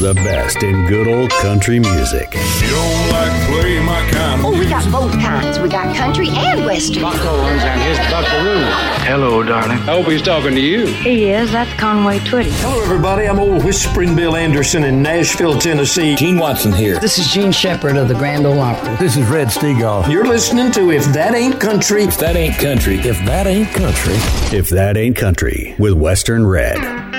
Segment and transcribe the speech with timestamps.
[0.00, 2.32] the best in good old country music.
[2.32, 5.58] You don't like play my kind Oh, we got both kinds.
[5.58, 7.02] We got country and western.
[7.02, 8.64] Buck Owens on his buckaroo.
[9.04, 9.76] Hello, darling.
[9.80, 10.86] I hope he's talking to you.
[10.86, 11.52] He is.
[11.52, 12.50] That's Conway Twitty.
[12.62, 13.26] Hello, everybody.
[13.26, 16.14] I'm old Whispering Bill Anderson in Nashville, Tennessee.
[16.16, 16.98] Gene Watson here.
[16.98, 18.96] This is Jean Shepard of the Grand Ole Opry.
[18.96, 20.08] This is Red Steagall.
[20.10, 22.04] You're listening to If That Ain't Country.
[22.04, 24.14] If that ain't country, If that ain't country.
[24.56, 27.09] If that ain't country with Western Red.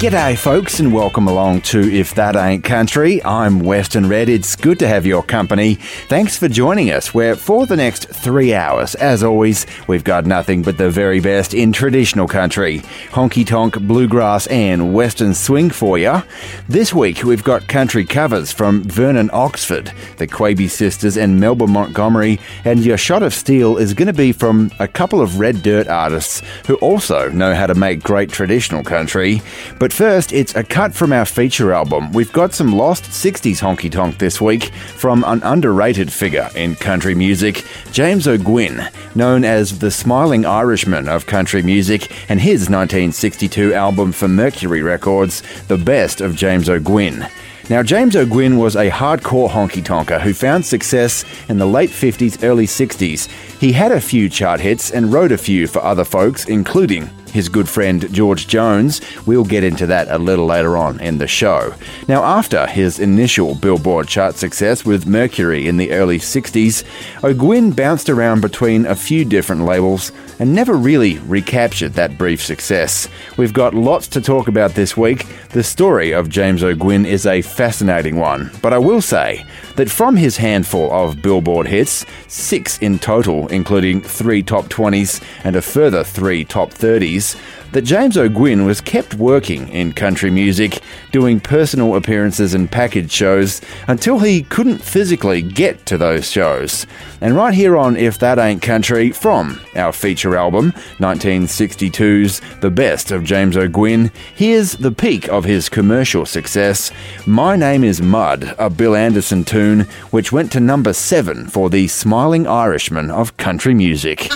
[0.00, 3.22] G'day, folks, and welcome along to If That Ain't Country.
[3.22, 4.30] I'm Western Red.
[4.30, 5.74] It's good to have your company.
[5.74, 10.62] Thanks for joining us, where for the next three hours, as always, we've got nothing
[10.62, 12.78] but the very best in traditional country
[13.10, 16.22] honky tonk, bluegrass, and western swing for you.
[16.66, 22.40] This week, we've got country covers from Vernon Oxford, the Quebe Sisters, and Melba Montgomery,
[22.64, 25.88] and your shot of steel is going to be from a couple of red dirt
[25.88, 29.42] artists who also know how to make great traditional country.
[29.78, 32.12] But first, it's a cut from our feature album.
[32.12, 34.64] We've got some lost 60s honky tonk this week
[34.96, 41.26] from an underrated figure in country music, James O'Gwynn, known as the Smiling Irishman of
[41.26, 47.26] country music, and his 1962 album for Mercury Records, The Best of James O'Gwynn.
[47.70, 52.42] Now, James O'Gwynn was a hardcore honky tonker who found success in the late 50s,
[52.42, 53.28] early 60s.
[53.60, 57.48] He had a few chart hits and wrote a few for other folks, including his
[57.48, 59.00] good friend George Jones.
[59.26, 61.74] We'll get into that a little later on in the show.
[62.08, 66.84] Now, after his initial Billboard chart success with Mercury in the early 60s,
[67.24, 73.08] O'Gwynn bounced around between a few different labels and never really recaptured that brief success.
[73.36, 75.26] We've got lots to talk about this week.
[75.50, 79.44] The story of James O'Gwynn is a fascinating one, but I will say
[79.80, 85.56] that from his handful of Billboard hits, six in total, including three top 20s and
[85.56, 87.34] a further three top 30s,
[87.72, 90.80] that James O'Gwynn was kept working in country music,
[91.12, 96.86] doing personal appearances and package shows until he couldn't physically get to those shows.
[97.20, 103.10] And right here on If That Ain't Country, from our feature album, 1962's The Best
[103.10, 106.90] of James O'Gwynn, here's the peak of his commercial success
[107.26, 111.88] My Name is Mud, a Bill Anderson tune, which went to number seven for the
[111.88, 114.28] Smiling Irishman of country music.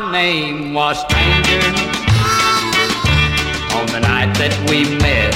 [0.00, 1.60] My name was Stranger
[3.76, 5.34] on the night that we met.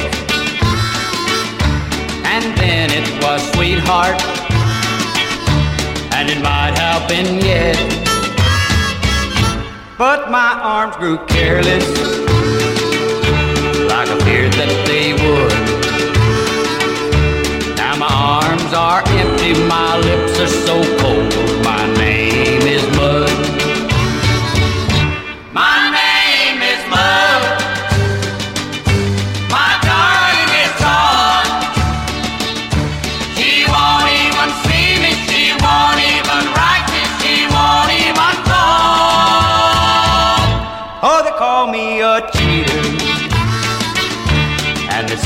[2.24, 4.16] And then it was Sweetheart,
[6.16, 7.76] and it might have been yet.
[9.98, 11.84] But my arms grew careless,
[13.84, 15.52] like I feared that they would.
[17.76, 21.03] Now my arms are empty, my lips are so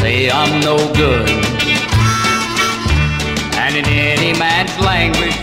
[0.09, 1.29] say I'm no good.
[3.63, 5.39] And in any man's language,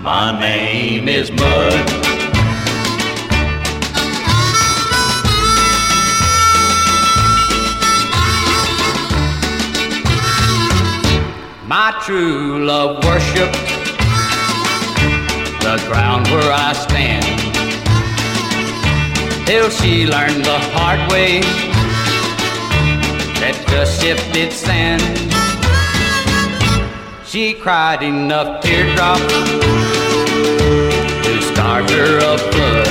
[0.00, 1.78] my name is Mud.
[11.66, 13.60] My true love worshiped
[15.64, 17.24] the ground where I stand.
[19.46, 21.67] Till she learned the hard way
[23.40, 25.02] that just shifted sand.
[27.26, 29.32] She cried enough teardrops
[31.24, 32.88] to start her a flood.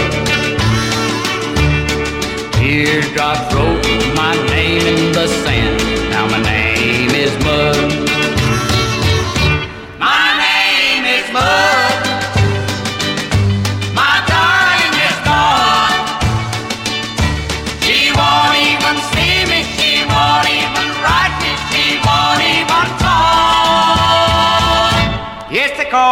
[2.54, 6.10] Teardrops wrote my name in the sand.
[6.10, 8.07] Now my name is Mud.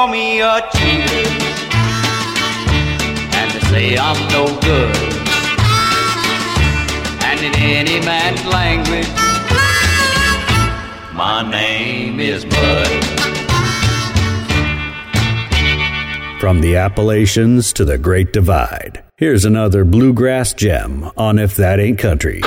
[0.08, 0.62] Me a.
[3.38, 4.96] And they say I'm no good.
[7.24, 9.08] And in any man's language,
[11.14, 12.88] my name is Mud.
[16.40, 22.00] From the Appalachians to the Great Divide, here's another bluegrass gem on If That Ain't
[22.00, 22.42] Country.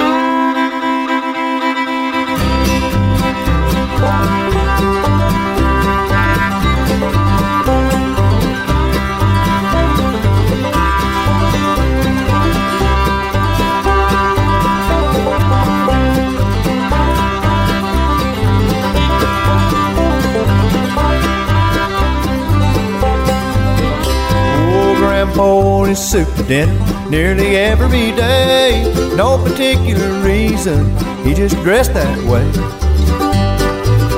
[25.89, 28.85] Wore his suit to dinner nearly every day.
[29.17, 30.85] No particular reason,
[31.25, 32.45] he just dressed that way.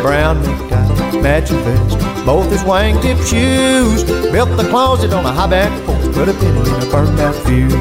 [0.02, 4.02] Brown necktie, matching vest, both his wingtip shoes.
[4.32, 7.36] Built the closet on a high back porch, put a penny in a burned out
[7.46, 7.72] fuse.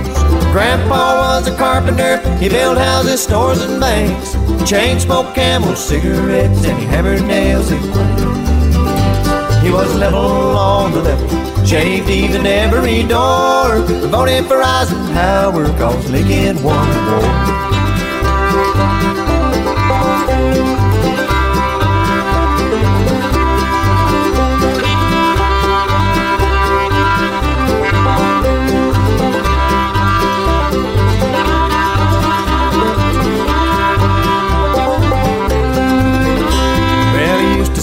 [0.51, 4.33] Grandpa was a carpenter, he built houses, stores, and banks.
[4.69, 7.81] Chain smoked camels, cigarettes, and he hammered nails in.
[9.63, 13.77] He was level on the level, shaved even every door.
[14.09, 17.59] Voted for Eisenhower, cause Lincoln won the war.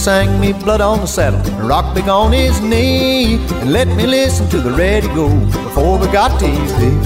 [0.06, 4.06] sang me blood on the saddle and rock big on his knee and let me
[4.06, 7.04] listen to the ready go before we got TV.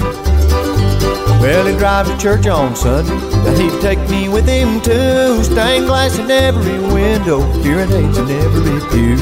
[1.41, 3.11] Well, he'd drive to church on Sunday,
[3.47, 5.43] and he'd take me with him too.
[5.43, 9.15] Stained glass in every window, hearing aids in every pew.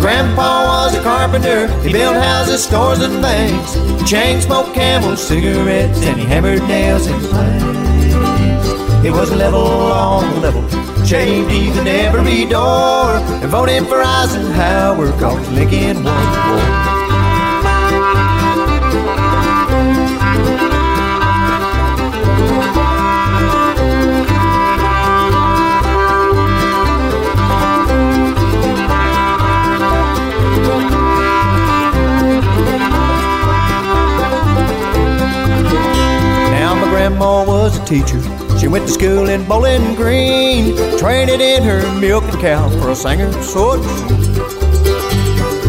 [0.00, 3.74] Grandpa was a carpenter, he built houses, stores, and banks.
[4.10, 9.04] Chain smoked camels, cigarettes, and he hammered nails in planks.
[9.04, 10.79] It was level on level
[11.10, 16.60] shaved even every door and voted for Eisenhower cause Lincoln won the war.
[36.52, 41.62] Now my grandma was a teacher she went to school in Bowling Green, trained in
[41.62, 43.80] her milking cow for a singer so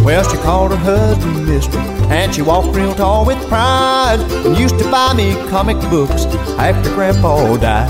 [0.03, 1.77] Well, she called her husband Mister,
[2.11, 6.25] and she walked real tall with pride, and used to buy me comic books
[6.59, 7.89] after Grandpa died.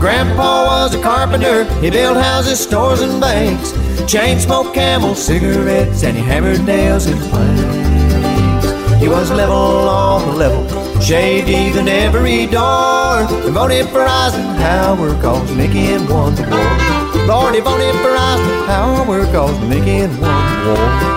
[0.00, 3.70] Grandpa was a carpenter, he built houses, stores, and banks,
[4.10, 9.00] chain smoked camels, cigarettes, and he hammered nails in planks.
[9.00, 13.24] He was level on the level Shaved even every door.
[13.50, 17.26] Voted for Eisenhower cause Lincoln won the war.
[17.26, 21.11] Lord, he voted for Eisenhower cause Lincoln won the war.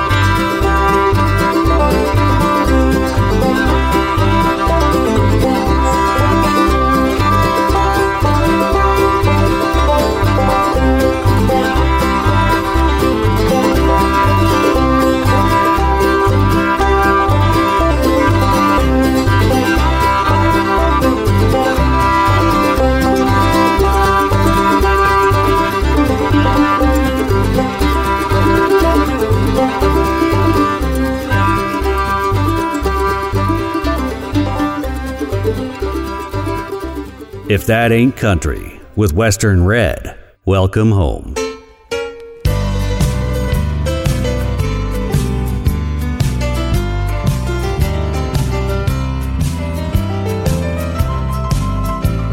[37.56, 40.18] If That Ain't Country with Western Red.
[40.44, 41.36] Welcome home.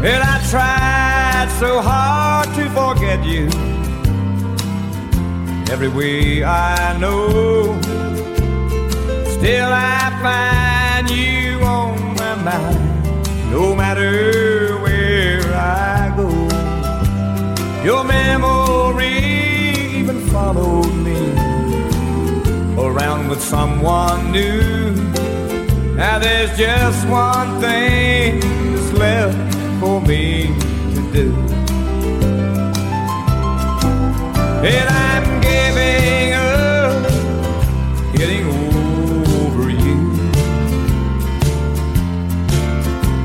[0.01, 3.47] Well, I tried so hard to forget you.
[5.71, 7.79] Every way I know,
[9.39, 14.62] still I find you on my mind, no matter
[23.33, 24.91] with someone new.
[25.95, 30.53] Now there's just one thing that's left for me
[30.93, 31.33] to do.
[34.73, 37.09] And I'm giving up,
[38.15, 39.99] getting over you.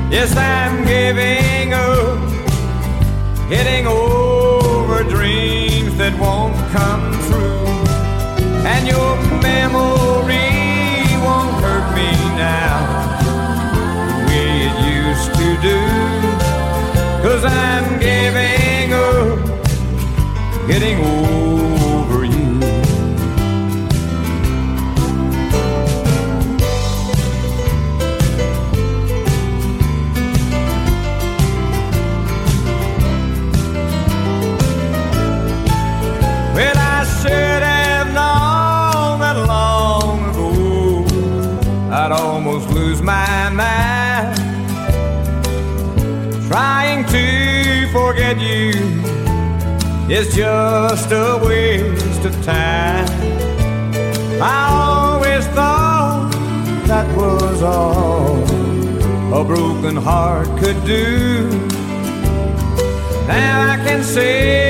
[0.09, 2.17] Yes, I'm giving up,
[3.47, 7.59] getting over dreams that won't come true.
[8.65, 9.28] And your
[50.19, 53.07] is just a waste of time.
[54.41, 56.29] I always thought
[56.87, 58.43] that was was all
[59.33, 61.49] a broken heart could do.
[63.27, 64.68] Now I can say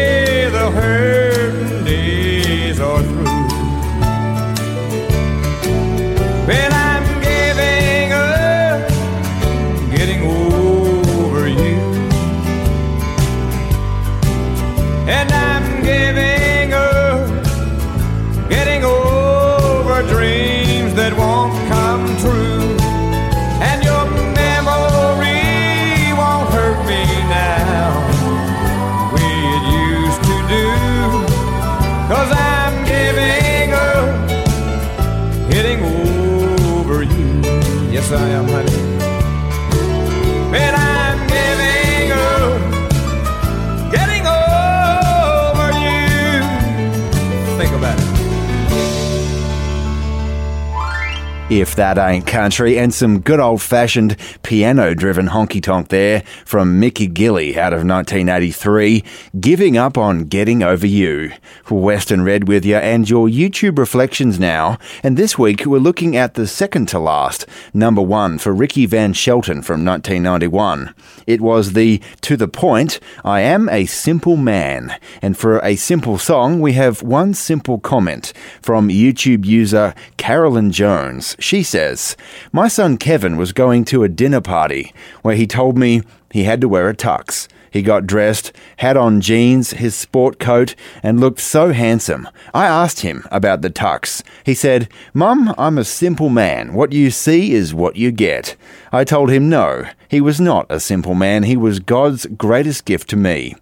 [51.59, 56.79] If that ain't country, and some good old fashioned piano driven honky tonk there from
[56.79, 59.03] Mickey Gilley out of 1983,
[59.37, 61.33] giving up on getting over you.
[61.75, 64.77] Western Red with you and your YouTube reflections now.
[65.03, 69.13] And this week we're looking at the second to last, number one for Ricky Van
[69.13, 70.93] Shelton from 1991.
[71.27, 74.95] It was the To the Point, I Am a Simple Man.
[75.21, 81.35] And for a simple song, we have one simple comment from YouTube user Carolyn Jones.
[81.39, 82.17] She says,
[82.51, 86.61] My son Kevin was going to a dinner party where he told me he had
[86.61, 87.47] to wear a tux.
[87.71, 92.27] He got dressed, had on jeans, his sport coat, and looked so handsome.
[92.53, 94.23] I asked him about the tux.
[94.43, 96.73] He said, Mum, I'm a simple man.
[96.73, 98.55] What you see is what you get.
[98.91, 101.43] I told him no, he was not a simple man.
[101.43, 103.55] He was God's greatest gift to me.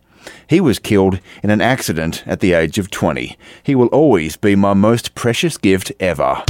[0.47, 3.37] He was killed in an accident at the age of 20.
[3.63, 6.43] He will always be my most precious gift ever.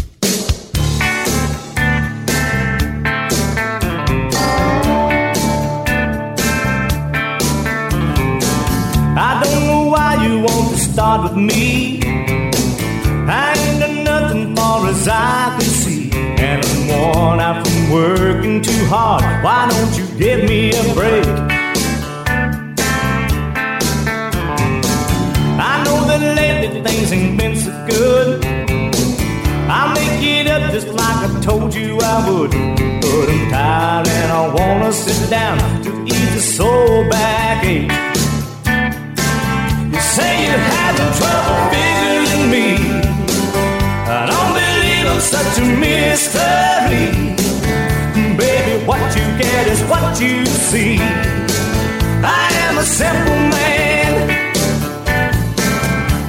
[10.97, 11.99] Start with me.
[13.29, 16.09] Ain't nothing far as I can see.
[16.11, 19.21] And I'm worn out from working too hard.
[19.43, 21.27] Why don't you give me a break?
[25.69, 28.43] I know that lately things ain't been so good.
[29.69, 32.49] I'll make it up just like I told you I would.
[33.03, 38.16] But I'm tired and I wanna sit down to ease the soul backache.
[40.17, 42.67] Say you're having trouble figuring me.
[44.09, 47.05] I don't believe I'm such a mystery.
[48.35, 50.97] Baby, what you get is what you see.
[52.25, 54.11] I am a simple man.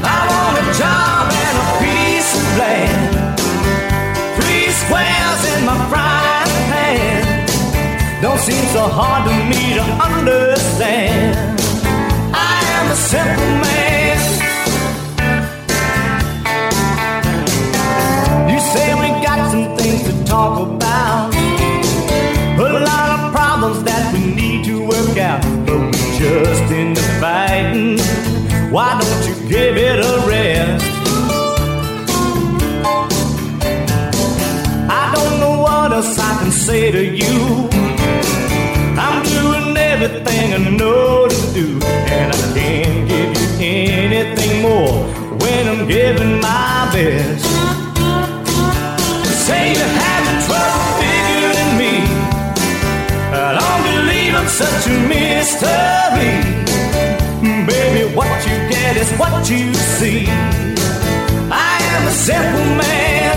[0.04, 3.40] I want a job and a piece of land.
[4.36, 8.20] Three squares in my frying pan.
[8.20, 11.58] Don't seem so hard to me to understand.
[13.06, 14.18] Simple man.
[18.50, 21.34] You say we got some things to talk about.
[22.58, 25.42] A lot of problems that we need to work out.
[25.64, 27.98] But we just into fighting.
[28.72, 30.84] Why don't you give it a rest?
[34.90, 37.97] I don't know what else I can say to you.
[39.88, 45.02] Everything I know to do, and I can't give you anything more
[45.40, 47.44] when I'm giving my best.
[49.46, 51.94] Say you're having trouble figuring me.
[53.32, 56.32] I don't believe I'm such a mystery.
[57.66, 60.26] Baby, what you get is what you see.
[61.50, 63.36] I am a simple man.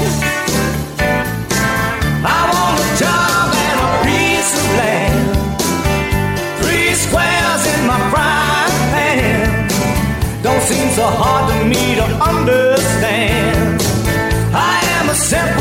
[2.24, 5.41] I want a job and a piece of land.
[10.96, 13.82] So hard to me to understand.
[14.54, 15.61] I am a simple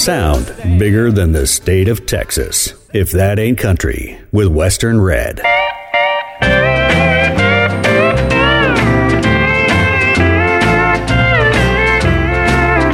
[0.00, 0.46] sound
[0.78, 2.72] bigger than the state of Texas.
[2.94, 5.36] If that ain't country, with Western Red.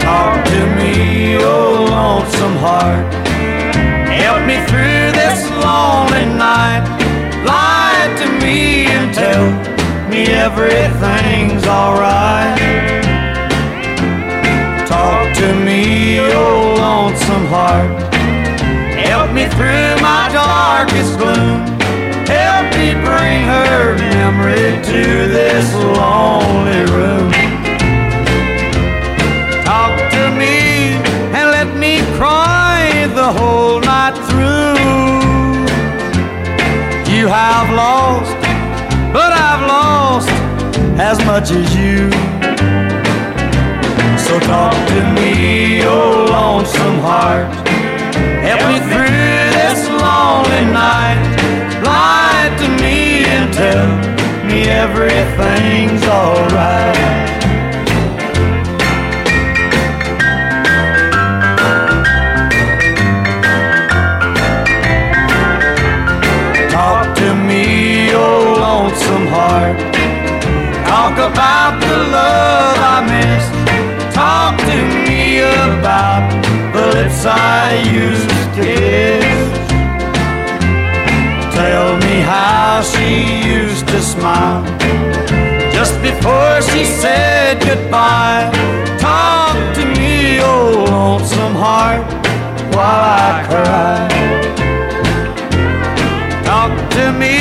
[0.02, 3.14] Talk to me, oh lonesome heart.
[4.10, 6.82] Help me through this lonely night.
[7.46, 9.46] Lie to me and tell
[10.10, 12.58] me everything's alright.
[14.88, 16.55] Talk to me, oh
[17.36, 18.14] lonesome heart.
[18.94, 21.66] Help me through my darkest gloom.
[22.26, 27.30] Help me bring her memory to this lonely room.
[29.64, 30.96] Talk to me
[31.36, 34.76] and let me cry the whole night through.
[37.12, 38.34] You have lost,
[39.12, 40.30] but I've lost
[40.98, 42.35] as much as you.
[44.40, 47.52] Talk to me, oh lonesome heart.
[48.44, 49.08] Help me through
[49.58, 51.22] this lonely night.
[51.82, 53.88] Lie to me and tell
[54.46, 57.25] me everything's alright.
[77.28, 79.46] I used to kiss.
[81.54, 84.64] Tell me how she used to smile
[85.72, 88.50] just before she said goodbye.
[88.98, 92.06] Talk to me, oh lonesome heart,
[92.74, 94.08] while I cry.
[96.44, 97.36] Talk to me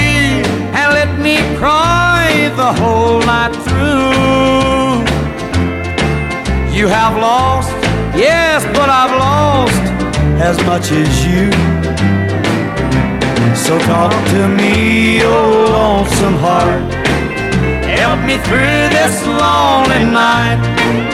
[0.80, 5.04] and let me cry the whole night through.
[6.76, 7.72] You have lost,
[10.46, 11.50] as much as you.
[13.66, 16.94] So talk to me, oh lonesome heart.
[18.00, 20.62] Help me through this lonely night.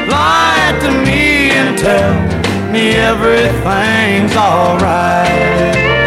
[0.09, 2.13] Lie to me and tell
[2.73, 6.00] me everything's alright.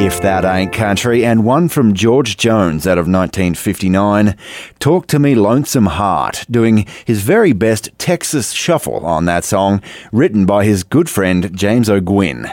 [0.00, 4.34] If That Ain't Country, and one from George Jones out of 1959.
[4.78, 10.46] Talk to Me Lonesome Heart, doing his very best Texas shuffle on that song, written
[10.46, 12.50] by his good friend James O'Gwynn.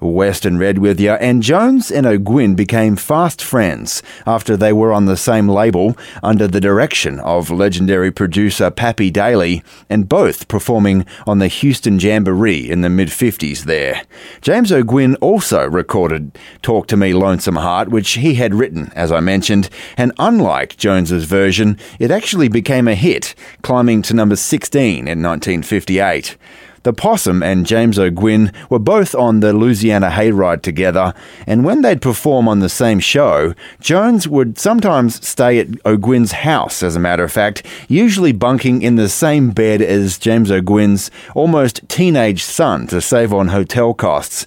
[0.00, 5.06] Western Red with you, and Jones and O'Gwynn became fast friends after they were on
[5.06, 11.38] the same label under the direction of legendary producer Pappy Daily, and both performing on
[11.38, 14.02] the Houston Jamboree in the mid 50s there.
[14.40, 19.20] James O'Gwynn also recorded Talk to Me Lonesome Heart, which he had written, as I
[19.20, 25.22] mentioned, and unlike Jones's version, it actually became a hit, climbing to number 16 in
[25.22, 26.36] 1958.
[26.86, 32.00] The Possum and James O'Gwynn were both on the Louisiana Hayride together, and when they'd
[32.00, 37.24] perform on the same show, Jones would sometimes stay at O'Gwynn's house, as a matter
[37.24, 43.00] of fact, usually bunking in the same bed as James O'Gwynn's almost teenage son to
[43.00, 44.46] save on hotel costs.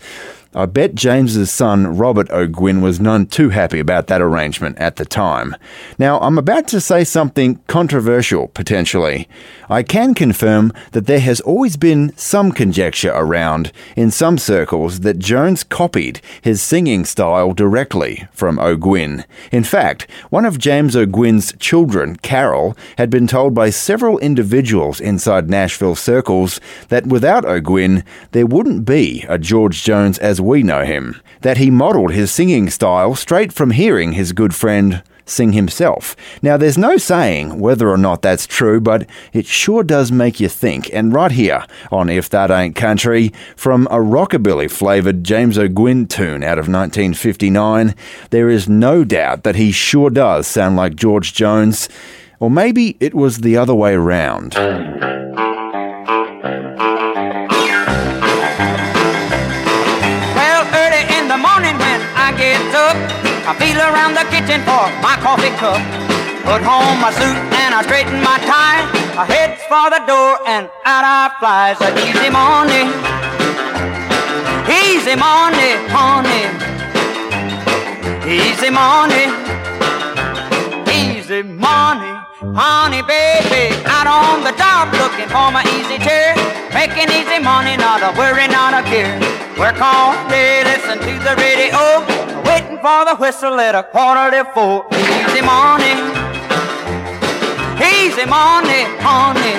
[0.55, 5.05] I bet James's son Robert O'Gwynn was none too happy about that arrangement at the
[5.05, 5.55] time.
[5.99, 9.29] Now, I'm about to say something controversial, potentially.
[9.69, 15.19] I can confirm that there has always been some conjecture around, in some circles, that
[15.19, 19.25] Jones copied his singing style directly from O'Gwynn.
[19.51, 25.47] In fact, one of James O'Gwynn's children, Carol, had been told by several individuals inside
[25.47, 31.21] Nashville circles that without O'Gwynn, there wouldn't be a George Jones as we know him,
[31.41, 36.15] that he modelled his singing style straight from hearing his good friend sing himself.
[36.41, 40.49] Now, there's no saying whether or not that's true, but it sure does make you
[40.49, 40.89] think.
[40.93, 46.43] And right here on If That Ain't Country, from a rockabilly flavoured James O'Gwynn tune
[46.43, 47.95] out of 1959,
[48.31, 51.89] there is no doubt that he sure does sound like George Jones.
[52.39, 54.55] Or maybe it was the other way around.
[63.49, 65.81] I feel around the kitchen for my coffee cup.
[66.45, 68.85] Put home my suit and I straighten my tie.
[69.17, 71.73] I head for the door and out I fly.
[71.73, 72.93] It's a easy morning,
[74.69, 76.45] easy morning, honey.
[78.29, 79.33] Easy morning,
[80.93, 83.75] easy morning, honey, baby.
[83.85, 86.35] Out on the job looking for my easy chair.
[86.73, 89.19] Making easy money, not a worry, not a care.
[89.59, 92.05] Work all day, listen to the radio.
[92.47, 94.87] Waiting for the whistle at a quarter to four.
[94.93, 95.95] Easy money.
[97.79, 99.55] Easy money, honey.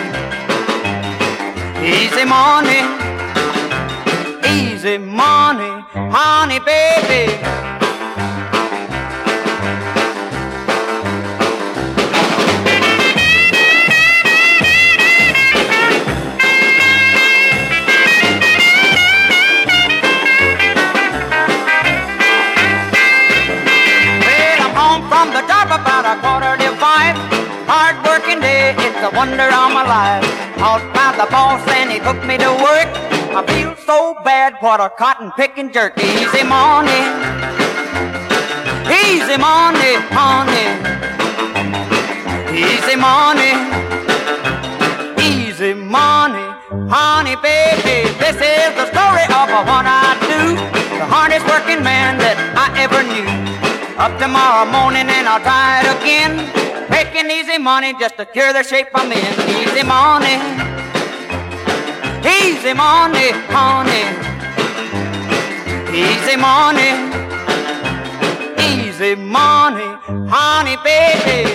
[1.85, 2.81] Easy money.
[4.49, 7.80] Easy money, honey, baby.
[29.21, 30.25] Wonder of my life.
[30.65, 32.89] Out by the boss and he took me to work.
[33.37, 35.93] I feel so bad, what a cotton picking jerk.
[36.01, 37.03] Easy money,
[38.89, 40.69] easy money, honey.
[42.65, 43.53] Easy money,
[45.21, 46.47] easy money,
[46.89, 48.09] honey, baby.
[48.25, 50.41] This is the story of one I do,
[50.97, 53.29] the hardest working man that I ever knew.
[54.01, 56.60] Up tomorrow morning and I'll try it again.
[57.41, 59.19] Easy money just to cure the shape I'm in.
[59.63, 60.37] Easy money,
[62.21, 64.05] easy money, honey.
[65.97, 66.91] Easy money,
[68.69, 69.89] easy money,
[70.29, 71.51] honey, baby.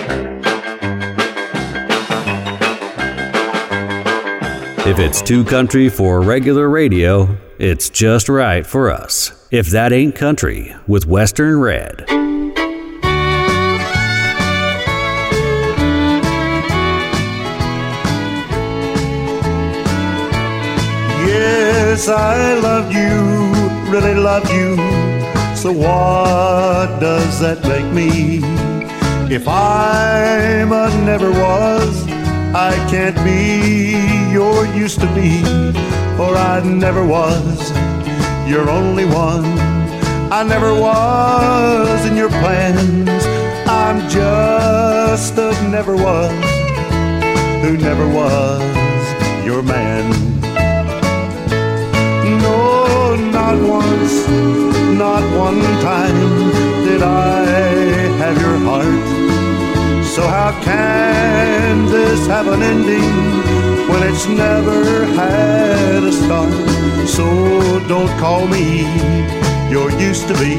[4.90, 9.46] If it's too country for regular radio, it's just right for us.
[9.52, 12.25] If that ain't country with Western Red.
[21.96, 24.76] Yes, I love you, really love you.
[25.56, 28.40] So what does that make me?
[29.34, 32.06] If I'm a never was,
[32.54, 33.96] I can't be
[34.30, 35.40] your used to be,
[36.18, 37.70] for I never was
[38.46, 39.46] your only one.
[40.30, 43.24] I never was in your plans.
[43.66, 46.30] I'm just a never was
[47.64, 50.35] who never was your man.
[53.62, 54.26] Once,
[54.98, 56.50] not one time
[56.84, 57.44] did I
[58.20, 60.04] have your heart.
[60.04, 63.12] So how can this have an ending
[63.88, 66.52] when it's never had a start?
[67.08, 67.24] So
[67.86, 68.82] don't call me
[69.70, 70.56] your used to be.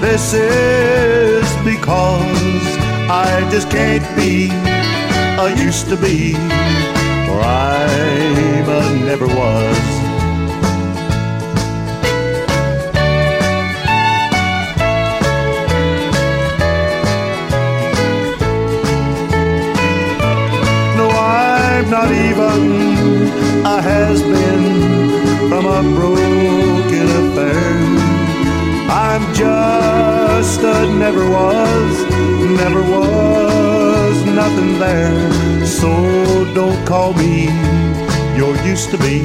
[0.00, 2.66] This is because
[3.08, 4.48] I just can't be
[5.38, 6.34] a used to be,
[7.30, 7.86] or a
[9.06, 9.95] never was.
[22.06, 27.72] Not even a has been from a broken affair.
[28.88, 31.94] I'm just a never was,
[32.62, 35.66] never was nothing there.
[35.66, 35.90] So
[36.54, 37.46] don't call me
[38.36, 39.22] your used to be.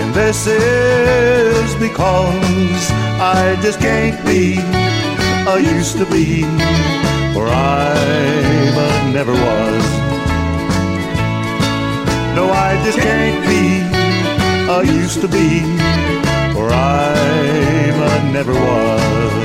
[0.00, 2.90] And this is because
[3.20, 4.58] I just can't be
[5.48, 6.42] a used to be,
[7.34, 10.01] for I'm a never was.
[12.34, 13.82] No, I just can't be
[14.70, 15.62] a used to be,
[16.58, 19.41] or I'm a never was.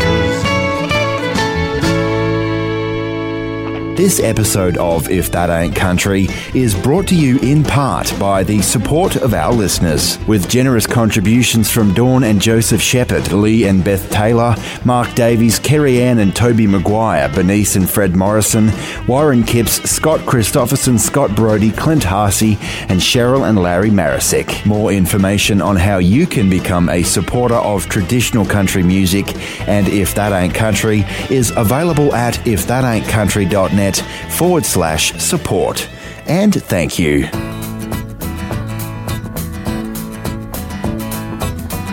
[3.98, 8.62] This episode of If That Ain't Country is brought to you in part by the
[8.62, 14.08] support of our listeners, with generous contributions from Dawn and Joseph Shepherd, Lee and Beth
[14.12, 14.56] Taylor,
[14.86, 18.70] Mark Davies, Kerry Ann and Toby Maguire, Bernice and Fred Morrison,
[19.08, 24.64] Warren Kipps, Scott Christopherson, Scott Brody, Clint Harsey, and Cheryl and Larry Marisick.
[24.64, 29.36] More information on how you can become a supporter of traditional country music
[29.68, 35.88] and If That Ain't Country is available at ifthataintcountry.net forward slash support.
[36.26, 37.28] And thank you.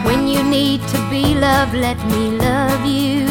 [0.04, 3.28] When you need to be loved, let me love you.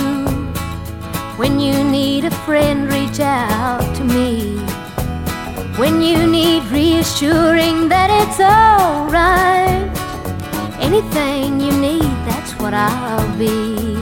[1.37, 4.57] When you need a friend, reach out to me.
[5.77, 9.89] When you need reassuring that it's alright.
[10.79, 13.95] Anything you need, that's what I'll be.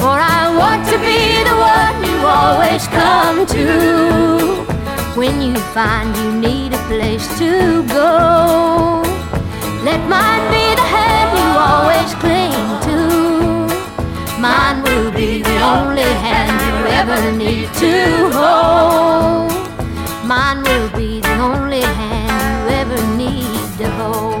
[0.00, 4.64] For I want to be the one always come to.
[5.16, 9.02] When you find you need a place to go.
[9.84, 12.98] Let mine be the hand you always cling to.
[14.40, 19.52] Mine will be the only hand you ever need to hold.
[20.26, 24.39] Mine will be the only hand you ever need to words,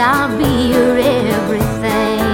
[0.00, 2.24] I'll be your everything.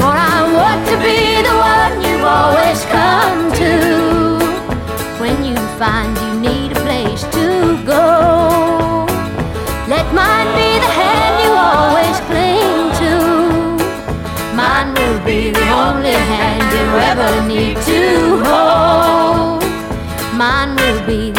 [0.00, 3.72] For I want to be the one you always come to
[5.20, 9.04] when you find you need a place to go.
[9.92, 13.12] Let mine be the hand you always cling to.
[14.56, 19.62] Mine will be the only hand you ever need to hold.
[20.34, 21.30] Mine will be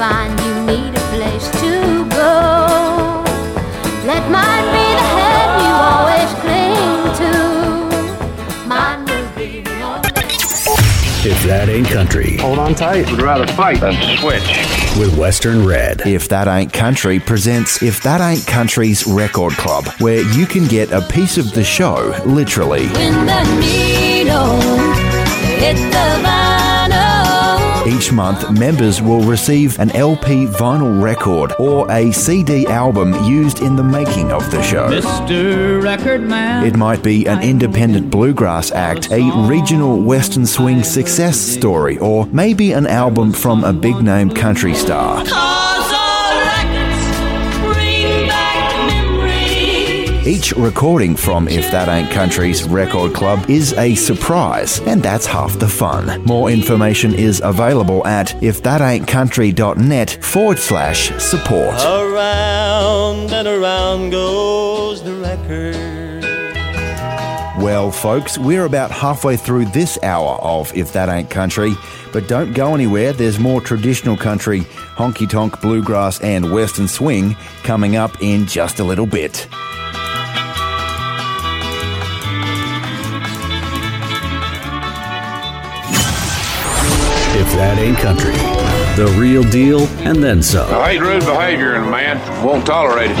[0.00, 3.22] find you need a place to go.
[4.06, 7.32] Let mine be the hand you always cling to.
[8.66, 10.08] Mine will be the only.
[11.30, 12.38] If that ain't country.
[12.38, 13.10] Hold on tight.
[13.10, 14.48] Would rather fight than switch.
[14.98, 16.00] With Western Red.
[16.06, 20.92] If That Ain't Country presents If That Ain't Country's Record Club, where you can get
[20.92, 22.86] a piece of the show, literally.
[22.88, 24.60] When the needle
[25.60, 26.39] hit the vinyl.
[27.90, 33.74] Each month, members will receive an LP vinyl record or a CD album used in
[33.74, 34.88] the making of the show.
[34.88, 35.82] Mr.
[35.82, 36.64] Record Man.
[36.64, 42.70] It might be an independent bluegrass act, a regional western swing success story, or maybe
[42.72, 45.24] an album from a big name country star.
[50.30, 55.58] Each recording from If That Ain't Country's Record Club is a surprise, and that's half
[55.58, 56.22] the fun.
[56.24, 61.74] More information is available at ifthataintcountry.net forward slash support.
[61.84, 66.22] Around and around goes the record.
[67.60, 71.74] Well, folks, we're about halfway through this hour of If That Ain't Country,
[72.12, 73.12] but don't go anywhere.
[73.12, 74.60] There's more traditional country,
[74.94, 79.48] honky tonk, bluegrass, and western swing coming up in just a little bit.
[87.60, 88.32] That ain't country.
[88.96, 90.72] The real deal and then some.
[90.72, 92.16] I hate rude behavior in a man.
[92.42, 93.18] Won't tolerate it.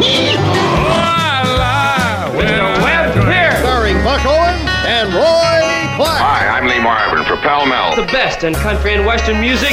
[3.28, 3.52] here.
[3.60, 5.60] Starring Buck Owens and Roy
[6.00, 6.16] Clark.
[6.24, 7.94] Hi, I'm Lee Marvin for Pall Mall.
[7.94, 9.72] The best in country and western music.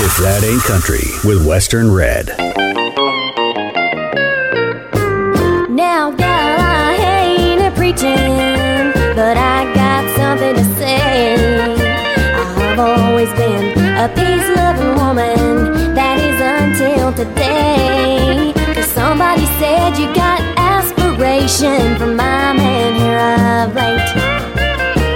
[0.00, 2.32] If that ain't country with Western Red.
[5.68, 9.75] Now, gal, I ain't a preaching, but I
[13.16, 18.52] always been a peace loving woman, that is until today.
[18.74, 23.16] Cause somebody said you got aspiration from my man here
[23.56, 24.12] of late.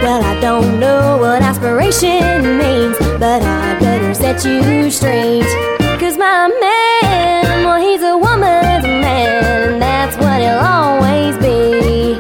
[0.02, 5.44] Well, I don't know what aspiration means, but I better set you straight.
[6.00, 12.16] Cause my man, well, he's a woman's man, and that's what he'll always be.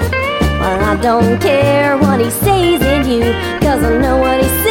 [0.60, 4.69] Well, I don't care what he sees in you, cause I know what he sees.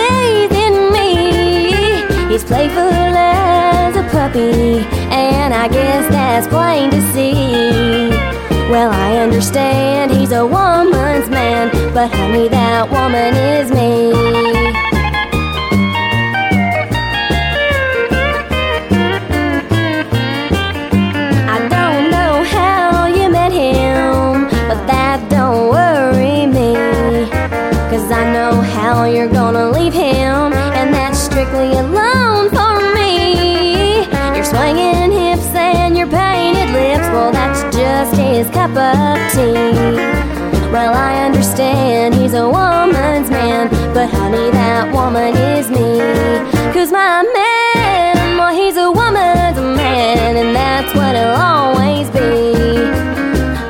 [2.29, 8.09] He's playful as a puppy, and I guess that's plain to see.
[8.69, 14.88] Well, I understand he's a woman's man, but honey, that woman is me.
[45.09, 45.97] Woman is me.
[46.71, 52.53] Cause my man, well, he's a woman's man, and that's what he'll always be.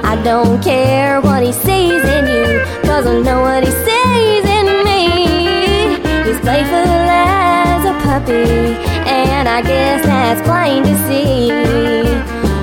[0.04, 4.68] I don't care what he sees in you, cause I know what he sees in
[4.84, 5.02] me.
[6.28, 8.76] He's playful as a puppy,
[9.08, 11.52] and I guess that's plain to see.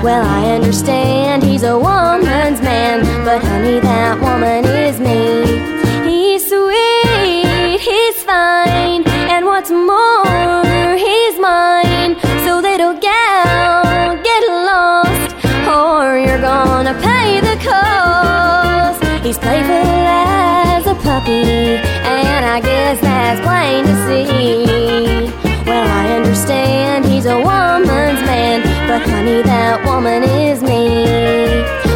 [0.03, 5.65] Well, I understand he's a woman's man, but honey, that woman is me.
[6.07, 8.66] He's sweet, he's fine,
[9.37, 12.15] and what's more, he's mine.
[12.43, 15.31] So little gal, get lost,
[15.77, 19.03] or you're gonna pay the cost.
[19.23, 21.77] He's playful as a puppy,
[22.15, 25.31] and I guess that's plain to see.
[25.69, 31.05] Well, I understand he's a woman's man, but honey, that woman is me.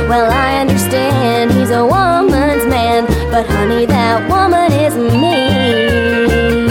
[0.07, 6.70] Well, I understand he's a woman's man, but honey, that woman is me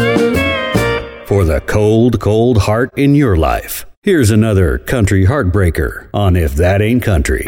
[1.31, 3.87] for the cold, cold heart in your life.
[4.03, 7.45] Here's another country heartbreaker on If That Ain't Country.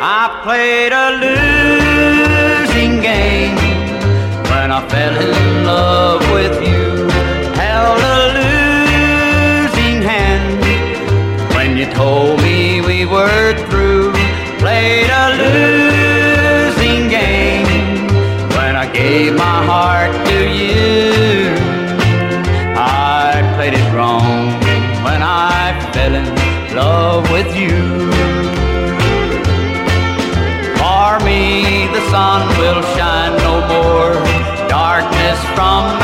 [0.00, 3.58] I played a losing game
[4.50, 7.10] when I fell in love with you.
[7.60, 8.32] Held a
[9.68, 10.64] losing hand
[11.54, 14.14] when you told me we were through.
[14.58, 15.97] Played a losing
[27.18, 27.76] love with you.
[30.78, 34.12] For me, the sun will shine no more.
[34.68, 35.97] Darkness from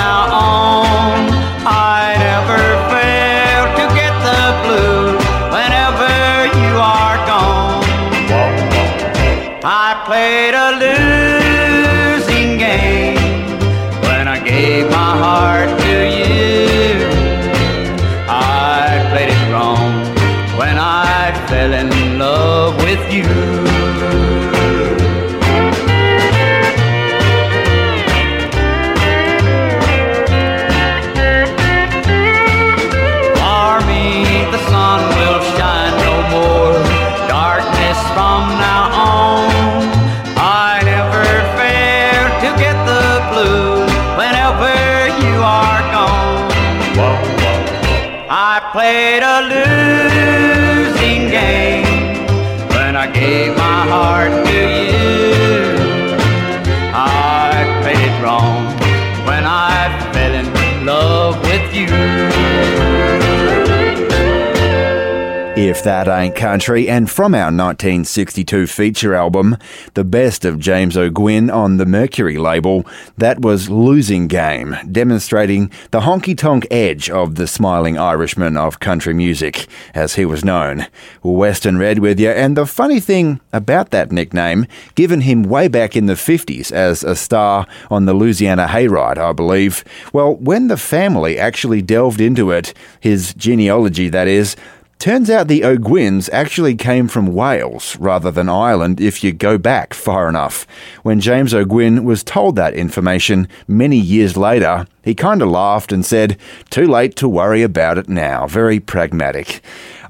[65.84, 69.58] That Ain't Country, and from our 1962 feature album,
[69.92, 72.86] The Best of James O'Gwynn on the Mercury label,
[73.18, 79.12] that was Losing Game, demonstrating the honky tonk edge of the smiling Irishman of country
[79.12, 80.86] music, as he was known.
[81.22, 85.94] Western Red with you, and the funny thing about that nickname, given him way back
[85.94, 90.78] in the 50s as a star on the Louisiana Hayride, I believe, well, when the
[90.78, 94.56] family actually delved into it, his genealogy that is,
[94.98, 99.92] Turns out the O'Gwynns actually came from Wales rather than Ireland if you go back
[99.92, 100.66] far enough.
[101.02, 106.04] When James O'Gwynn was told that information many years later, he kind of laughed and
[106.04, 106.38] said,
[106.70, 108.46] Too late to worry about it now.
[108.46, 109.60] Very pragmatic.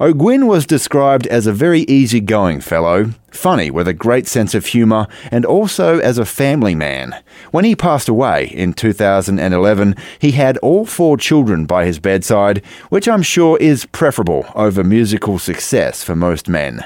[0.01, 5.07] O'Gwynn was described as a very easygoing fellow, funny with a great sense of humour,
[5.31, 7.21] and also as a family man.
[7.51, 13.09] When he passed away in 2011, he had all four children by his bedside, which
[13.09, 16.85] I'm sure is preferable over musical success for most men.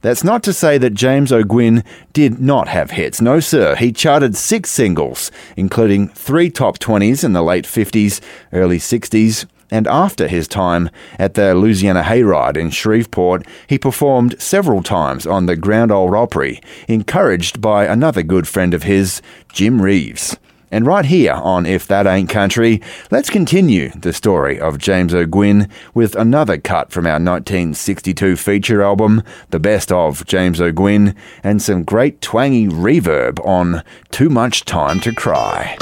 [0.00, 1.82] That's not to say that James O'Gwynn
[2.12, 3.20] did not have hits.
[3.20, 3.74] No, sir.
[3.76, 8.20] He charted six singles, including three top 20s in the late 50s,
[8.52, 14.82] early 60s, and after his time at the Louisiana Hayride in Shreveport, he performed several
[14.82, 19.20] times on the Grand Ole Opry, encouraged by another good friend of his,
[19.52, 20.38] Jim Reeves.
[20.70, 25.68] And right here on If That Ain't Country, let's continue the story of James O'Gwynn
[25.94, 31.84] with another cut from our 1962 feature album, The Best of James O'Gwynn, and some
[31.84, 35.76] great twangy reverb on Too Much Time to Cry.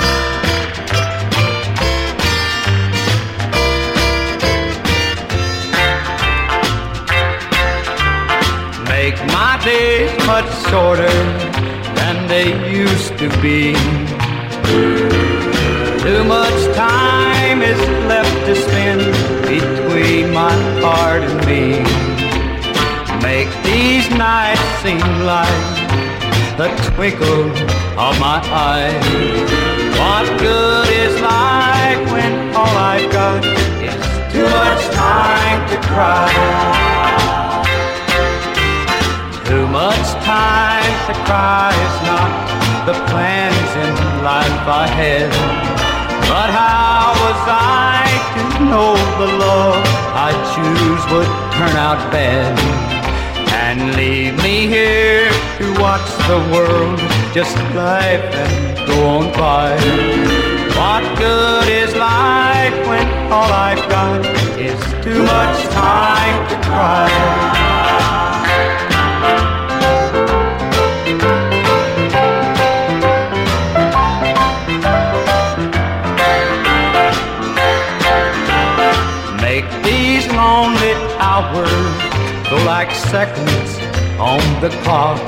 [8.88, 11.08] Make my days much shorter
[11.96, 13.74] than they used to be.
[14.66, 19.00] Too much time is left to spend
[19.42, 21.64] between my heart and me.
[23.22, 25.62] Make these nights seem like
[26.56, 27.50] the twinkle
[27.98, 28.94] of my eye.
[30.00, 33.44] What good is life when all I've got
[33.90, 36.86] is too much time to cry?
[39.44, 42.30] Too much time to cry is not
[42.86, 45.30] the plans in life I had.
[46.26, 48.02] But how was I
[48.34, 49.86] to know the love
[50.28, 52.58] I choose would turn out bad?
[53.66, 56.98] And leave me here to watch the world
[57.38, 57.56] just
[57.86, 58.54] life and
[58.90, 59.70] go on by.
[60.78, 64.26] What good is life when all I've got
[64.58, 68.25] is too much time to cry?
[81.36, 81.68] Hours
[82.48, 83.70] go like seconds
[84.18, 85.20] on the clock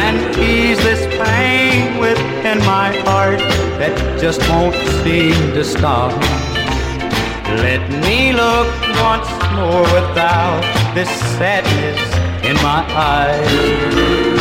[0.00, 3.38] and ease this pain within my heart
[3.80, 6.10] that just won't seem to stop.
[7.66, 8.68] Let me look
[9.10, 10.62] once more without
[10.94, 12.00] this sadness
[12.48, 12.80] in my
[13.12, 13.52] eyes.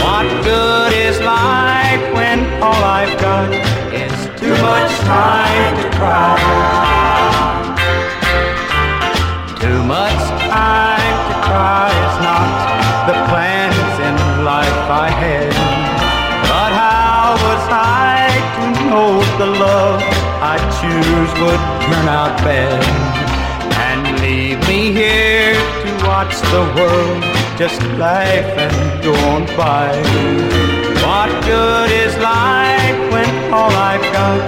[0.03, 3.51] What good is life when all I've got
[4.03, 6.83] is too much time to cry?
[9.59, 12.51] Too much time to cry is not
[13.09, 15.53] the plans in life I had.
[16.49, 20.01] But how was I to know the love
[20.53, 22.83] I choose would turn out bad
[23.87, 27.21] and leave me here to watch the world
[27.57, 28.75] just laugh and
[29.07, 29.89] go on by?
[31.05, 34.41] What good is life when all I've got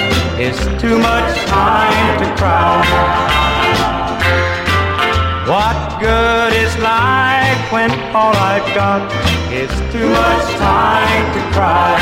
[0.47, 3.35] is too much time to cry?
[5.47, 9.11] What good is life when all I've got
[9.53, 11.95] is too much time to cry?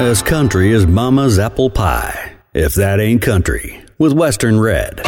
[0.00, 2.32] As country as Mama's apple pie.
[2.52, 5.00] If that ain't country, with Western Red.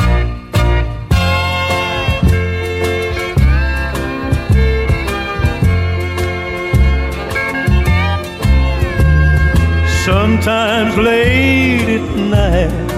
[10.04, 12.90] Sometimes late at night,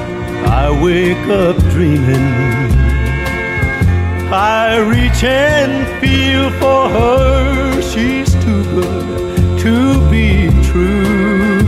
[0.47, 2.68] I wake up dreaming.
[4.31, 11.64] I reach and feel for her, she's too good to be true.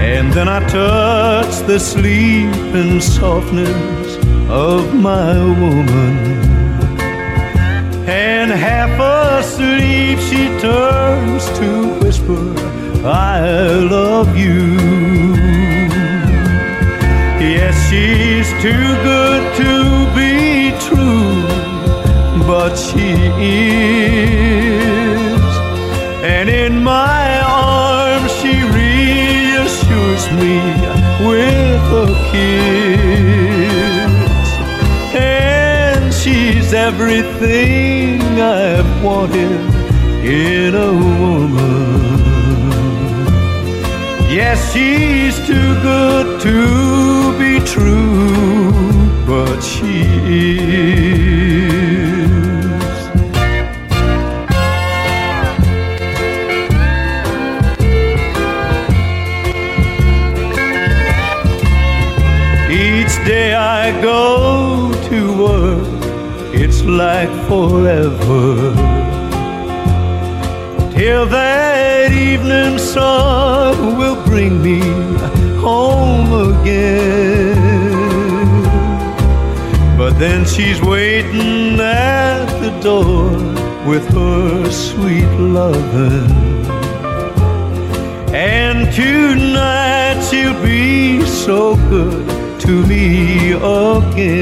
[0.00, 4.16] And then I touch the sleep and softness
[4.50, 6.16] of my woman.
[8.08, 12.54] And half asleep, she turns to whisper,
[13.06, 13.40] I
[13.88, 15.37] love you.
[17.90, 19.72] She's too good to
[20.14, 21.42] be true,
[22.46, 24.20] but she is.
[26.22, 30.60] And in my arms, she reassures me
[31.26, 33.38] with a kiss.
[35.16, 39.60] And she's everything I've wanted
[40.26, 41.78] in a woman.
[44.28, 48.70] Yes, she's too good to be true,
[49.26, 51.38] but she is.
[62.70, 66.04] Each day I go to work,
[66.54, 68.74] it's like forever.
[70.94, 73.57] Till that evening sun
[80.58, 83.30] she's waiting at the door
[83.88, 86.32] with her sweet loving.
[88.34, 92.26] And tonight she'll be so good
[92.62, 94.34] to me again.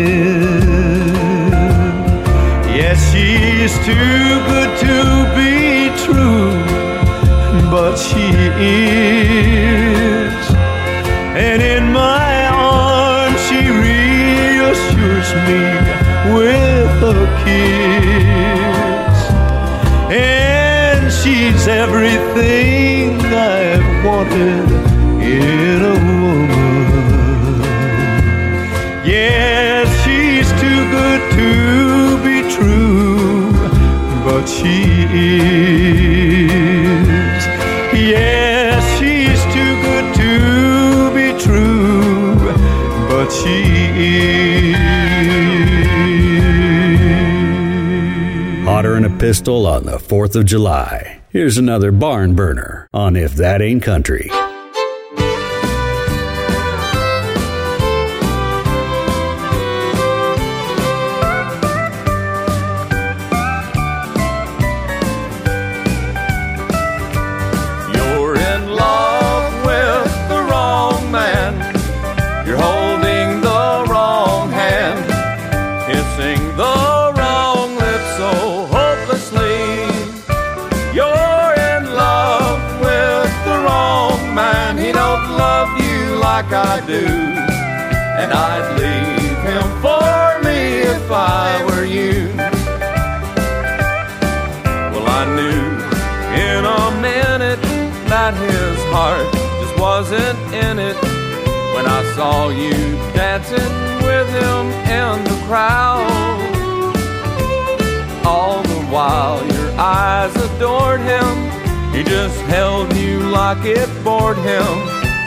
[2.81, 4.97] Yes, she's too good to
[5.37, 6.51] be true,
[7.71, 8.27] but she
[8.65, 9.16] is.
[17.47, 19.19] Kiss.
[20.11, 24.69] And she's everything I've wanted
[25.23, 26.67] in a woman.
[29.15, 31.51] Yes, she's too good to
[32.27, 33.53] be true,
[34.25, 34.77] but she
[35.13, 35.76] is.
[49.19, 51.21] Pistol on the 4th of July.
[51.31, 54.26] Here's another barn burner on If That Ain't Country.
[102.47, 102.73] Saw you
[103.13, 103.75] dancing
[104.07, 104.67] with him
[105.03, 106.07] in the crowd.
[108.25, 111.35] All the while your eyes adored him,
[111.93, 114.67] he just held you like it bored him.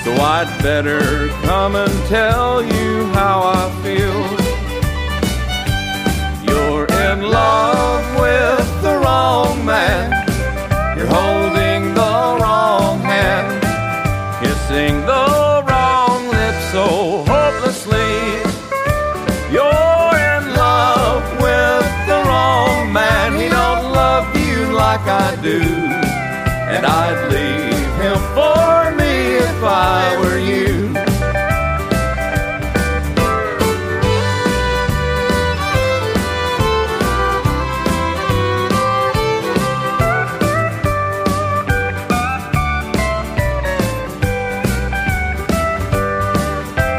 [0.04, 4.20] So I'd better come and tell you how I feel.
[6.48, 7.30] You're in
[25.64, 25.72] do.
[26.74, 30.94] And I'd leave him for me if I were you.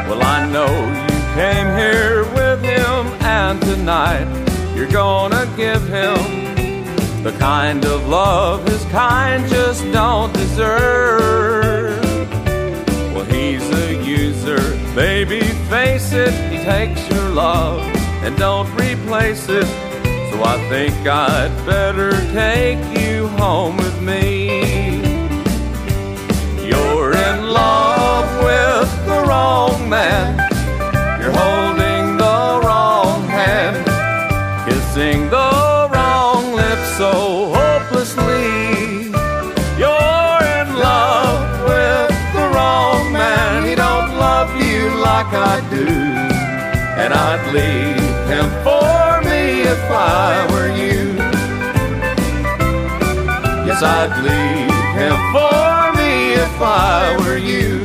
[0.07, 0.73] Well, I know
[1.09, 4.30] you came here with him, and tonight
[7.23, 12.01] the kind of love his kind just don't deserve.
[13.13, 14.59] Well, he's a user,
[14.95, 16.33] baby, face it.
[16.51, 17.79] He takes your love
[18.23, 19.67] and don't replace it.
[20.31, 25.01] So I think I'd better take you home with me.
[26.67, 30.30] You're in love with the wrong man.
[47.53, 51.13] Leave him for me if I were you.
[53.67, 54.71] Yes, I'd leave
[55.01, 57.83] him for me if I were you.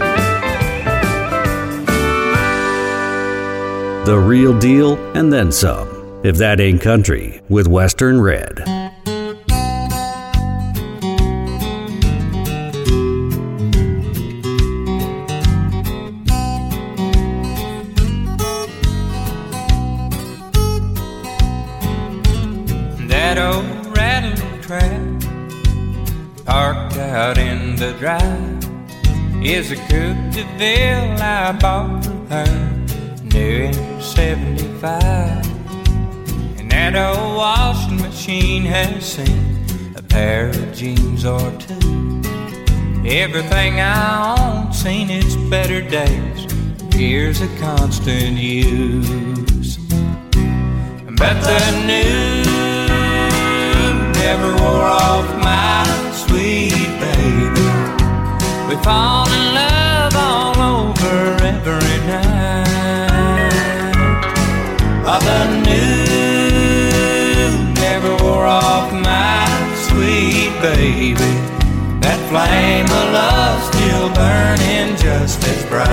[4.05, 6.21] The real deal and then some.
[6.23, 8.76] If that ain't country with Western Red.
[43.37, 46.47] Everything I own seen its better days.
[46.95, 49.77] Here's a constant use.
[51.21, 52.45] But the new
[54.23, 55.85] never wore off my
[56.15, 57.69] sweet baby.
[58.71, 63.53] We fall in love all over every night.
[65.05, 65.93] Oh, the new
[67.75, 69.45] never wore off my
[69.89, 71.56] sweet baby.
[72.37, 75.89] Flame of love still burning just as bright.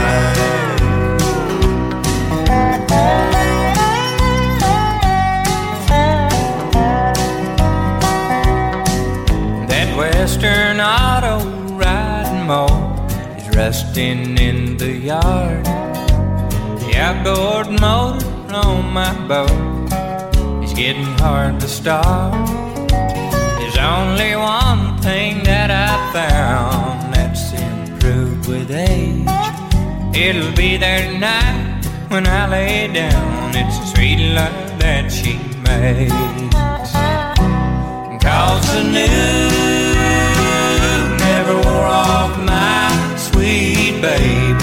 [9.70, 11.36] That western auto
[11.78, 12.94] riding mower
[13.38, 15.64] is rusting in the yard.
[15.64, 19.50] The outboard motor on my boat
[20.62, 22.34] is getting hard to start.
[23.60, 24.63] There's only one
[28.48, 29.28] with age.
[30.16, 33.52] It'll be there tonight when I lay down.
[33.56, 36.14] It's a sweet love that she makes.
[38.24, 39.74] Cause the new
[41.18, 44.54] never wore off my sweet baby.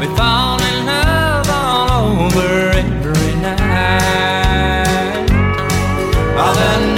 [0.00, 1.90] We fall in love all
[2.26, 5.28] over every night.
[6.36, 6.91] Oh, the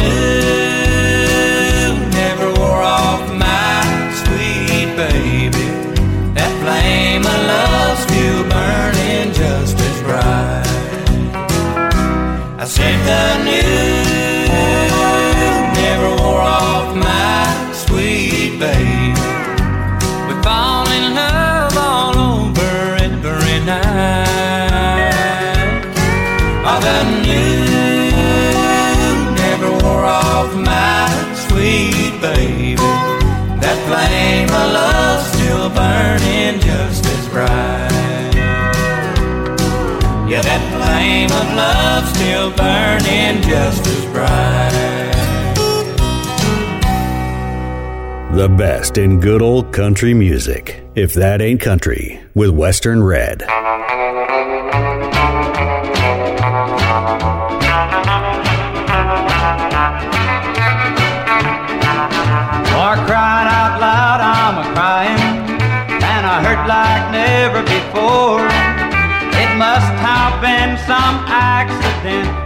[12.64, 13.60] I said the new
[15.82, 17.44] never wore off my
[17.74, 19.12] sweet baby.
[20.26, 25.12] We fall in love all over every night.
[26.64, 28.14] Oh, the new
[29.36, 31.10] never wore off my
[31.46, 32.76] sweet baby.
[33.60, 37.93] That flame of love still burning just as bright.
[40.54, 45.10] That flame of love still burning just as bright.
[48.36, 50.84] The best in good old country music.
[50.94, 53.42] If that ain't country with Western Red.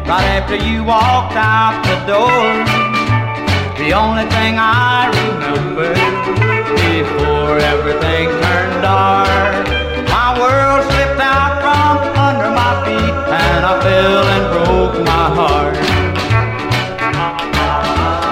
[0.09, 2.65] right after you walked out the door.
[3.77, 5.93] The only thing I remember
[6.89, 9.69] before everything turned dark,
[10.09, 15.77] my world slipped out from under my feet and I fell and broke my heart.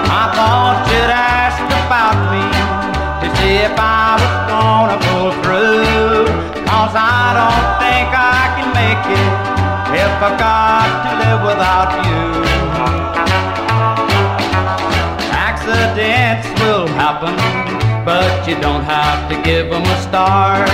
[0.09, 2.41] I thought you'd ask about me
[3.21, 6.25] to see if I was gonna pull through,
[6.65, 9.33] cause I don't think I can make it
[9.93, 11.16] if I got to
[11.47, 12.27] without you.
[15.31, 17.35] Accidents will happen,
[18.03, 20.69] but you don't have to give them a start.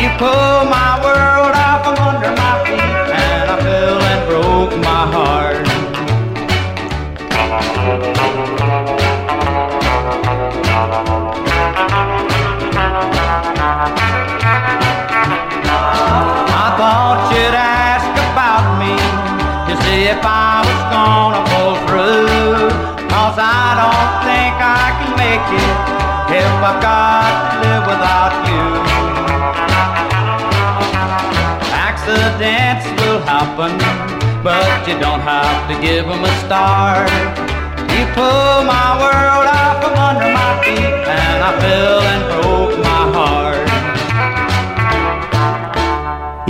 [0.00, 5.02] You pull my world out from under my feet, and I fell and broke my
[5.16, 5.69] heart.
[26.70, 28.64] I've got to live without you.
[31.74, 33.74] Accidents will happen,
[34.44, 37.10] but you don't have to give them a start.
[37.90, 42.89] You pull my world out from under my feet, and I fell and broke my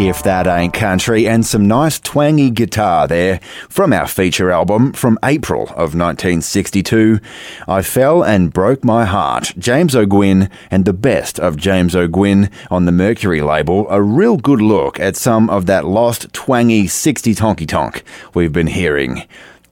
[0.01, 3.39] If That Ain't Country, and some nice twangy guitar there
[3.69, 7.21] from our feature album from April of 1962.
[7.69, 9.53] I Fell and Broke My Heart.
[9.59, 13.87] James O'Gwynn and the best of James O'Gwynn on the Mercury label.
[13.91, 18.69] A real good look at some of that lost twangy 60 tonky tonk we've been
[18.69, 19.25] hearing.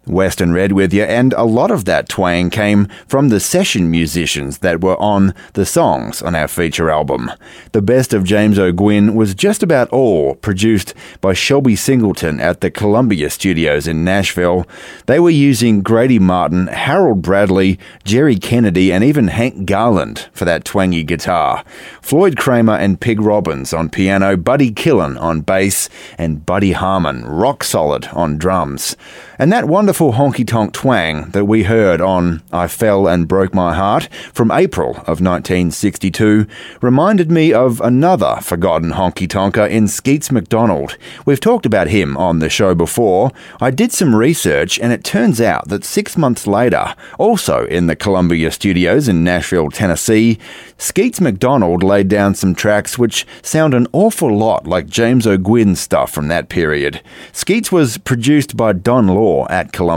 [0.09, 4.59] Western Red with you, and a lot of that twang came from the session musicians
[4.59, 7.30] that were on the songs on our feature album.
[7.72, 12.70] The best of James O'Gwynn was just about all produced by Shelby Singleton at the
[12.70, 14.66] Columbia Studios in Nashville.
[15.06, 20.64] They were using Grady Martin, Harold Bradley, Jerry Kennedy, and even Hank Garland for that
[20.64, 21.64] twangy guitar.
[22.00, 27.62] Floyd Cramer and Pig Robbins on piano, Buddy Killen on bass, and Buddy Harman rock
[27.64, 28.96] solid on drums.
[29.38, 33.74] And that wonderful honky tonk twang that we heard on I Fell and Broke My
[33.74, 36.46] Heart from April of 1962
[36.80, 40.96] reminded me of another forgotten honky tonker in Skeets McDonald.
[41.26, 43.32] We've talked about him on the show before.
[43.61, 47.96] I did some research and it turns out that six months later, also in the
[47.96, 50.38] Columbia Studios in Nashville, Tennessee,
[50.76, 56.12] Skeets McDonald laid down some tracks which sound an awful lot like James O'Gwynn stuff
[56.12, 57.03] from that period.
[57.32, 59.88] Skeets was produced by Don Law at Columbia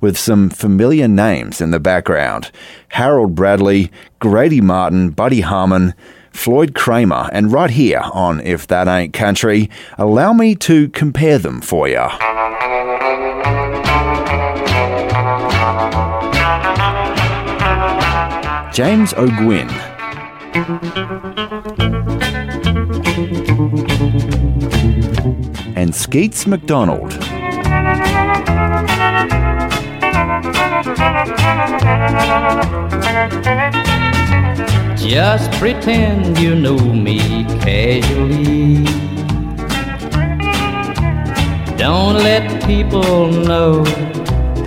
[0.00, 2.50] with some familiar names in the background
[2.88, 5.94] Harold Bradley, Grady Martin, Buddy Harman.
[6.32, 9.68] Floyd Cramer, and right here on If That Ain't Country,
[9.98, 12.06] allow me to compare them for you.
[18.72, 19.68] James O'Gwynn.
[25.76, 27.39] And Skeets McDonald.
[34.96, 38.84] Just pretend you know me casually.
[41.76, 43.84] Don't let people know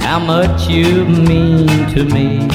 [0.02, 2.48] how much you mean to me.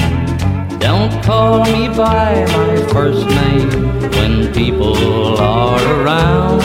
[0.79, 3.69] Don't call me by my first name
[4.11, 6.61] when people are around.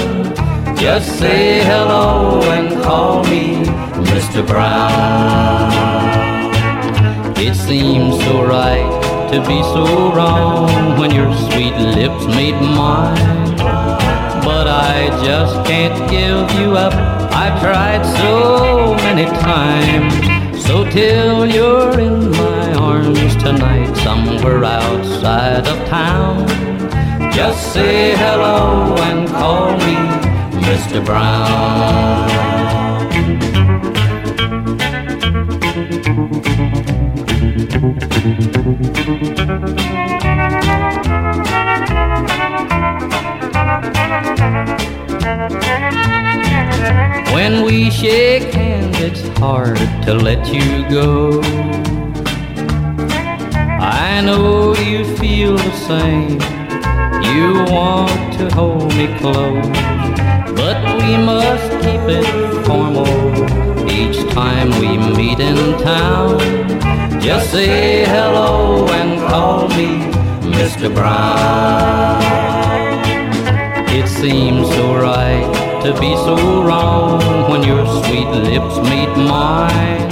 [0.76, 3.64] Just say hello and call me
[4.10, 4.46] Mr.
[4.46, 6.13] Brown.
[7.46, 8.88] It seems so right
[9.30, 9.84] to be so
[10.14, 13.56] wrong when your sweet lips meet mine.
[14.42, 16.94] But I just can't give you up.
[17.34, 20.64] I've tried so many times.
[20.64, 26.48] So till you're in my arms tonight, somewhere outside of town,
[27.30, 29.96] just say hello and call me
[30.64, 31.04] Mr.
[31.04, 32.24] Brown.
[38.24, 38.32] When
[47.66, 51.42] we shake hands, it's hard to let you go.
[53.78, 56.40] I know you feel the same.
[57.36, 59.66] You want to hold me close,
[60.56, 63.06] but we must keep it formal
[63.90, 67.03] each time we meet in town.
[67.24, 70.12] Just say hello and call me
[70.52, 70.94] Mr.
[70.94, 72.20] Brown.
[73.88, 80.10] It seems so right to be so wrong when your sweet lips meet mine.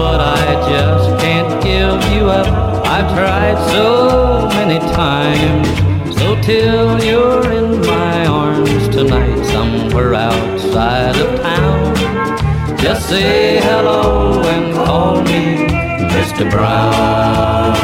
[0.00, 2.86] But I just can't give you up.
[2.86, 5.68] I've tried so many times.
[6.16, 14.74] So till you're in my arms tonight, somewhere outside of town, just say hello and
[14.74, 15.84] call me
[16.14, 16.48] Mr.
[16.50, 17.74] Brown.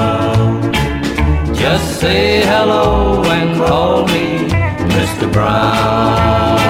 [1.55, 4.49] Just say hello and call me
[4.95, 5.31] Mr.
[5.33, 6.61] Brown.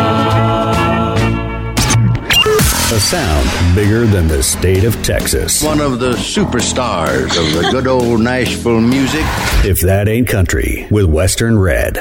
[2.93, 5.63] A sound bigger than the state of Texas.
[5.63, 9.25] One of the superstars of the good old Nashville music.
[9.65, 11.99] If that ain't country with Western Red.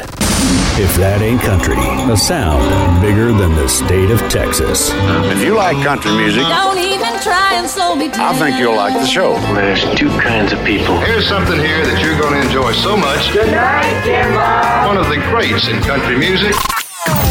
[0.82, 4.90] If that ain't country, a sound bigger than the state of Texas.
[4.94, 8.36] If you like country music, Don't even try and slow me down.
[8.36, 9.34] I think you'll like the show.
[9.54, 11.00] There's two kinds of people.
[11.02, 13.34] Here's something here that you're going to enjoy so much.
[13.34, 14.88] Good night, Jimbo.
[14.88, 16.56] One of the greats in country music.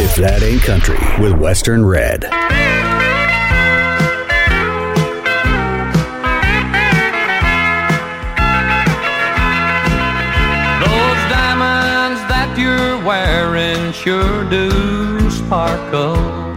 [0.01, 2.23] If that ain't country with Western Red.
[10.83, 16.48] Those diamonds that you're wearing sure do sparkle.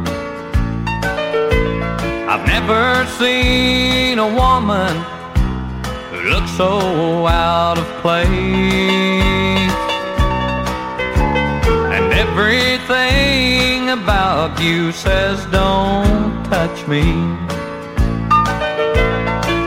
[2.61, 4.95] Never seen a woman
[6.11, 9.73] who looks so out of place.
[11.95, 17.01] And everything about you says don't touch me.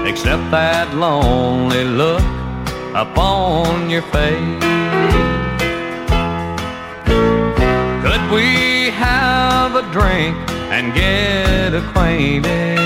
[0.09, 2.22] Except that lonely look
[2.95, 4.62] upon your face.
[8.05, 12.79] Could we have a drink and get acquainted?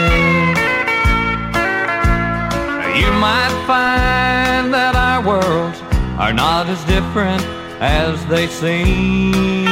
[3.00, 5.80] You might find that our worlds
[6.18, 7.42] are not as different
[7.80, 9.66] as they seem.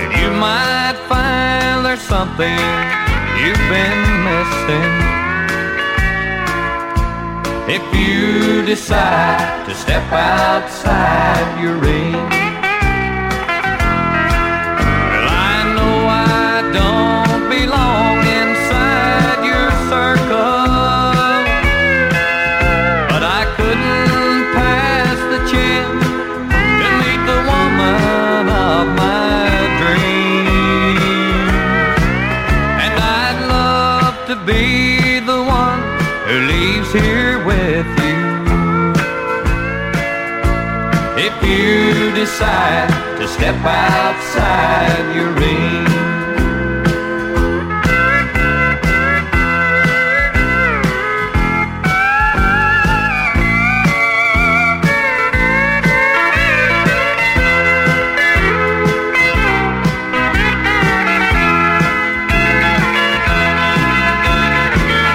[0.00, 2.60] And you might find there's something
[3.40, 4.92] you've been missing.
[7.76, 12.45] If you decide to step outside your ring.
[41.18, 45.86] If you decide to step outside your ring.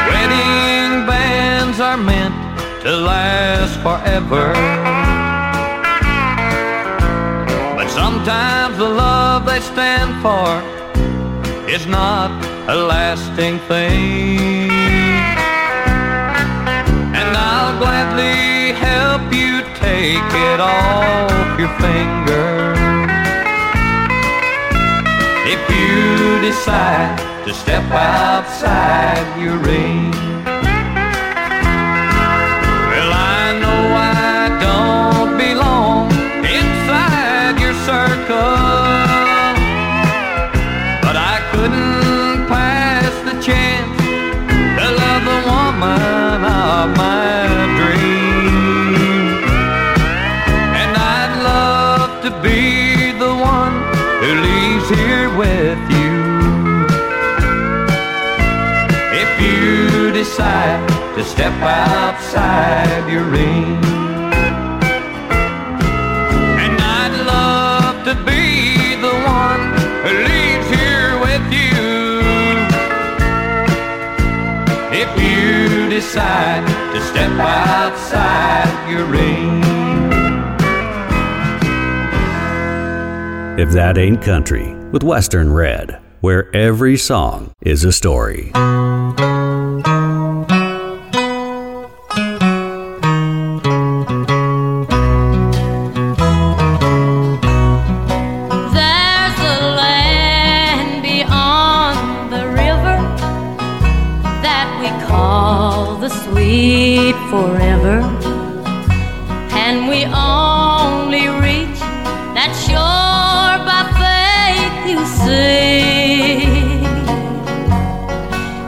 [0.10, 2.34] Wedding bands are meant
[2.82, 5.01] to last forever.
[9.92, 10.50] Stand for
[11.70, 12.32] is not
[12.70, 14.70] a lasting thing.
[17.20, 19.54] And I'll gladly help you
[19.88, 22.52] take it off your finger.
[25.54, 30.31] If you decide to step outside your ring.
[61.22, 63.78] To step outside your ring.
[66.64, 69.62] And I'd love to be the one
[70.02, 71.78] who leaves here with you.
[74.98, 76.66] If you decide
[76.96, 79.62] to step outside your ring.
[83.60, 88.52] If that ain't country with Western Red, where every song is a story.
[107.12, 108.00] Sweet forever.
[109.54, 111.80] And we only reach
[112.36, 116.82] that shore by faith, you see.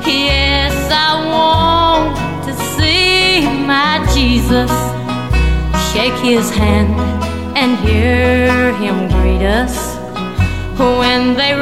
[0.05, 2.15] Yes, I want
[2.47, 4.71] to see my Jesus
[5.91, 6.99] shake his hand
[7.57, 9.95] and hear him greet us
[10.77, 11.53] when they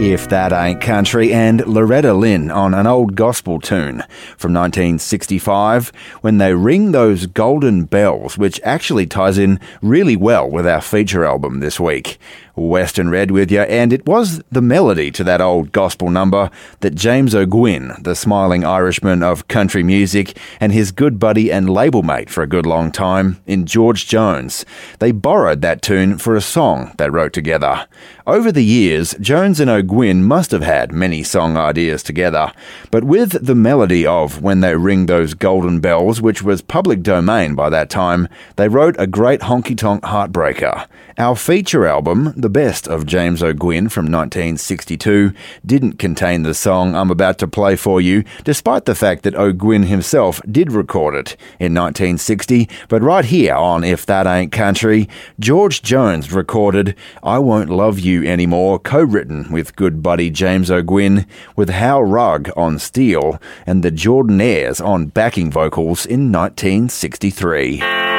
[0.00, 4.02] If That Ain't Country, and Loretta Lynn on an old gospel tune
[4.36, 5.92] from 1965
[6.22, 11.24] when they ring those golden bells, which actually ties in really well with our feature
[11.24, 12.18] album this week.
[12.54, 16.94] Western Red with you, and it was the melody to that old gospel number that
[16.94, 22.30] James O'Gwynn, the smiling Irishman of country music, and his good buddy and label mate
[22.30, 24.64] for a good long time, in George Jones,
[24.98, 27.86] they borrowed that tune for a song they wrote together.
[28.26, 32.52] Over the years, Jones and O'Gwynn must have had many song ideas together,
[32.90, 37.54] but with the melody of When They Ring Those Golden Bells, which was public domain
[37.54, 40.86] by that time, they wrote a great honky tonk heartbreaker.
[41.18, 45.32] Our feature album, The Best of James O'Gwynn from 1962,
[45.64, 49.84] didn't contain the song I'm about to play for you, despite the fact that O'Gwynn
[49.84, 52.68] himself did record it in 1960.
[52.88, 58.26] But right here on If That Ain't Country, George Jones recorded I Won't Love You
[58.26, 63.92] Anymore, co written with good buddy James O'Gwynn, with Hal Rugg on steel and the
[63.92, 68.09] Jordanaires on backing vocals in 1963.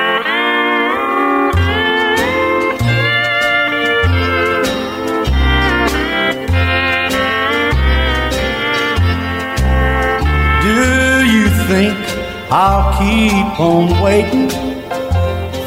[12.54, 14.50] I'll keep on waiting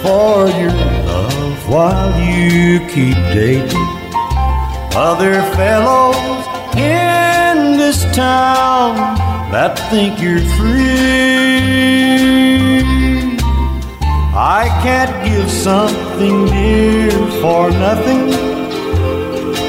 [0.03, 3.89] for your love while you keep dating
[4.95, 6.45] other fellows
[6.77, 8.97] in this town
[9.51, 10.85] that think you're free?
[14.37, 18.31] I can't give something dear for nothing.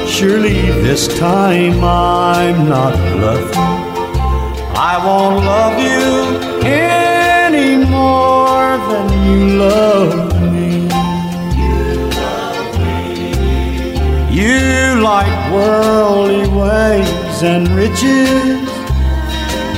[0.06, 3.86] Surely this time I'm not bluffing.
[4.76, 7.05] I won't love you
[9.26, 10.86] you love me.
[14.30, 18.68] You like worldly ways and riches,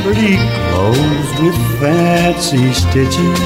[0.02, 3.40] pretty clothes with fancy stitches,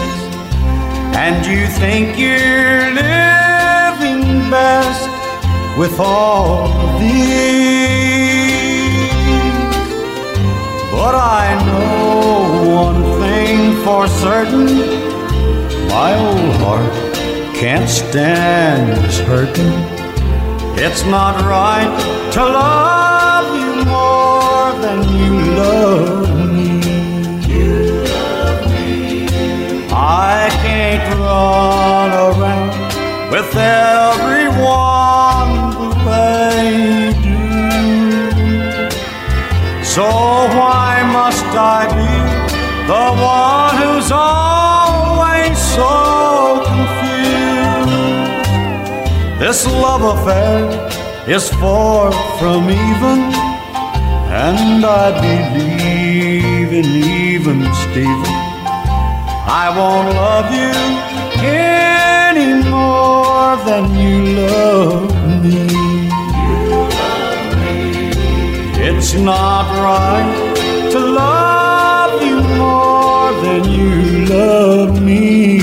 [1.24, 5.09] and you think you're living best
[5.78, 7.53] with all these.
[10.90, 15.11] But I know one thing for certain
[15.93, 16.95] my old heart
[17.55, 19.74] can't stand this hurting.
[20.84, 21.93] It's not right
[22.32, 25.32] to love you more than you
[25.62, 26.80] love me.
[29.93, 32.72] I can't run around
[33.30, 36.61] with everyone the way
[37.26, 37.45] you
[38.40, 38.90] do.
[39.84, 40.07] So
[40.59, 42.14] why must I be
[42.93, 44.51] the one who's always
[45.77, 47.12] so confused?
[49.41, 50.61] This love affair
[51.29, 53.20] is far from even,
[54.49, 56.89] and I believe in
[57.25, 58.35] even Stephen.
[59.64, 60.73] I won't love you
[61.45, 65.11] any more than you love
[65.43, 65.83] me.
[68.89, 75.61] It's not right to love you more than you love me.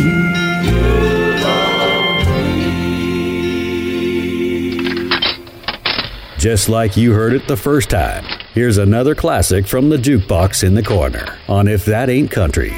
[6.40, 8.24] Just like you heard it the first time,
[8.54, 12.72] here's another classic from the jukebox in the corner on If That Ain't Country.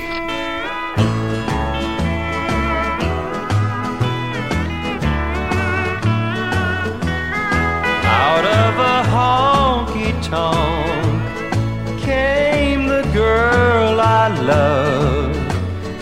[8.03, 15.38] Out of a honky tonk came the girl I love.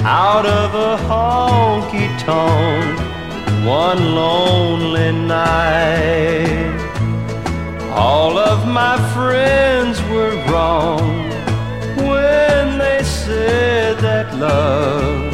[0.06, 2.98] Out of a honky tonk
[3.68, 6.79] one lonely night.
[8.00, 11.30] All of my friends were wrong
[11.98, 15.34] when they said that love,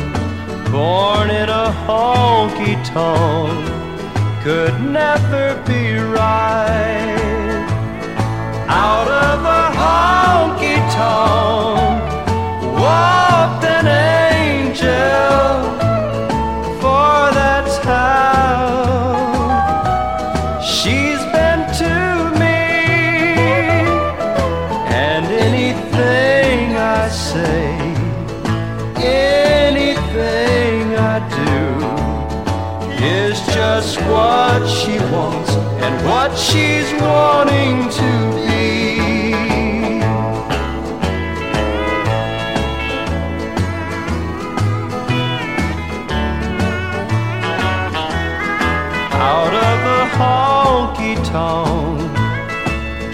[0.72, 3.68] born in a honky tonk,
[4.44, 7.68] could never be right.
[8.68, 12.02] Out of a honky tonk
[12.82, 15.75] walked an angel,
[36.06, 38.10] what she's wanting to
[38.46, 39.34] be.
[49.34, 52.14] Out of a honky tonk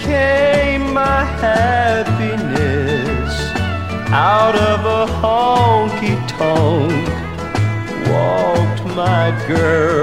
[0.01, 3.31] came my happiness.
[4.11, 7.07] Out of a honky tonk
[8.11, 10.00] walked my girl,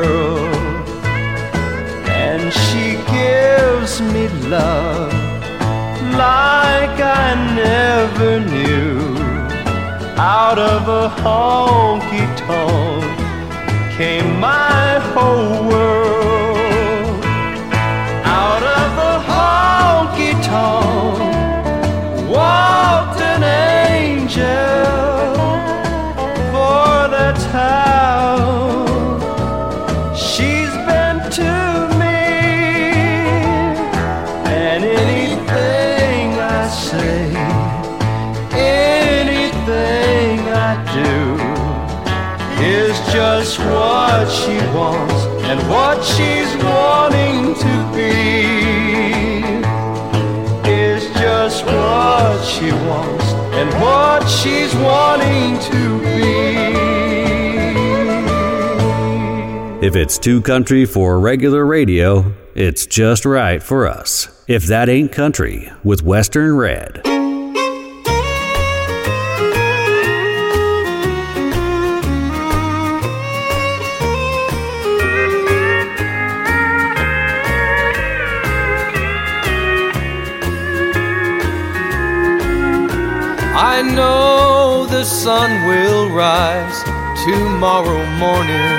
[10.49, 13.05] Out of a honky tonk
[13.99, 17.23] came my whole world.
[18.25, 20.88] Out of a honky tonk
[44.75, 45.15] wants
[45.45, 48.09] and what she's wanting to be
[50.71, 56.19] is just what she wants and what she's wanting to be.
[59.87, 64.29] If it's too country for regular radio, it's just right for us.
[64.49, 67.08] If That Ain't Country with Western Red.
[84.99, 86.83] The sun will rise
[87.25, 88.79] tomorrow morning.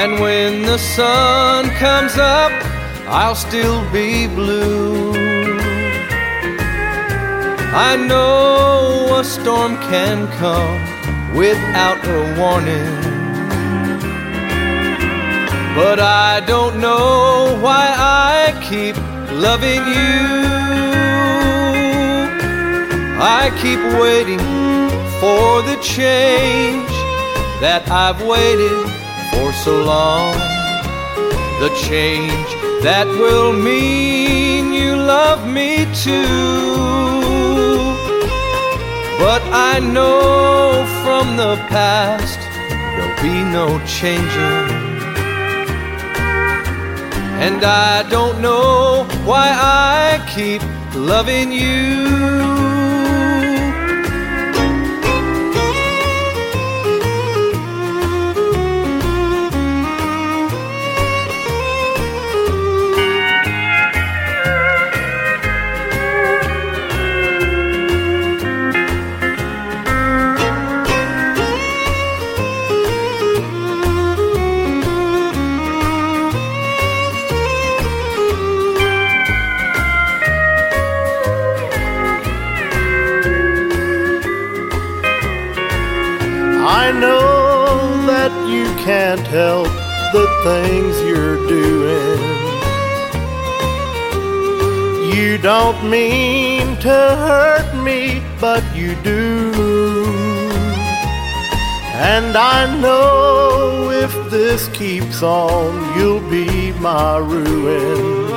[0.00, 2.52] And when the sun comes up,
[3.08, 5.14] I'll still be blue.
[7.88, 10.78] I know a storm can come
[11.36, 12.94] without a warning.
[15.74, 18.96] But I don't know why I keep
[19.32, 20.63] loving you.
[23.16, 24.40] I keep waiting
[25.20, 26.90] for the change
[27.60, 28.84] that I've waited
[29.30, 30.34] for so long.
[31.60, 32.50] The change
[32.82, 36.74] that will mean you love me too.
[39.18, 42.40] But I know from the past
[42.96, 44.84] there'll be no changing.
[47.46, 50.62] And I don't know why I keep
[50.96, 52.43] loving you.
[88.84, 89.66] Can't help
[90.12, 92.20] the things you're doing.
[95.16, 99.52] You don't mean to hurt me, but you do.
[101.94, 108.28] And I know if this keeps on, you'll be my ruin.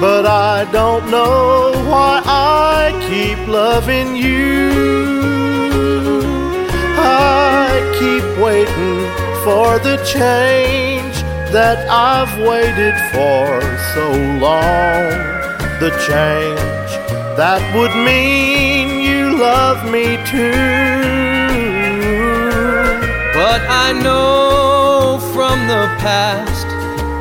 [0.00, 5.18] But I don't know why I keep loving you.
[7.00, 7.47] I
[7.98, 9.00] keep waiting
[9.44, 11.16] for the change
[11.52, 13.46] that I've waited for
[13.94, 14.06] so
[14.46, 15.08] long.
[15.80, 16.90] The change
[17.38, 20.52] that would mean you love me too.
[23.32, 26.66] But I know from the past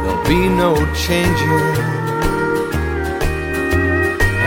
[0.01, 0.73] there'll be no
[1.05, 1.97] changing.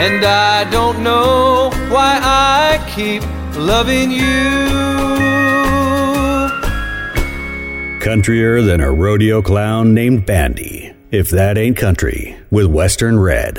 [0.07, 3.23] And I don't know why I keep
[3.57, 5.40] loving you.
[8.01, 10.95] Countryer than a rodeo clown named Bandy.
[11.11, 13.59] If that ain't country, with Western Red.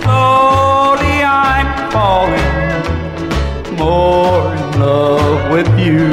[0.00, 2.56] Slowly I'm falling
[3.76, 6.10] more in love with you.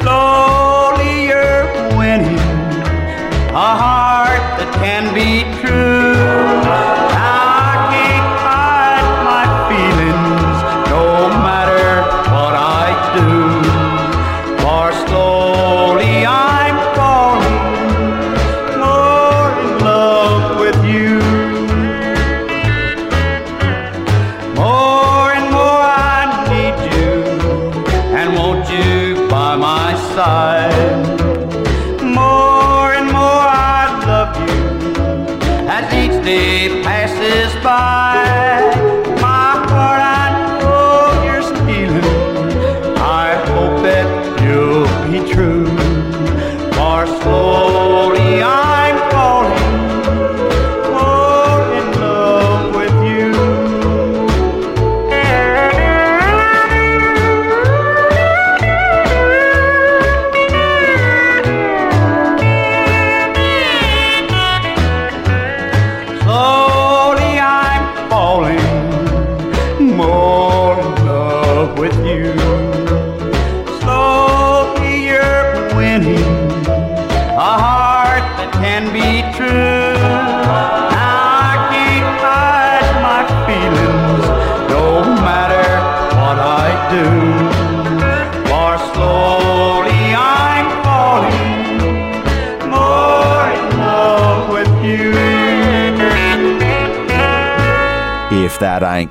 [0.00, 1.66] Slowly you're
[1.98, 2.38] winning
[3.50, 5.43] a heart that can be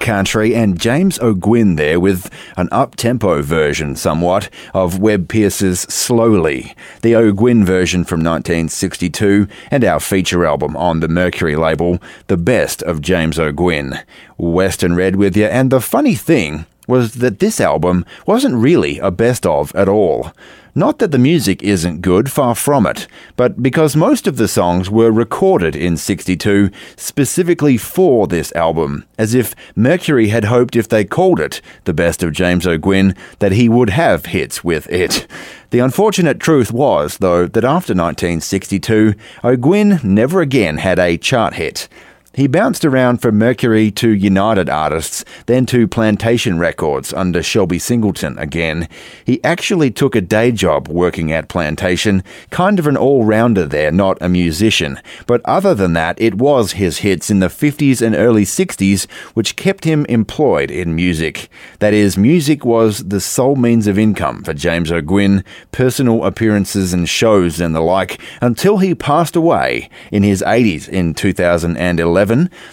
[0.04, 6.76] Country, and James O'Gwynn there with an up tempo version, somewhat, of Webb Pierce's Slowly,
[7.02, 12.84] the O'Gwynn version from 1962, and our feature album on the Mercury label, The Best
[12.84, 14.00] of James O'Gwynn.
[14.38, 19.12] Western Red with you, and the funny thing was that this album wasn't really a
[19.12, 20.32] best of at all.
[20.76, 24.90] Not that the music isn't good, far from it, but because most of the songs
[24.90, 31.06] were recorded in 62 specifically for this album, as if Mercury had hoped if they
[31.06, 35.28] called it The Best of James O'Gwynn that he would have hits with it.
[35.70, 41.88] The unfortunate truth was, though, that after 1962, O'Gwynn never again had a chart hit.
[42.36, 48.40] He bounced around from Mercury to United Artists, then to Plantation Records under Shelby Singleton
[48.40, 48.90] again.
[49.24, 53.92] He actually took a day job working at Plantation, kind of an all rounder there,
[53.92, 55.00] not a musician.
[55.28, 59.56] But other than that, it was his hits in the 50s and early 60s which
[59.56, 61.50] kept him employed in music.
[61.78, 67.08] That is, music was the sole means of income for James O'Gwynn, personal appearances and
[67.08, 72.23] shows and the like, until he passed away in his 80s in 2011.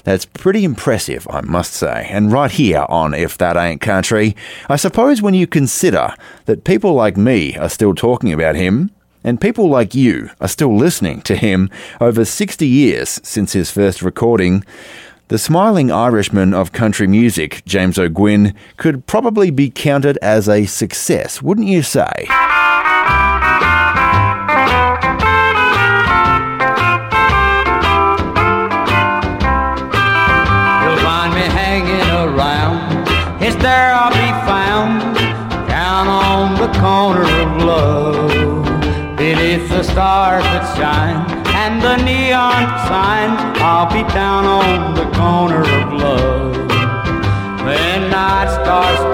[0.04, 2.06] That's pretty impressive, I must say.
[2.10, 4.36] And right here on If That Ain't Country,
[4.68, 6.14] I suppose when you consider
[6.46, 8.90] that people like me are still talking about him,
[9.22, 11.68] and people like you are still listening to him
[12.00, 14.64] over 60 years since his first recording,
[15.28, 21.40] the smiling Irishman of country music, James O'Gwynn, could probably be counted as a success,
[21.40, 22.26] wouldn't you say?
[40.00, 41.20] Stars that shine
[41.60, 43.30] and the neon sign.
[43.60, 46.56] I'll be down on the corner of love.
[47.66, 49.09] When night starts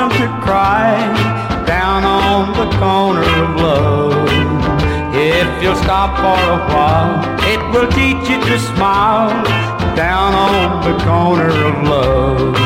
[0.00, 4.28] lonesome to cry, down on the corner of love.
[5.14, 9.44] If you'll stop for a while, it will teach you to smile,
[9.96, 12.59] down on the corner of love.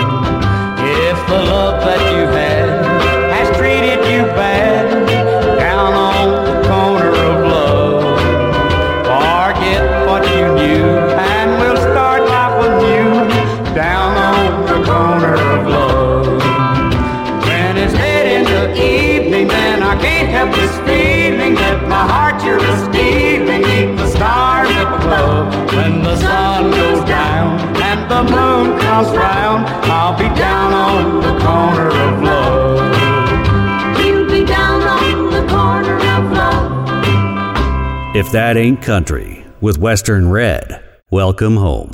[20.44, 25.72] I can't this feeling that my heart you're a stealing neath the stars up above.
[25.72, 31.38] When the sun goes down and the moon comes round, I'll be down on the
[31.42, 34.04] corner of love.
[34.04, 38.14] You'll be down on the corner of love.
[38.14, 41.90] If that ain't country with Western Red, welcome home.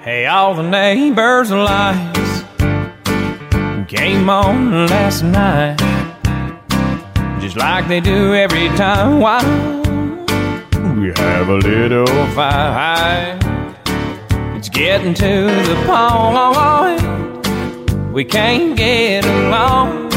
[0.00, 2.27] Hey, all the neighbors' lights
[3.88, 5.78] came on last night,
[7.40, 9.18] just like they do every time.
[9.18, 9.40] Why
[11.00, 13.38] we have a little fight?
[14.56, 17.02] It's getting to the point
[18.12, 20.10] we can't get along.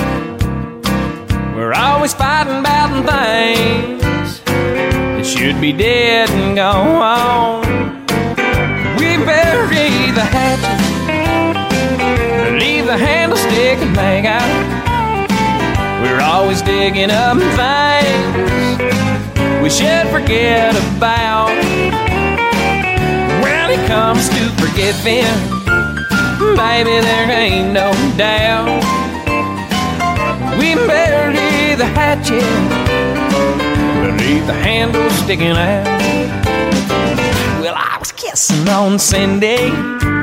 [1.56, 8.01] We're always fighting about things that should be dead and gone.
[14.02, 16.02] Hang out.
[16.02, 18.52] We're always digging up things
[19.62, 21.54] we should forget about.
[23.44, 25.30] When it comes to forgiving,
[26.58, 28.82] baby, there ain't no doubt.
[30.58, 32.52] We bury the hatchet,
[34.20, 35.86] leave the handle sticking out.
[37.62, 40.21] Well, I was kissing on Cindy.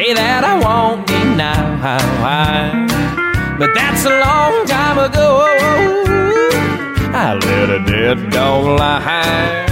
[0.00, 1.76] Hey, that I won't deny.
[3.58, 5.44] But that's a long time ago.
[7.12, 9.66] I let a dead dog lie.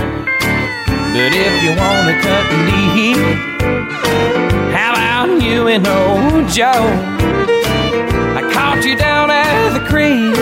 [1.16, 3.16] But if you wanna cut deep,
[4.76, 6.92] how about you and old Joe?
[8.36, 10.36] I caught you down at the creek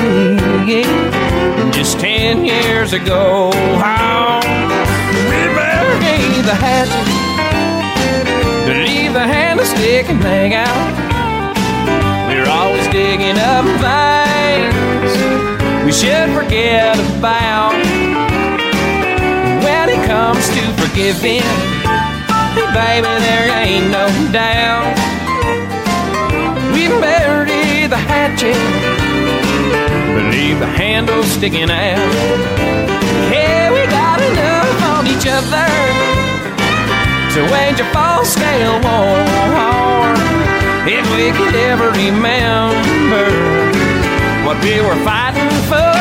[1.73, 3.53] just ten years ago.
[3.55, 4.43] Oh, how
[5.31, 7.26] we bury the hatchet,
[9.17, 10.93] the handle stick and hang out.
[12.29, 15.13] We're always digging up things
[15.87, 17.73] we should forget about.
[19.65, 21.49] When it comes to forgiving,
[22.77, 24.93] baby, there ain't no doubt.
[26.75, 28.61] We bury the hatchet,
[30.31, 32.13] leave the handle sticking out.
[33.33, 36.36] Yeah, we got enough on each other
[37.37, 39.21] to wage a full scale war.
[40.89, 43.29] If we could ever remember
[44.47, 45.93] what we were fighting for,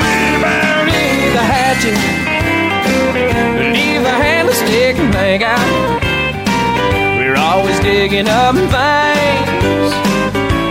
[0.00, 1.04] we bury
[1.36, 1.98] the hatchet,
[3.76, 4.16] leave the
[5.04, 6.00] and hang out.
[7.18, 9.92] We're always digging up things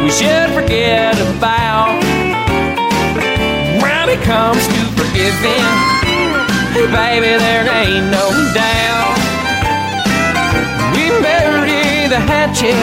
[0.01, 2.01] we should forget about.
[3.83, 6.04] When it comes to forgiving,
[6.83, 9.17] baby, there ain't no doubt.
[10.93, 12.75] We bury the hatchet,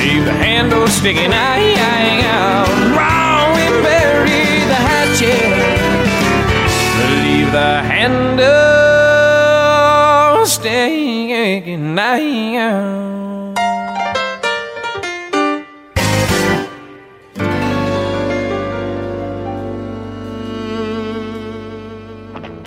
[0.00, 2.68] leave the handle sticking out.
[2.96, 5.52] Wrong, we bury the hatchet,
[7.22, 8.44] leave the handle
[10.46, 13.03] sticking out.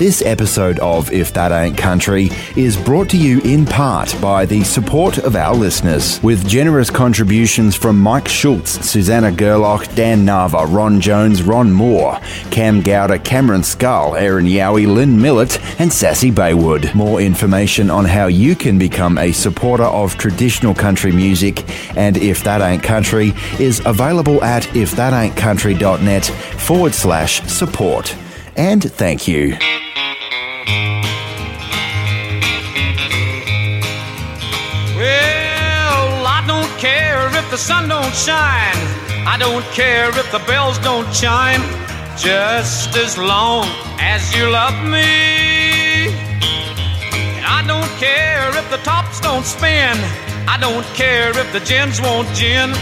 [0.08, 4.64] This episode of If That Ain't Country is brought to you in part by the
[4.64, 11.02] support of our listeners, with generous contributions from Mike Schultz, Susanna Gerloch, Dan Nava, Ron
[11.02, 12.22] Jones, Ron Moore,
[12.52, 16.96] Cam Gowder, Cameron Skull, Aaron Yowie, Lynn Millett, and Sassy Baywood.
[16.96, 21.66] More information on how you can become a supporter of traditional country music
[21.98, 28.16] and If That Ain't Country is available at ifthataintcountry.net forward slash support.
[28.58, 29.52] And thank you.
[34.98, 38.82] Well, I don't care if the sun don't shine.
[39.28, 41.62] I don't care if the bells don't chime.
[42.18, 43.68] Just as long
[44.00, 46.10] as you love me.
[47.38, 49.96] And I don't care if the tops don't spin.
[50.50, 52.74] I don't care if the gins won't gin.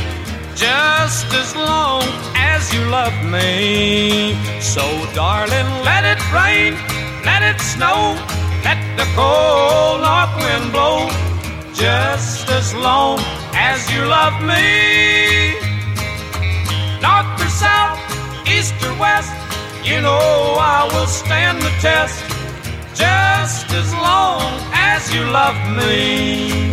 [0.55, 2.03] Just as long
[2.33, 4.33] as you love me.
[4.61, 4.83] So,
[5.13, 6.73] darling, let it rain,
[7.25, 8.15] let it snow.
[8.63, 11.09] Let the cold north wind blow,
[11.73, 13.19] just as long
[13.53, 15.59] as you love me.
[17.03, 17.99] North or south,
[18.47, 19.35] east or west,
[19.83, 22.23] you know I will stand the test,
[22.95, 24.41] just as long
[24.71, 26.65] as you love me.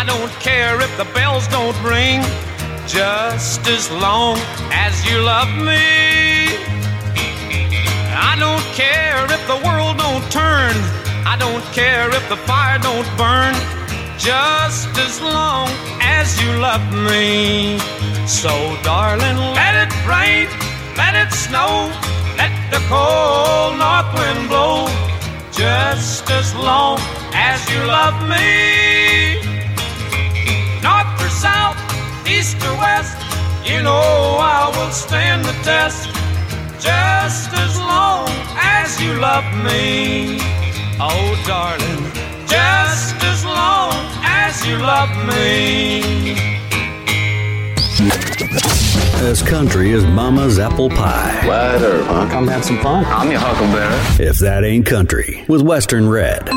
[0.00, 2.22] I don't care if the bells don't ring.
[2.88, 4.38] Just as long
[4.72, 6.56] as you love me.
[8.32, 10.72] I don't care if the world don't turn.
[11.28, 13.52] I don't care if the fire don't burn.
[14.16, 15.68] Just as long
[16.00, 16.80] as you love
[17.12, 17.76] me.
[18.26, 18.52] So,
[18.82, 20.48] darling, let it rain,
[20.96, 21.92] let it snow,
[22.40, 24.88] let the cold north wind blow
[25.52, 26.96] just as long
[27.34, 28.89] as you love me.
[32.30, 33.16] East or west,
[33.66, 36.08] you know I will stand the test.
[36.80, 40.38] Just as long as you love me.
[40.98, 42.04] Oh, darling,
[42.46, 43.92] just as long
[44.22, 46.50] as you love me.
[49.28, 51.46] As country as Mama's apple pie.
[51.46, 52.28] Right her, huh?
[52.30, 53.04] Come have some fun.
[53.06, 54.26] I'm your huckleberry.
[54.26, 56.48] If that ain't country, with Western Red.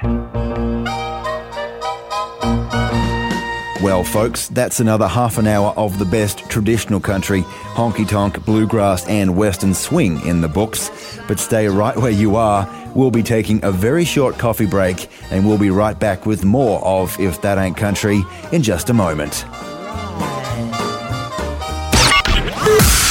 [3.81, 7.41] Well, folks, that's another half an hour of the best traditional country,
[7.73, 10.91] honky tonk, bluegrass, and western swing in the books.
[11.27, 12.69] But stay right where you are.
[12.95, 16.79] We'll be taking a very short coffee break, and we'll be right back with more
[16.83, 19.45] of If That Ain't Country in just a moment.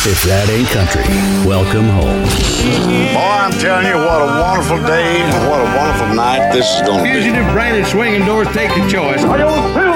[0.09, 1.03] If that ain't country,
[1.43, 2.23] welcome home.
[3.11, 6.83] Boy, I'm telling you, what a wonderful day and what a wonderful night this is
[6.87, 7.11] going to be.
[7.11, 9.27] Fugitive branded swinging doors take the choice.
[9.27, 9.91] I don't feel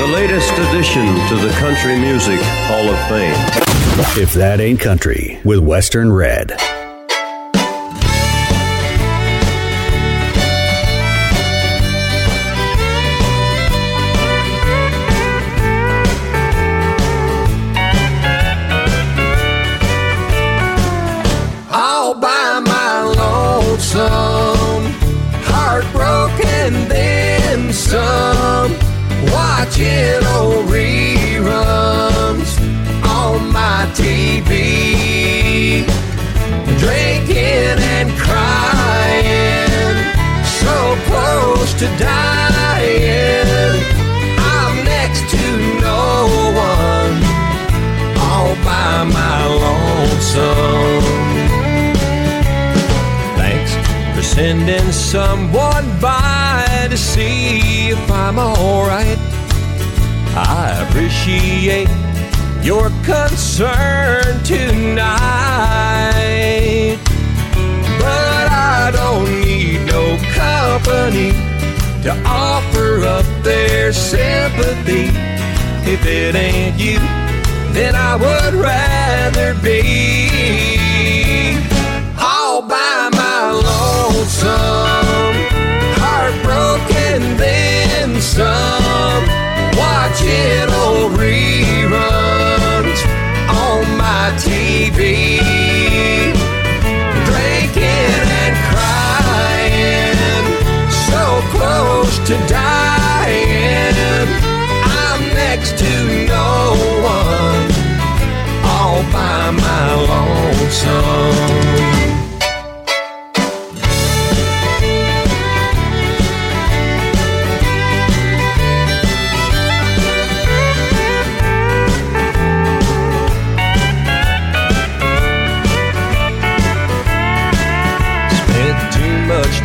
[0.00, 3.36] The latest addition to the Country Music Hall of Fame.
[4.16, 6.79] If that ain't country, with Western Red.
[29.86, 32.50] Old reruns
[33.04, 35.84] on my TV,
[36.78, 39.96] drinking and crying,
[40.60, 43.80] so close to dying.
[44.38, 45.44] I'm next to
[45.80, 46.28] no
[46.72, 47.16] one,
[48.18, 51.04] all by my lonesome.
[53.36, 53.72] Thanks
[54.16, 59.39] for sending someone by to see if I'm alright.
[60.36, 61.88] I appreciate
[62.62, 65.10] your concern tonight.
[67.98, 71.32] But I don't need no company
[72.02, 75.10] to offer up their sympathy.
[75.90, 76.98] If it ain't you,
[77.72, 80.28] then I would rather be
[82.20, 84.50] all by my lonesome,
[85.98, 88.79] heartbroken then some,
[90.22, 93.00] old reruns
[93.48, 95.40] on my TV,
[97.28, 100.46] drinking and crying,
[101.08, 101.22] so
[101.54, 104.28] close to dying.
[105.02, 105.92] I'm next to
[106.26, 107.70] no one,
[108.64, 111.99] all by my lonesome.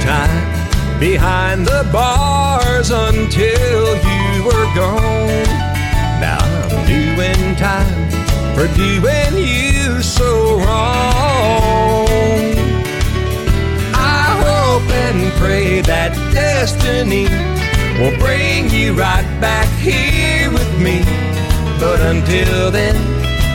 [0.06, 5.48] Time behind the bars until you were gone.
[6.22, 6.38] Now
[6.70, 8.10] I'm doing time
[8.54, 12.08] for doing you so wrong.
[13.94, 17.28] I hope and pray that destiny
[18.00, 21.02] will bring you right back here with me.
[21.80, 22.96] But until then,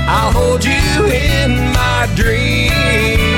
[0.09, 3.30] I'll hold you in my dreams.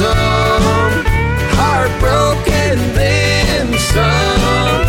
[0.00, 1.04] Lonesome,
[1.58, 4.82] heartbroken then some,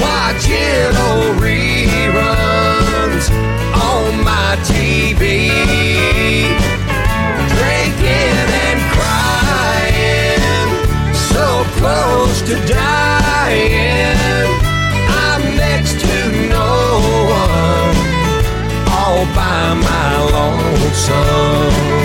[0.00, 3.28] watching old reruns
[3.76, 5.48] on my TV,
[7.52, 10.40] drinking and crying,
[11.12, 14.16] so close to dying.
[15.26, 16.14] I'm next to
[16.48, 17.96] no one,
[18.90, 22.03] all by my lonesome.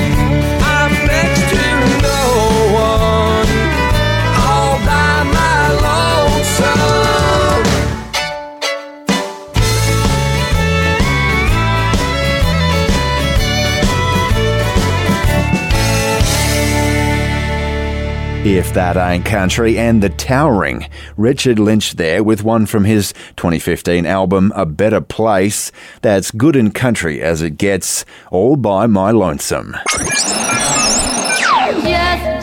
[18.59, 20.85] If That Ain't Country and The Towering.
[21.15, 25.71] Richard Lynch there with one from his 2015 album A Better Place.
[26.01, 29.77] That's good and country as it gets, all by my lonesome.
[29.87, 30.13] Just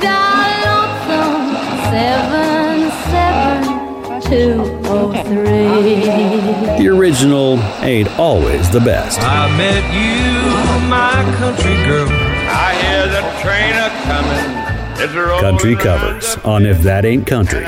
[0.02, 1.54] dial lonesome
[1.92, 6.82] seven seven two oh three.
[6.82, 9.20] The original ain't always the best.
[9.20, 12.08] I met you, my country girl.
[12.08, 14.65] I hear the train a coming.
[14.96, 17.66] Country covers on If That Ain't Country.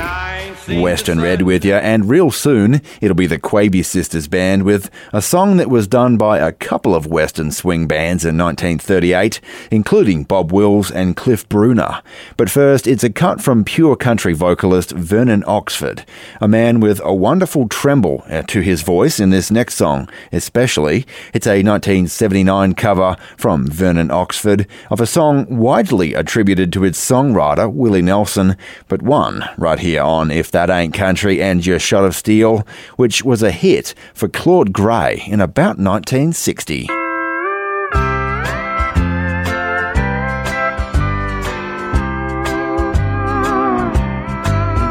[0.77, 5.21] Western Red with you, and real soon it'll be the Quebe Sisters Band with a
[5.21, 9.41] song that was done by a couple of Western swing bands in 1938,
[9.71, 12.01] including Bob Wills and Cliff Bruner.
[12.37, 16.05] But first, it's a cut from pure country vocalist Vernon Oxford,
[16.39, 21.05] a man with a wonderful tremble uh, to his voice in this next song, especially.
[21.33, 27.71] It's a 1979 cover from Vernon Oxford of a song widely attributed to its songwriter,
[27.71, 28.55] Willie Nelson,
[28.87, 32.67] but one right here on If That Ain't Country and Your Shot of Steel,
[32.97, 36.87] which was a hit for Claude Gray in about 1960.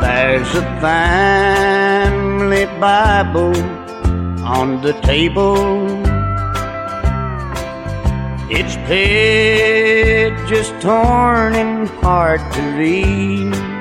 [0.00, 3.56] There's a family Bible
[4.44, 5.56] on the table.
[8.50, 13.77] Its pages torn and hard to read.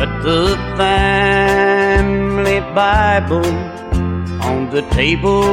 [0.00, 3.52] But the family Bible
[4.40, 5.44] on the table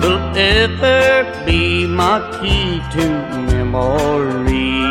[0.00, 3.04] will ever be my key to
[3.46, 4.82] memory.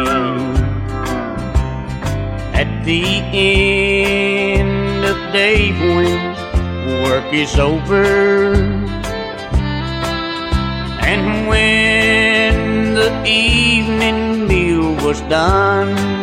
[2.56, 3.04] At the
[3.36, 6.22] end of day when
[7.04, 8.56] work is over,
[11.12, 16.21] and when the evening meal was done,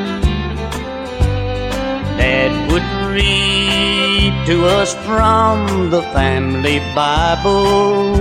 [2.18, 8.16] Dad would read to us from the family Bible.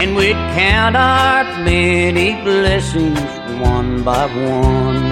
[0.00, 3.20] And we'd count our many blessings
[3.60, 5.04] one by one.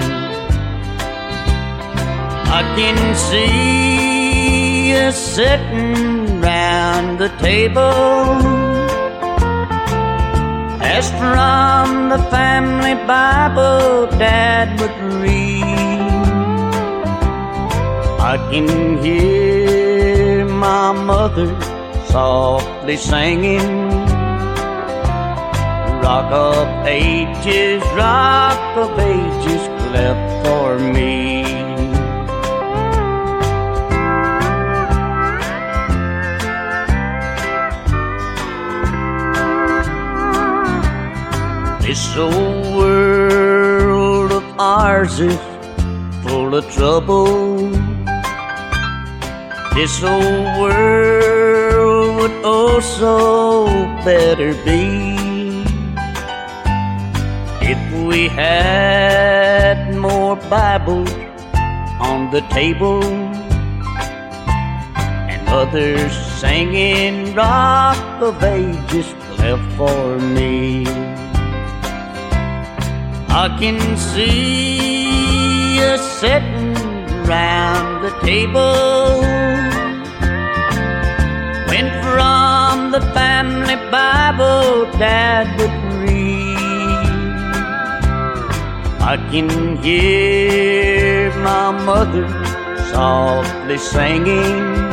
[2.59, 8.37] I can see us sitting round the table
[10.81, 16.06] as from the family Bible Dad would read.
[18.27, 18.67] I can
[19.01, 21.47] hear my mother
[22.07, 23.87] softly singing.
[26.03, 31.43] Rock of ages, rock of ages, cleft for me.
[41.79, 45.39] This old world of ours is
[46.23, 47.86] full of trouble.
[49.77, 55.13] This old world would also better be
[57.61, 57.77] if
[58.07, 61.11] we had more Bibles
[62.01, 63.03] on the table
[65.29, 70.87] and others singing Rock of Ages left for me.
[73.29, 76.56] I can see us sitting
[77.27, 79.21] around the table.
[81.67, 86.57] Went from the family Bible Dad would read.
[89.01, 92.27] I can hear my mother
[92.91, 94.87] softly singing.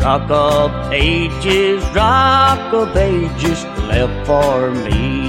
[0.00, 5.19] Rock of ages, rock of ages left for me.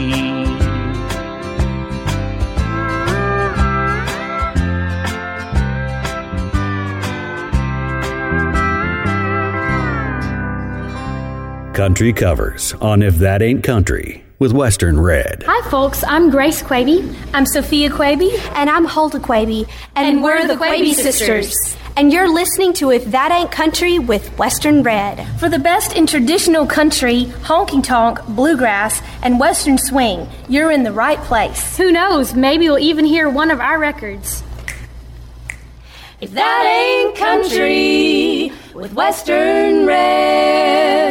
[11.73, 15.43] Country covers on If That Ain't Country with Western Red.
[15.47, 16.03] Hi, folks.
[16.03, 17.15] I'm Grace Quebe.
[17.33, 18.37] I'm Sophia Quebe.
[18.55, 19.69] And I'm Hulda Quebe.
[19.95, 21.55] And, and we're, we're the Quebe sisters.
[21.95, 25.25] And you're listening to If That Ain't Country with Western Red.
[25.39, 30.91] For the best in traditional country, honky tonk, bluegrass, and western swing, you're in the
[30.91, 31.77] right place.
[31.77, 32.33] Who knows?
[32.33, 34.43] Maybe you'll even hear one of our records.
[36.19, 41.10] If that ain't country with Western Red.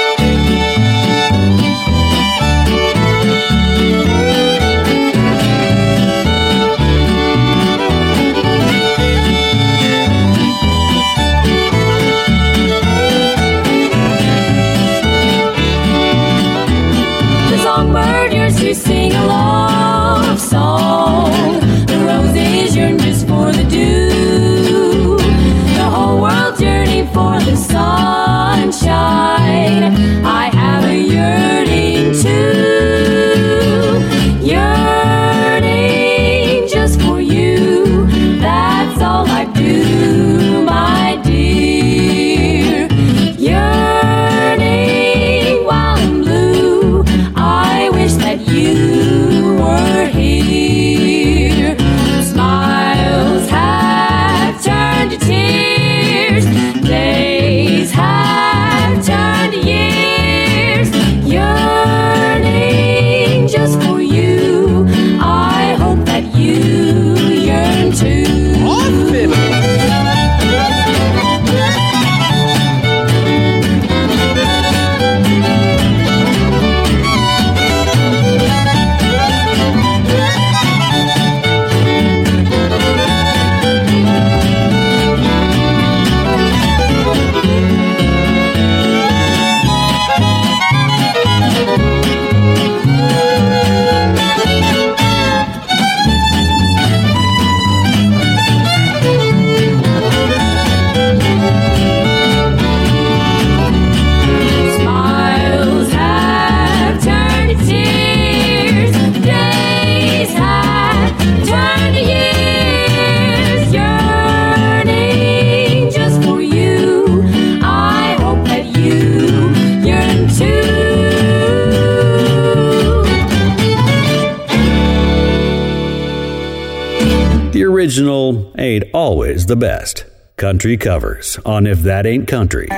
[129.51, 130.05] the best.
[130.37, 132.69] Country covers on If That Ain't Country.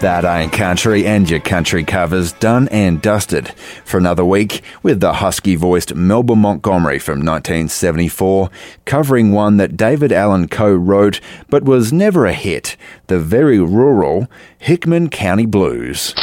[0.00, 3.48] That Ain't Country and your country covers done and dusted
[3.84, 8.48] for another week with the husky voiced Melba Montgomery from 1974
[8.84, 12.76] covering one that David Allen co wrote but was never a hit
[13.08, 16.14] the very rural Hickman County Blues.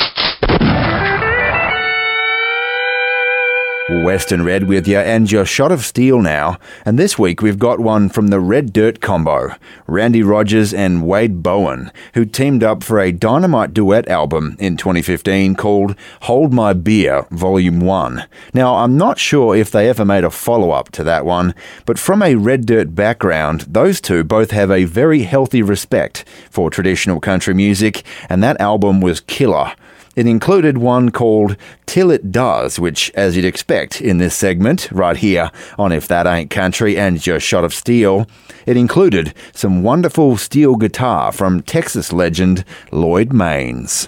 [3.87, 6.57] Western Red with you and your shot of steel now.
[6.85, 9.53] And this week we've got one from the Red Dirt combo,
[9.85, 15.53] Randy Rogers and Wade Bowen, who teamed up for a dynamite duet album in 2015
[15.53, 18.25] called Hold My Beer Volume 1.
[18.55, 21.53] Now, I'm not sure if they ever made a follow up to that one,
[21.85, 26.71] but from a Red Dirt background, those two both have a very healthy respect for
[26.71, 29.73] traditional country music, and that album was killer.
[30.15, 35.17] It included one called Till It Does, which, as you'd expect in this segment, right
[35.17, 38.25] here on If That Ain't Country and Your Shot of Steel,
[38.65, 44.07] it included some wonderful steel guitar from Texas legend Lloyd Maines.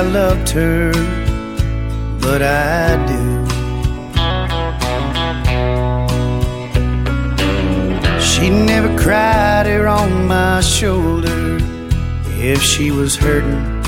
[0.00, 0.92] I loved her,
[2.20, 3.22] but I do.
[8.18, 11.58] She never cried her on my shoulder
[12.38, 13.82] if she was hurting.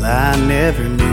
[0.00, 1.04] Well, I never knew.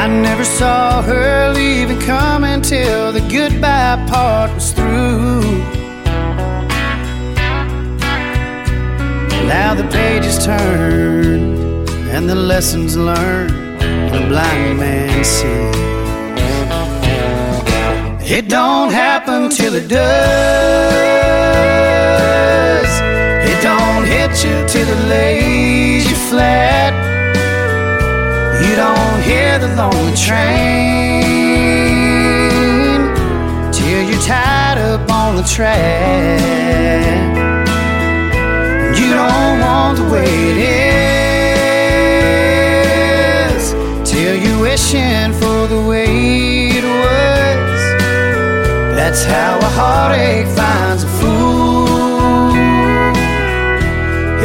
[0.00, 5.75] I never saw her leaving come until the goodbye part was through.
[9.48, 13.80] Now the pages turned and the lessons learned.
[14.12, 15.76] The blind man sees.
[18.28, 20.00] It don't happen till it does.
[23.50, 26.92] It don't hit you till it lays you flat.
[28.64, 31.22] You don't hear the lonely train
[33.72, 37.45] till you're tied up on the track.
[39.16, 40.58] Don't want the way it
[43.54, 43.62] is
[44.04, 47.80] till you're wishing for the way it was.
[48.98, 52.52] That's how a heartache finds a fool.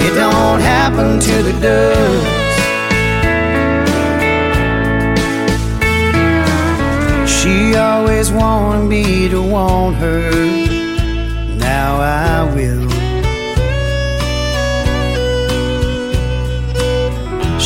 [0.06, 2.26] It don't happen till it does.
[7.30, 10.32] She always wanted me to want her.
[11.58, 12.91] Now I will.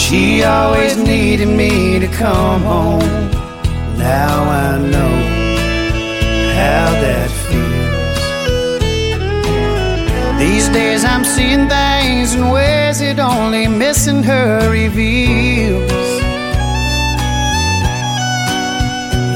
[0.05, 3.31] She always needed me to come home.
[3.97, 5.15] Now I know
[6.53, 8.19] how that feels.
[10.37, 15.91] These days I'm seeing things in ways it only missing her reveals.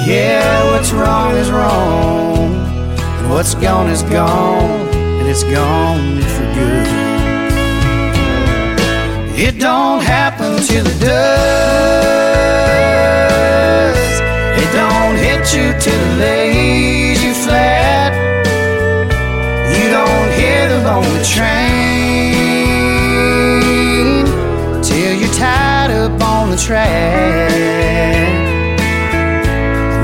[0.07, 2.53] Yeah, what's wrong is wrong,
[3.17, 4.87] and what's gone is gone,
[5.19, 6.78] and it's gone for good.
[9.41, 11.09] It don't happen till it does.
[14.61, 18.11] It don't hit you till it lays you flat.
[19.75, 21.55] You don't hear the lonely train
[24.83, 27.49] till you're tied up on the track.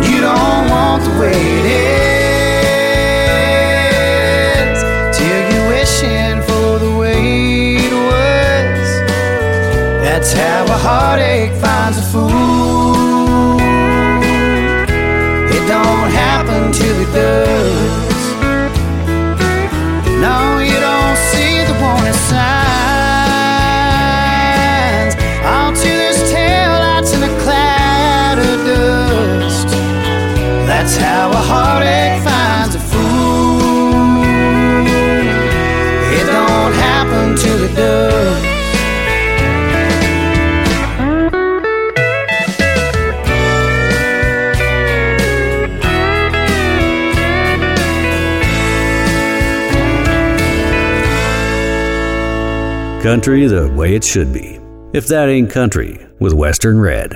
[0.09, 2.14] You don't want the way it is
[10.25, 13.59] That's how a heartache finds a fool.
[15.51, 18.04] It don't happen till it does.
[53.05, 54.59] Country the way it should be.
[54.91, 57.11] If that ain't country with Western Red.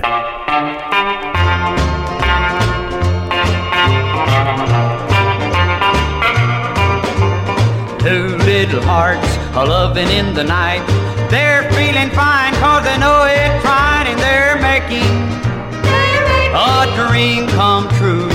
[8.06, 9.26] Two little hearts
[9.56, 10.86] a loving in the night.
[11.28, 15.10] They're feeling fine cause they know it's fine and they're making
[16.54, 18.30] a dream come true.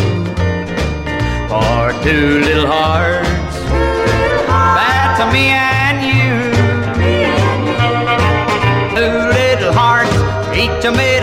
[1.48, 3.56] For two little hearts,
[4.76, 5.85] that's a me
[10.86, 11.16] you're made.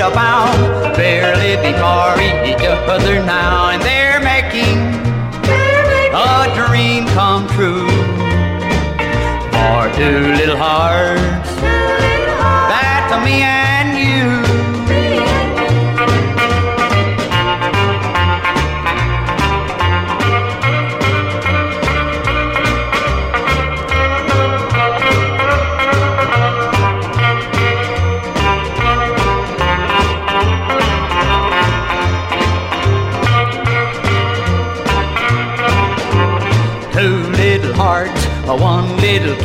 [0.96, 4.74] They're living for each other now, and they're making,
[5.42, 7.88] they're making a dream come true
[9.54, 11.48] for two little hearts.
[11.54, 13.22] Two little hearts.
[13.24, 13.61] Me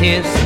[0.08, 0.37] kiss.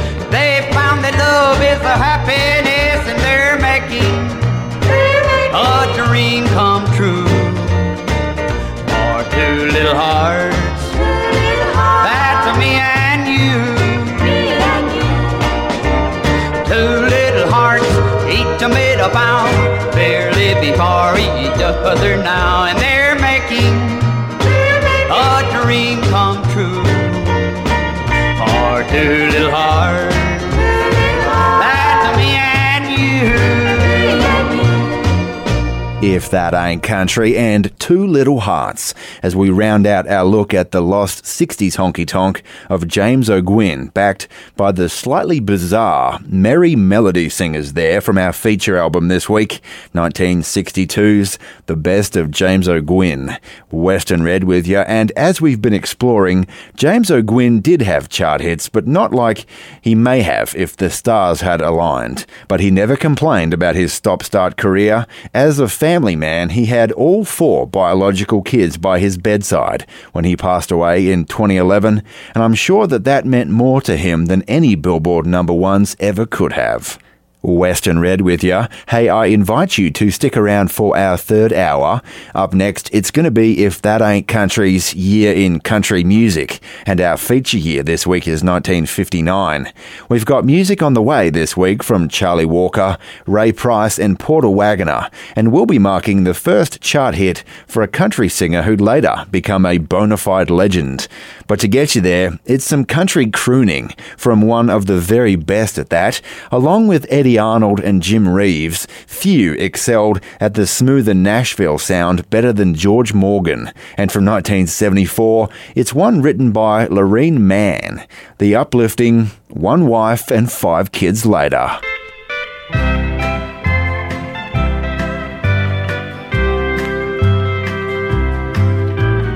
[36.32, 40.82] That Ain't Country, and Two Little Hearts, as we round out our look at the
[40.82, 47.74] lost 60s honky tonk of James O'Gwynn, backed by the slightly bizarre Merry Melody Singers
[47.74, 49.60] there from our feature album this week,
[49.94, 53.38] 1962's The Best of James O'Gwynn.
[53.70, 56.48] Western Red with you, and as we've been exploring,
[56.78, 59.46] James O'Gwynn did have chart hits, but not like
[59.82, 62.26] he may have if the stars had aligned.
[62.48, 65.06] But he never complained about his stop start career.
[65.34, 70.38] As a family man, he had all four biological kids by his bedside when he
[70.38, 72.04] passed away in 2011,
[72.36, 76.26] and I'm sure that that meant more to him than any Billboard number ones ever
[76.26, 76.98] could have.
[77.42, 78.68] Western Red with you.
[78.90, 82.02] Hey, I invite you to stick around for our third hour.
[82.36, 87.02] Up next, it's going to be If That Ain't Country's Year in Country Music, and
[87.02, 89.74] our feature year this week is 1959.
[90.08, 94.50] We've got music on the way this week from Charlie Walker, Ray Price, and Porter
[94.50, 99.26] Wagoner, and we'll be marking the first chart hit for a country singer who'd later
[99.32, 101.08] become a bona fide legend.
[101.48, 105.78] But to get you there, it's some country crooning from one of the very best
[105.78, 108.88] at that, along with Eddy Arnold and Jim Reeves.
[109.08, 113.72] Few excelled at the smoother Nashville sound better than George Morgan.
[113.98, 118.06] And from 1974, it's one written by Lorene Mann,
[118.38, 121.80] the uplifting One Wife and Five Kids Later.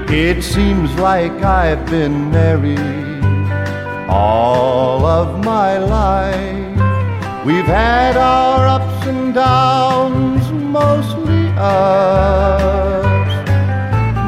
[0.08, 3.06] It seems like I've been married
[4.10, 6.65] all of my life.
[7.46, 13.06] We've had our ups and downs, mostly us.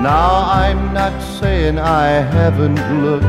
[0.04, 3.26] Now I'm not saying I haven't looked,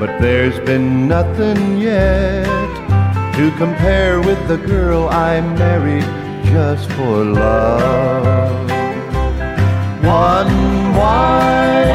[0.00, 2.46] but there's been nothing yet
[3.36, 6.08] to compare with the girl I married
[6.46, 8.68] just for love.
[10.02, 10.54] One
[10.96, 11.88] wife,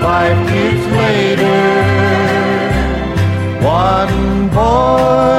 [0.00, 2.06] five kids later.
[3.66, 5.35] One boy,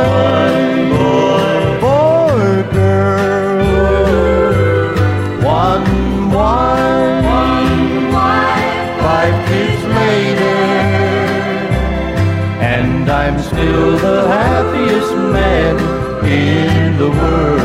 [13.58, 15.76] still the happiest man
[16.24, 17.58] in the world.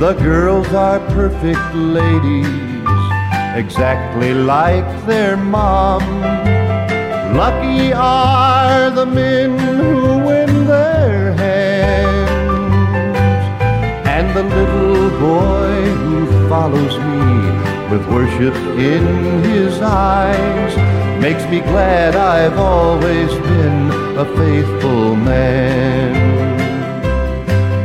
[0.00, 2.48] The girls are perfect ladies,
[3.54, 6.02] exactly like their mom.
[7.36, 11.65] Lucky are the men who win their hands.
[14.16, 17.24] And the little boy who follows me
[17.90, 18.56] with worship
[18.92, 19.04] in
[19.44, 20.74] his eyes
[21.20, 26.14] makes me glad I've always been a faithful man.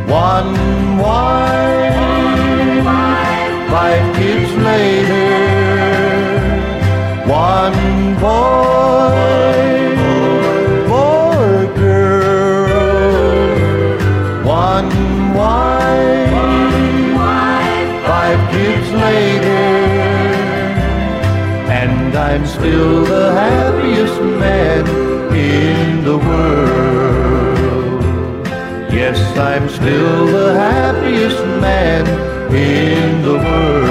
[0.07, 0.53] One
[0.97, 1.95] wife,
[3.75, 5.51] five kids later.
[7.27, 8.60] One boy,
[22.31, 24.87] I'm still the happiest man
[25.35, 28.03] in the world.
[28.93, 32.07] Yes, I'm still the happiest man
[32.55, 33.81] in the world.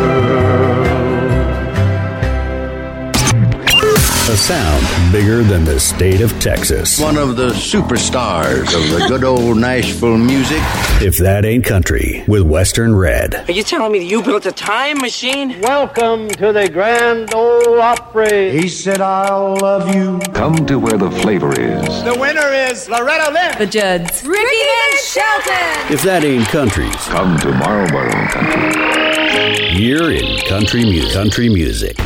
[4.30, 6.98] A sound bigger than the state of Texas.
[6.98, 10.62] One of the superstars of the good old Nashville music.
[11.02, 13.34] If that ain't country, with Western Red.
[13.48, 15.58] Are you telling me that you built a time machine?
[15.62, 18.50] Welcome to the Grand Ole Opry.
[18.50, 20.18] He said, I'll love you.
[20.34, 22.04] Come to where the flavor is.
[22.04, 23.56] The winner is Loretta Lynn.
[23.56, 24.22] The Judds.
[24.26, 25.90] Ricky Van Shelton.
[25.90, 26.90] If that ain't Country.
[27.08, 29.80] Come to Marlboro Country.
[29.80, 31.14] year in country music.
[31.14, 31.96] Country music.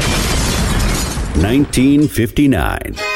[1.42, 3.13] 1959.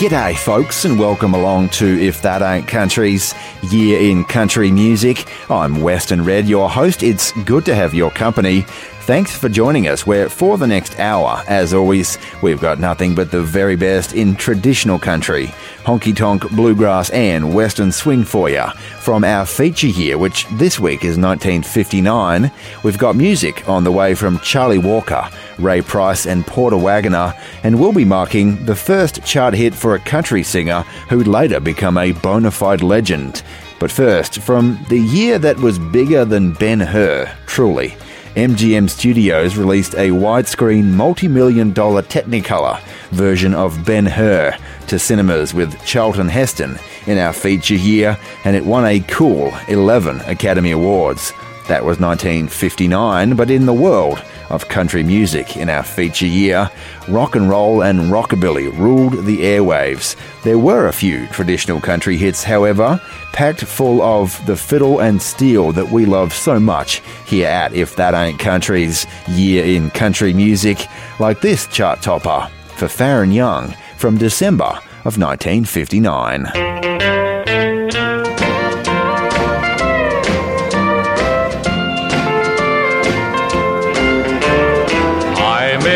[0.00, 3.34] G'day, folks, and welcome along to If That Ain't Country's
[3.70, 5.26] Year in Country Music.
[5.50, 7.02] I'm Western Red, your host.
[7.02, 8.64] It's good to have your company.
[9.10, 13.32] Thanks for joining us, where for the next hour, as always, we've got nothing but
[13.32, 15.48] the very best in traditional country,
[15.82, 18.64] honky tonk, bluegrass, and western swing for you.
[19.00, 22.52] From our feature here, which this week is 1959,
[22.84, 25.28] we've got music on the way from Charlie Walker,
[25.58, 27.34] Ray Price, and Porter Wagoner,
[27.64, 31.98] and we'll be marking the first chart hit for a country singer who'd later become
[31.98, 33.42] a bona fide legend.
[33.80, 37.96] But first, from the year that was bigger than Ben Hur, truly.
[38.36, 42.80] MGM Studios released a widescreen multi million dollar Technicolor
[43.10, 46.78] version of Ben Hur to cinemas with Charlton Heston
[47.08, 51.32] in our feature year, and it won a cool 11 Academy Awards.
[51.70, 56.68] That was 1959, but in the world of country music in our feature year,
[57.06, 60.16] rock and roll and rockabilly ruled the airwaves.
[60.42, 63.00] There were a few traditional country hits, however,
[63.32, 67.94] packed full of the fiddle and steel that we love so much here at If
[67.94, 70.88] That Ain't Country's Year in Country Music,
[71.20, 77.19] like this chart topper for Faron Young from December of 1959.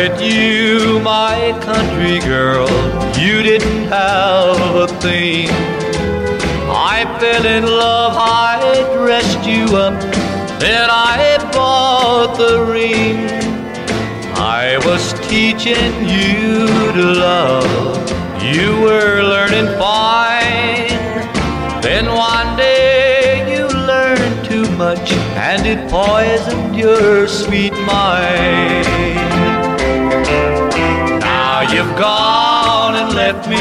[0.05, 2.69] You, my country girl.
[3.17, 5.49] You didn't have a thing.
[6.69, 9.99] I fell in love, I dressed you up,
[10.59, 13.17] then I bought the ring.
[14.35, 17.97] I was teaching you to love,
[18.43, 20.87] you were learning fine.
[21.81, 29.14] Then one day you learned too much, and it poisoned your sweet mind.
[31.75, 33.59] You've gone and left me.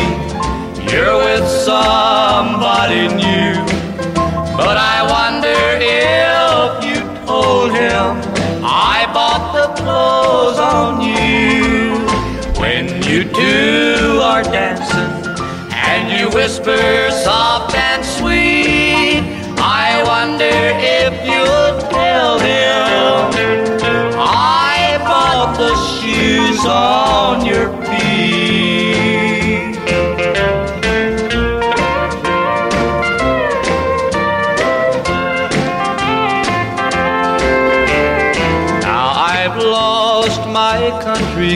[0.88, 3.54] You're with somebody new.
[4.56, 8.22] But I wonder if you told him
[8.62, 12.06] I bought the clothes on you.
[12.60, 15.10] When you two are dancing
[15.72, 19.24] and you whisper soft and sweet,
[19.58, 20.54] I wonder
[21.02, 23.74] if you'll tell him
[24.16, 27.03] I bought the shoes on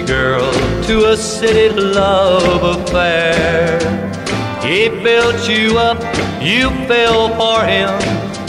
[0.09, 0.51] girl
[0.85, 3.79] to a city love affair.
[4.63, 6.01] He built you up,
[6.43, 7.91] you fell for him.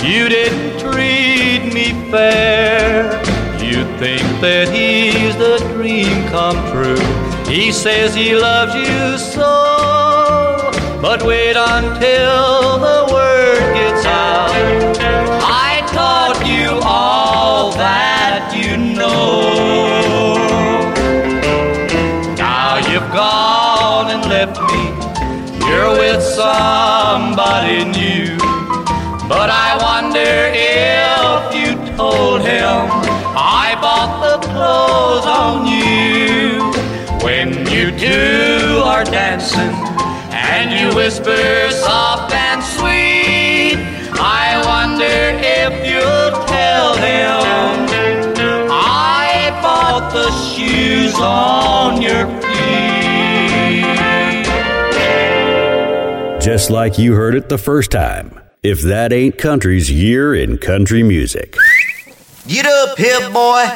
[0.02, 3.12] You didn't treat me fair.
[3.62, 7.04] You think that he's the dream come true.
[7.54, 10.72] He says he loves you so.
[11.02, 13.39] But wait until the word
[25.90, 28.38] With somebody new.
[29.28, 32.88] But I wonder if you told him
[33.36, 36.72] I bought the clothes on you.
[37.26, 39.74] When you two are dancing
[40.32, 43.78] and you whisper soft and sweet,
[44.22, 47.90] I wonder if you'll tell him
[48.72, 51.59] I bought the shoes on
[56.50, 58.40] Just like you heard it the first time.
[58.64, 61.56] If that ain't country's year in country music.
[62.48, 63.68] Get up, hip boy.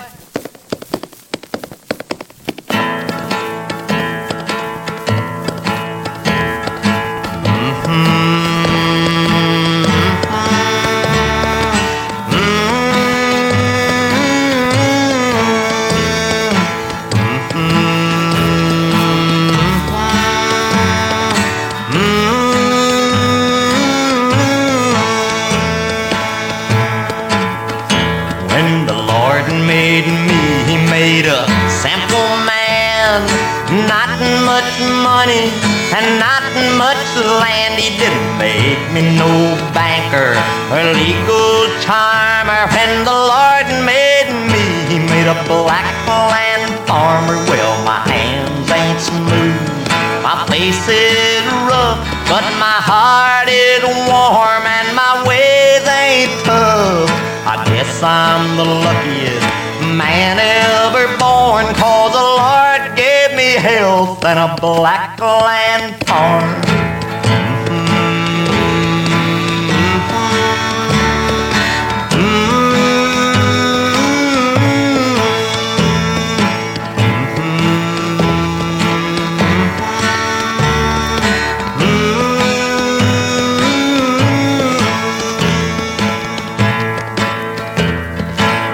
[64.26, 66.62] And a black land farm.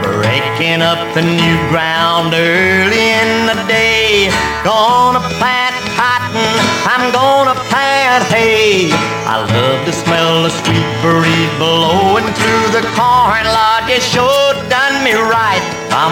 [0.04, 2.89] Breaking up the new ground early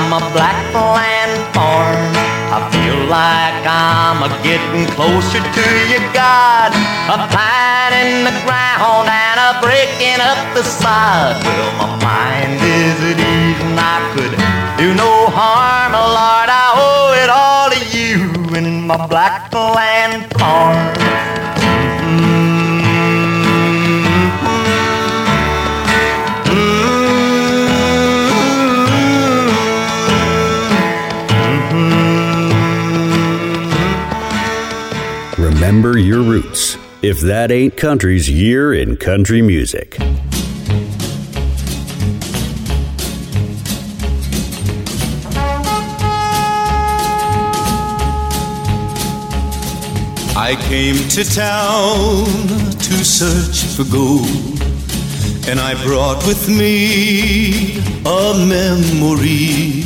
[0.08, 2.00] I'm a black land farm.
[2.48, 6.72] I feel like I'm a getting closer to you, God.
[7.12, 11.44] A planting the ground and a breaking up the sod.
[11.44, 14.32] Well, my mind is at ease and I could
[14.80, 16.48] do no harm, oh, Lord.
[16.56, 21.37] I owe it all to you and my black land farm.
[35.68, 36.78] Remember your roots.
[37.02, 39.98] If that ain't country's year in country music.
[50.38, 52.28] I came to town
[52.88, 54.26] to search for gold,
[55.50, 59.84] and I brought with me a memory.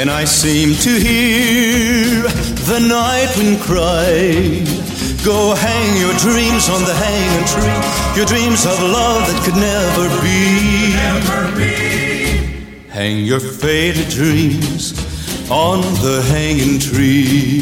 [0.00, 2.22] And I seem to hear
[2.64, 4.75] the night wind cry.
[5.26, 7.74] Go hang your dreams on the hanging tree,
[8.16, 10.92] your dreams of love that could never be.
[12.88, 14.92] Hang your faded dreams
[15.50, 17.58] on the hanging tree.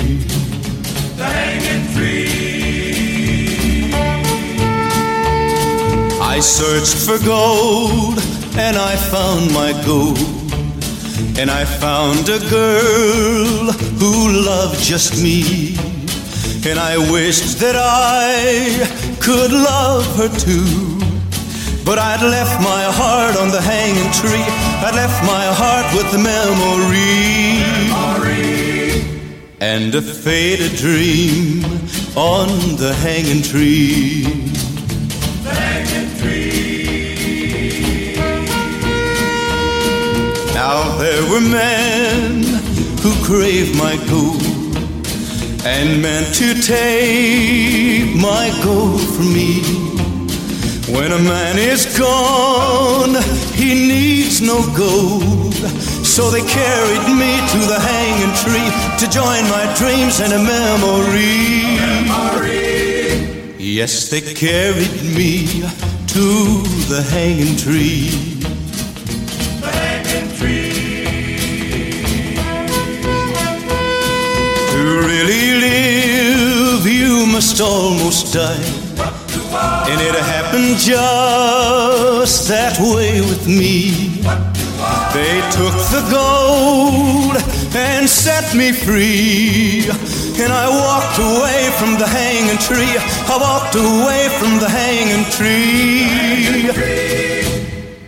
[1.17, 2.35] The hanging tree.
[6.21, 8.19] I searched for gold
[8.59, 10.19] and I found my gold.
[11.39, 15.94] And I found a girl who loved just me.
[16.67, 20.99] And I wished that I could love her too.
[21.85, 24.47] But I'd left my heart on the hanging tree.
[24.81, 27.61] I'd left my heart with the memory.
[29.61, 31.65] And a faded dream
[32.17, 34.25] on the hanging tree.
[35.45, 37.05] Hanging tree.
[40.55, 42.43] Now there were men
[43.03, 44.54] who craved my gold
[45.65, 49.63] and meant to take my gold from me.
[50.93, 53.15] When a man is gone,
[53.55, 55.55] he needs no gold.
[56.05, 58.71] So they carried me to the hanging tree
[59.01, 61.55] to join my dreams and a memory.
[63.59, 65.47] Yes, they carried me
[66.09, 66.63] to
[66.93, 68.34] the hanging tree.
[77.45, 78.65] Must almost died.
[79.91, 83.91] And it happened just that way with me.
[85.13, 87.37] They took the gold
[87.77, 89.85] and set me free.
[90.43, 92.97] And I walked away from the hanging tree.
[93.29, 96.71] I walked away from the hanging tree.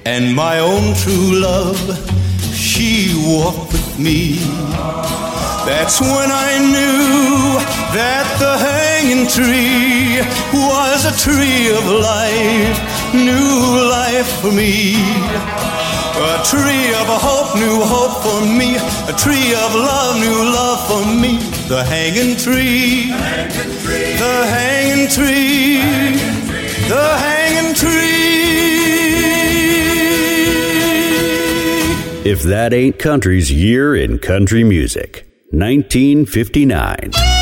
[0.06, 1.78] And my own true love,
[2.54, 5.25] she walked with me.
[5.66, 7.58] That's when I knew
[7.90, 10.22] that the hanging tree
[10.54, 12.78] was a tree of life,
[13.12, 14.94] new life for me.
[16.16, 18.76] A tree of hope, new hope for me.
[19.10, 21.38] A tree of love, new love for me.
[21.66, 23.10] The hanging tree,
[24.22, 25.82] the hanging tree,
[26.88, 28.06] the hanging tree.
[32.24, 35.25] If that ain't country's year in country music.
[35.56, 37.35] 1959.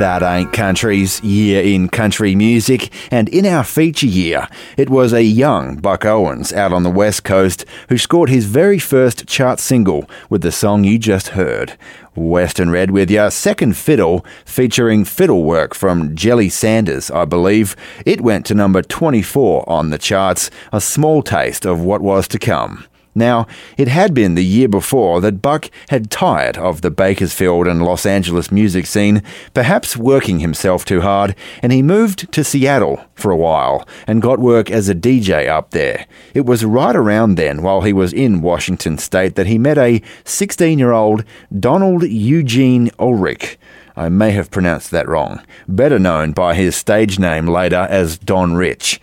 [0.00, 4.48] That Ain't Country's year in country music, and in our feature year,
[4.78, 8.78] it was a young Buck Owens out on the West Coast who scored his very
[8.78, 11.76] first chart single with the song you just heard.
[12.16, 17.76] Western Red with your second fiddle, featuring fiddle work from Jelly Sanders, I believe.
[18.06, 22.38] It went to number 24 on the charts, a small taste of what was to
[22.38, 22.86] come.
[23.14, 23.46] Now,
[23.76, 28.06] it had been the year before that Buck had tired of the Bakersfield and Los
[28.06, 29.22] Angeles music scene,
[29.52, 34.38] perhaps working himself too hard, and he moved to Seattle for a while and got
[34.38, 36.06] work as a DJ up there.
[36.34, 40.02] It was right around then, while he was in Washington state, that he met a
[40.24, 41.24] 16 year old
[41.58, 43.58] Donald Eugene Ulrich.
[43.96, 48.54] I may have pronounced that wrong, better known by his stage name later as Don
[48.54, 49.00] Rich.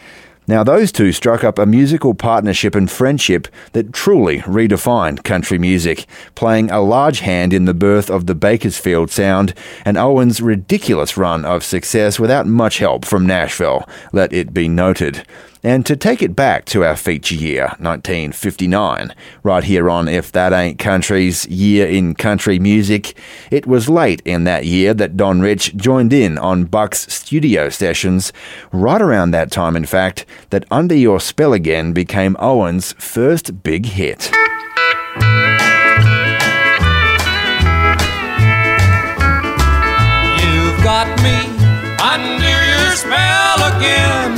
[0.49, 6.05] Now, those two struck up a musical partnership and friendship that truly redefined country music,
[6.35, 9.53] playing a large hand in the birth of the Bakersfield sound
[9.83, 15.25] and Owens' ridiculous run of success without much help from Nashville, let it be noted.
[15.63, 19.13] And to take it back to our feature year, 1959,
[19.43, 23.17] right here on If That Ain't Country's Year in Country Music,
[23.51, 28.31] it was late in that year that Don Rich joined in on Buck's studio sessions.
[28.71, 33.87] Right around that time, in fact, that Under Your Spell Again became Owens' first big
[33.87, 34.31] hit.
[40.39, 41.57] You've got me
[41.99, 44.37] under your spell again,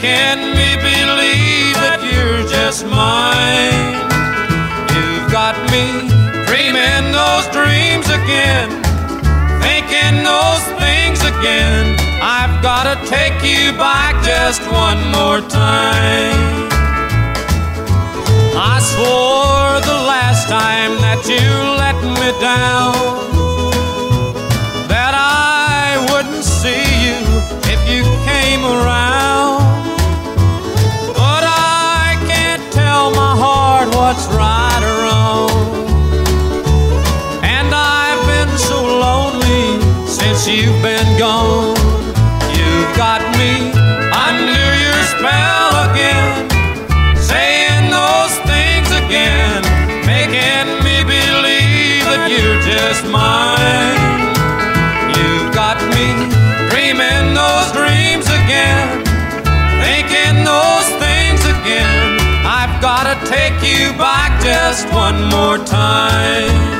[0.00, 4.00] making me believe that you're just mine.
[4.96, 6.08] You've got me
[6.48, 8.68] dreaming those dreams again,
[9.60, 12.00] thinking those things again.
[12.22, 16.68] I've gotta take you back just one more time.
[18.56, 21.44] I swore the last time that you
[21.76, 22.96] let me down
[24.88, 27.20] that I wouldn't see you
[27.68, 29.59] if you came around.
[34.10, 35.50] What's right or wrong.
[37.44, 39.78] And I've been so lonely
[40.08, 41.76] since you've been gone.
[42.58, 43.20] You've got
[64.70, 66.79] just one more time.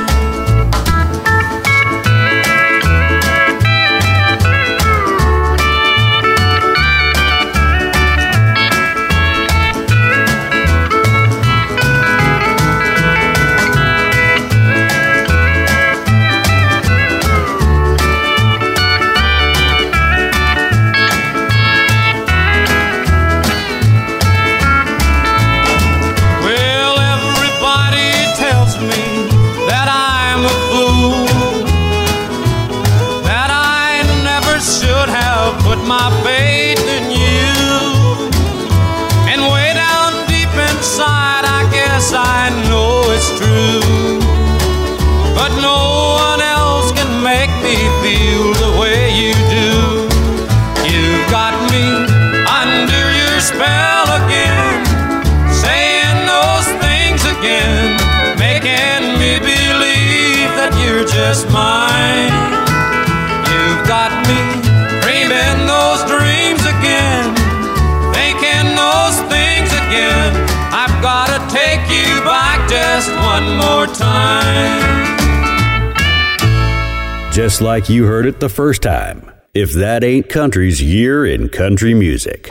[77.31, 79.31] Just like you heard it the first time.
[79.53, 82.49] If that ain't country's year in country music.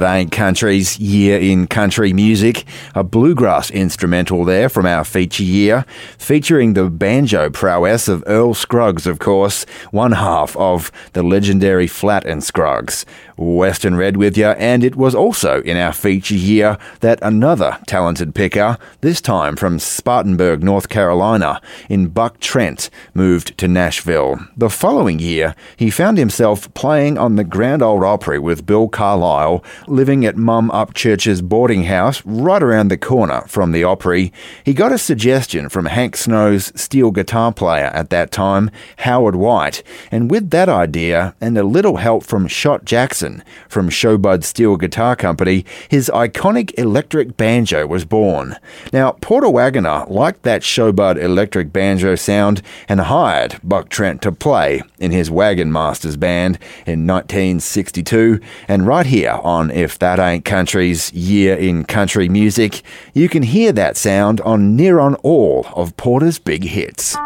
[0.00, 2.64] That ain't country's year in country music,
[2.94, 5.84] a bluegrass instrumental there from our feature year,
[6.16, 12.24] featuring the banjo prowess of Earl Scruggs, of course, one half of the legendary Flatt
[12.24, 13.04] and Scruggs.
[13.40, 18.34] Western Red with you, and it was also in our feature year that another talented
[18.34, 24.38] picker, this time from Spartanburg, North Carolina, in Buck Trent, moved to Nashville.
[24.56, 29.64] The following year, he found himself playing on the Grand Ole Opry with Bill Carlisle,
[29.86, 34.32] living at Mum Upchurch's boarding house right around the corner from the Opry.
[34.64, 39.82] He got a suggestion from Hank Snow's steel guitar player at that time, Howard White,
[40.10, 43.29] and with that idea and a little help from Shot Jackson,
[43.68, 48.56] from Sho-Bud Steel Guitar Company, his iconic electric banjo was born.
[48.92, 54.82] Now, Porter Wagoner liked that Sho-Bud electric banjo sound and hired Buck Trent to play
[54.98, 58.40] in his Wagon Masters band in 1962.
[58.68, 62.82] And right here on If That Ain't Country's Year in Country Music,
[63.14, 67.16] you can hear that sound on near on all of Porter's big hits.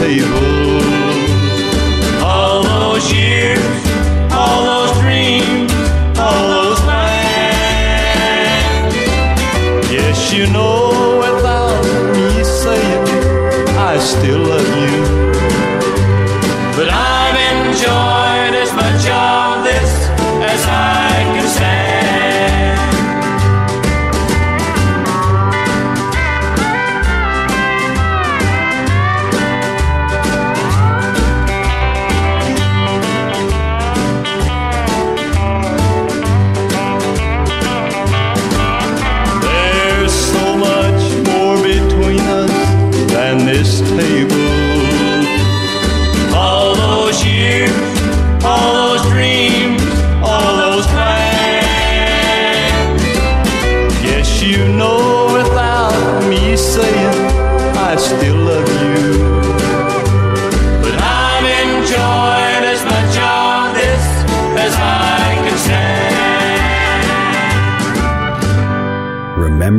[0.00, 0.29] Than this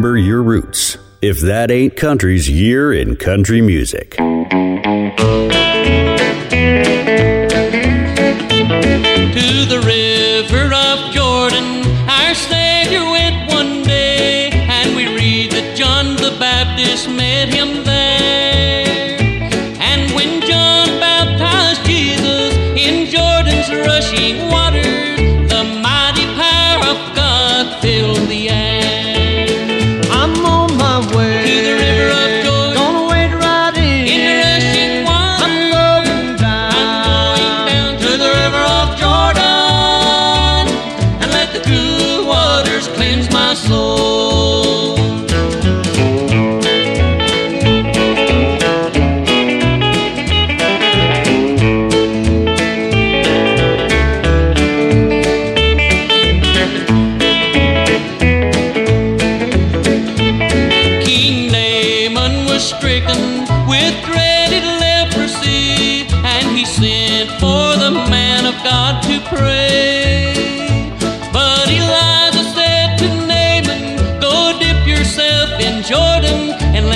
[0.02, 0.98] Remember your roots.
[1.22, 4.15] If that ain't country's year in country music.
[4.15, 4.23] to
[9.69, 10.10] the river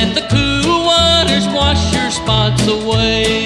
[0.06, 3.45] let the cool waters wash your spots away.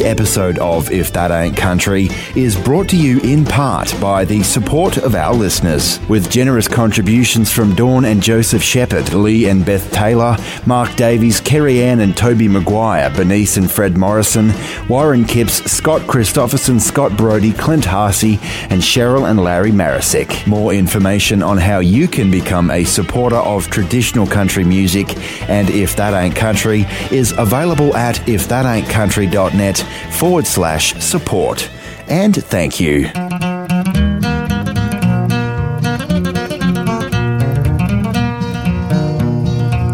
[0.00, 4.96] Episode of If That Ain't Country is brought to you in part by the support
[4.98, 10.36] of our listeners, with generous contributions from Dawn and Joseph Shepherd, Lee and Beth Taylor,
[10.66, 14.52] Mark Davies, Kerry Ann and Toby Maguire, Bernice and Fred Morrison,
[14.88, 18.38] Warren Kipps, Scott Christopherson, Scott Brody, Clint Harsey,
[18.70, 20.46] and Cheryl and Larry Marisick.
[20.46, 25.16] More information on how you can become a supporter of traditional country music
[25.48, 29.78] and If That Ain't Country is available at ifthataintcountry.net
[30.10, 31.68] forward slash support.
[32.10, 33.04] And thank you.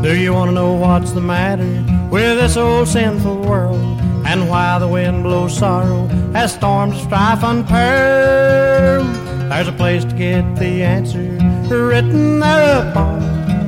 [0.02, 4.01] Do you want to know what's the matter with this old sinful world?
[4.24, 9.05] And why the wind blows sorrow as storms of strife unfurl?
[9.51, 11.36] There's a place to get the answer
[11.68, 13.20] written there upon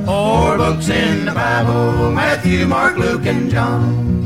[0.05, 4.18] Four books in the Bible Matthew, Mark, Luke, and John.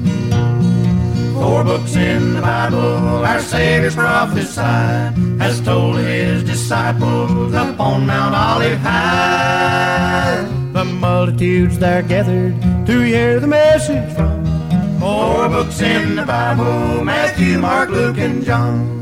[1.44, 8.80] Four books in the Bible our Savior's prophesied, has told his disciples upon Mount Olive
[8.80, 10.48] High.
[10.72, 14.46] The multitudes there gathered to hear the message from
[15.02, 19.02] Four books in the Bible Matthew, Mark, Luke, and John.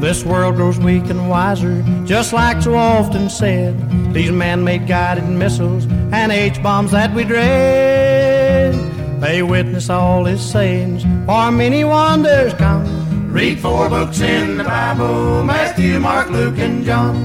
[0.00, 3.93] This world grows weak and wiser, just like so often said.
[4.14, 8.72] These man-made guided missiles and H-bombs that we dread.
[9.20, 13.32] They witness all his sayings, for many wonders come.
[13.32, 17.16] Read four books in the Bible Matthew, Mark, Luke, and John.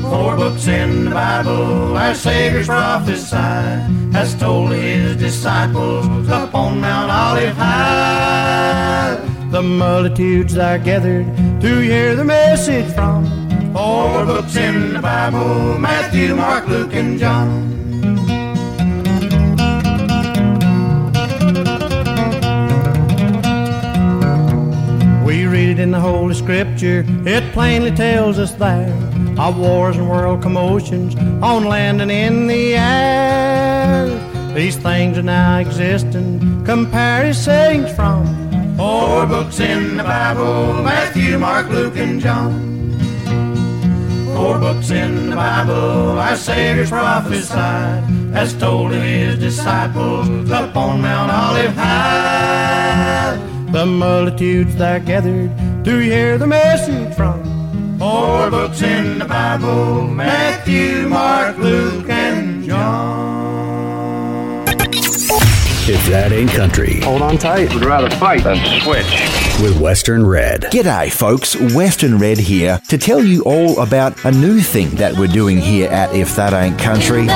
[0.00, 3.80] Four books in the Bible our Savior's prophesied,
[4.14, 9.18] has told his disciples up on Mount Olive High.
[9.50, 11.26] The multitudes are gathered
[11.60, 13.37] to hear the message from.
[13.72, 17.68] Four books in the Bible Matthew, Mark, Luke, and John.
[25.24, 28.92] We read it in the Holy Scripture, it plainly tells us there
[29.38, 34.54] of wars and world commotions on land and in the air.
[34.54, 41.38] These things are now existing, compare his sayings from Four books in the Bible Matthew,
[41.38, 42.77] Mark, Luke, and John.
[44.38, 51.00] Four books in the Bible our Savior's prophesied, as told of his disciples up on
[51.00, 53.36] Mount Olive High.
[53.72, 55.50] The multitudes that gathered
[55.84, 57.42] to hear the message from
[57.98, 62.07] Four books in the Bible Matthew, Mark, Luke,
[65.90, 67.00] If that ain't country.
[67.00, 67.72] Hold on tight.
[67.72, 69.06] Would rather fight than switch.
[69.62, 70.64] With Western Red.
[70.64, 71.56] G'day, folks.
[71.74, 75.88] Western Red here to tell you all about a new thing that we're doing here
[75.88, 77.26] at If That Ain't Country.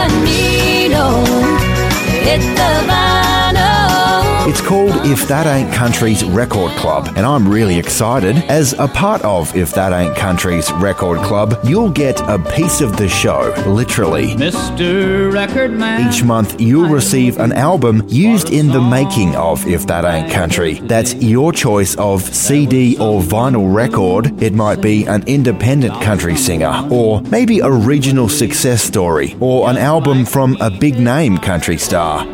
[4.45, 8.35] It's called If That Ain't Country's Record Club, and I'm really excited.
[8.49, 12.97] As a part of If That Ain't Country's Record Club, you'll get a piece of
[12.97, 14.35] the show, literally.
[14.35, 15.33] Mr.
[15.33, 16.09] Record Man.
[16.09, 20.81] Each month, you'll receive an album used in the making of If That Ain't Country.
[20.81, 24.43] That's your choice of CD or vinyl record.
[24.43, 29.77] It might be an independent country singer, or maybe a regional success story, or an
[29.77, 32.27] album from a big name country star.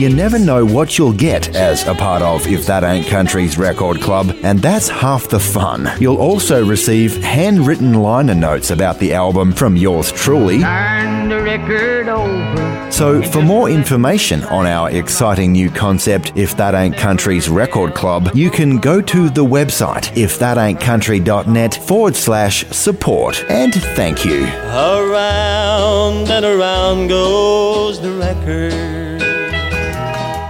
[0.00, 4.00] You never know what you'll get as a part of If That Ain't Country's Record
[4.00, 5.90] Club, and that's half the fun.
[6.00, 10.60] You'll also receive handwritten liner notes about the album from yours truly.
[10.60, 12.90] Turn the record over.
[12.90, 18.30] So, for more information on our exciting new concept, If That Ain't Country's Record Club,
[18.34, 23.44] you can go to the website, ifthataintcountry.net forward slash support.
[23.50, 24.44] And thank you.
[24.44, 28.99] Around and around goes the record.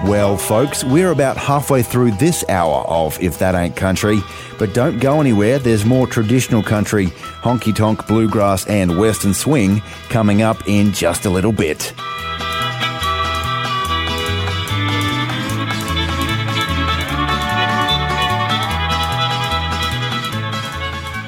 [0.04, 4.20] Well, folks, we're about halfway through this hour of If That Ain't Country,
[4.58, 5.58] but don't go anywhere.
[5.58, 7.08] There's more traditional country,
[7.42, 11.92] honky tonk, bluegrass, and western swing coming up in just a little bit.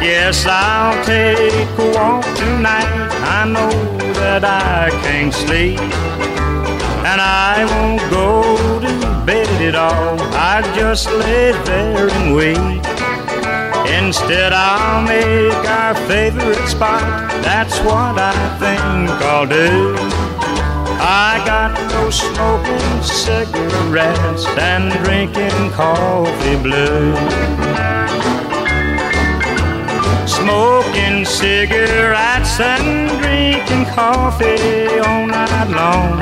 [0.00, 2.86] Guess I'll take a walk tonight.
[3.26, 3.70] I know
[4.14, 5.80] that I can't sleep.
[7.04, 10.16] And I won't go to bed at all.
[10.32, 12.78] I just lay there and wait.
[13.98, 17.02] Instead, I'll make our favorite spot.
[17.42, 19.96] That's what I think I'll do.
[21.00, 27.14] I got no smoking cigarettes and drinking coffee blue.
[30.48, 36.18] Smoking cigarettes and drinking coffee all night long.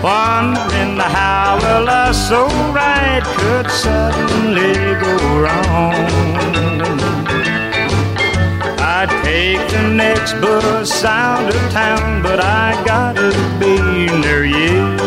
[0.00, 5.98] Wondering how well us so right could suddenly go wrong.
[8.78, 15.01] I'd take the next bus out of town, but I gotta be near you.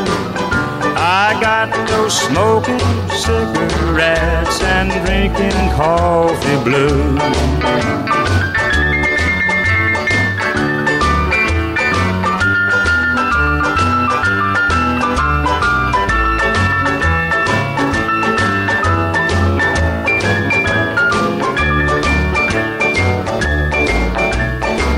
[1.18, 2.78] I got no smoking
[3.10, 7.18] cigarettes and drinking coffee blue.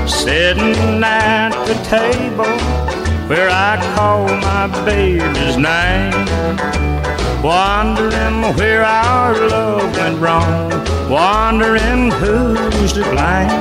[0.08, 2.77] Sitting at the table
[3.28, 6.12] where I call my baby's name.
[7.42, 10.70] Wondering where our love went wrong,
[11.10, 13.60] wondering who's to blame.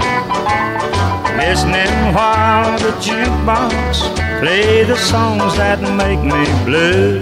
[1.37, 7.21] Listening while the jukebox play the songs that make me blue.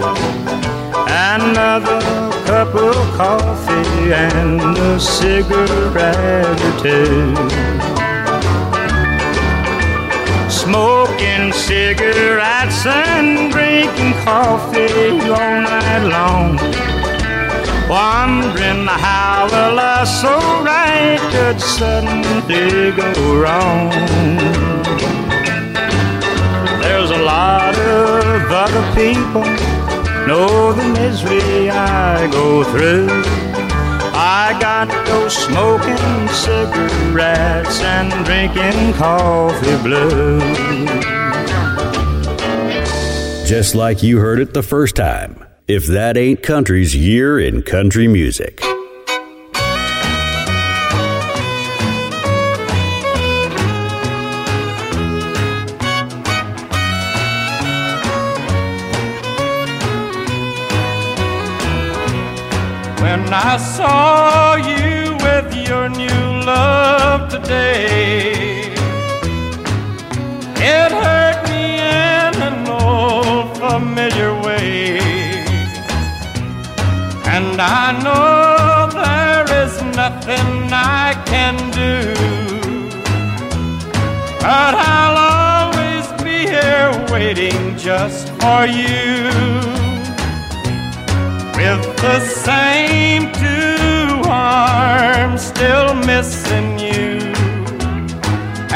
[1.08, 2.00] Another
[2.46, 7.75] cup of coffee and a cigarette or two.
[10.66, 16.56] Smoking cigarettes and drinking coffee all night long.
[17.88, 20.34] Wondering how the love so
[20.64, 23.90] right could suddenly go wrong.
[26.82, 29.44] There's a lot of other people
[30.26, 33.45] know the misery I go through.
[34.28, 40.40] I got those smoking cigarettes and drinking coffee blue.
[43.46, 45.44] Just like you heard it the first time.
[45.68, 48.60] If that ain't country's year in country music.
[63.16, 68.74] When I saw you with your new love today,
[70.56, 74.98] it hurt me in an old familiar way.
[77.34, 82.12] And I know there is nothing I can do,
[84.40, 85.18] but I'll
[85.72, 89.75] always be here waiting just for you
[91.68, 97.18] with the same two arms still missing you,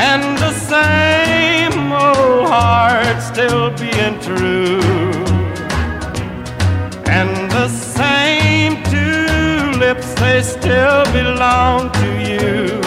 [0.09, 4.81] and the same old heart still being true,
[7.07, 12.81] and the same two lips they still belong to you,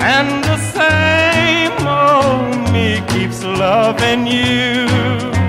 [0.00, 5.41] and the same old me keeps loving you.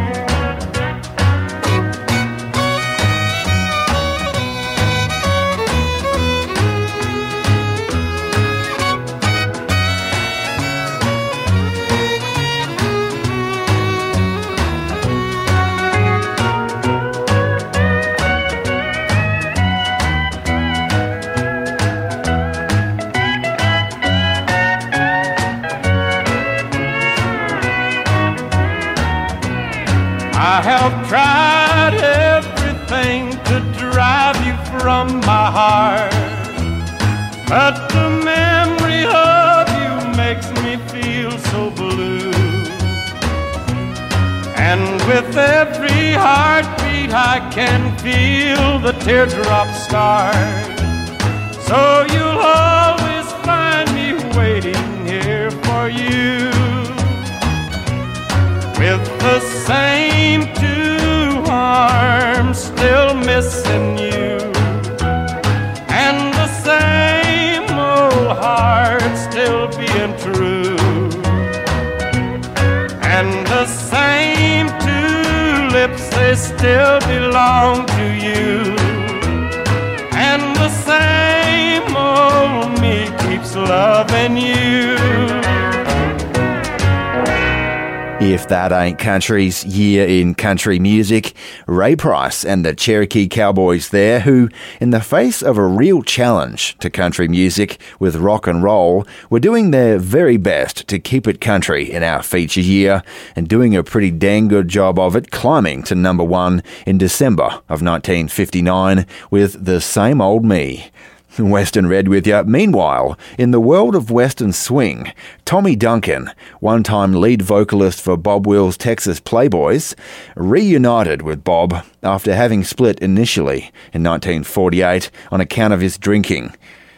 [89.24, 91.34] Country's year in country music,
[91.66, 94.50] Ray Price and the Cherokee Cowboys there, who,
[94.82, 99.40] in the face of a real challenge to country music with rock and roll, were
[99.40, 103.02] doing their very best to keep it country in our feature year
[103.34, 107.45] and doing a pretty dang good job of it, climbing to number one in December
[107.69, 110.92] of 1959 with The Same Old Me.
[111.39, 112.43] Western Red with you.
[112.43, 115.11] Meanwhile, in the world of Western swing,
[115.45, 116.29] Tommy Duncan,
[116.59, 119.95] one time lead vocalist for Bob Wills' Texas Playboys,
[120.35, 126.55] reunited with Bob after having split initially in 1948 on account of his drinking.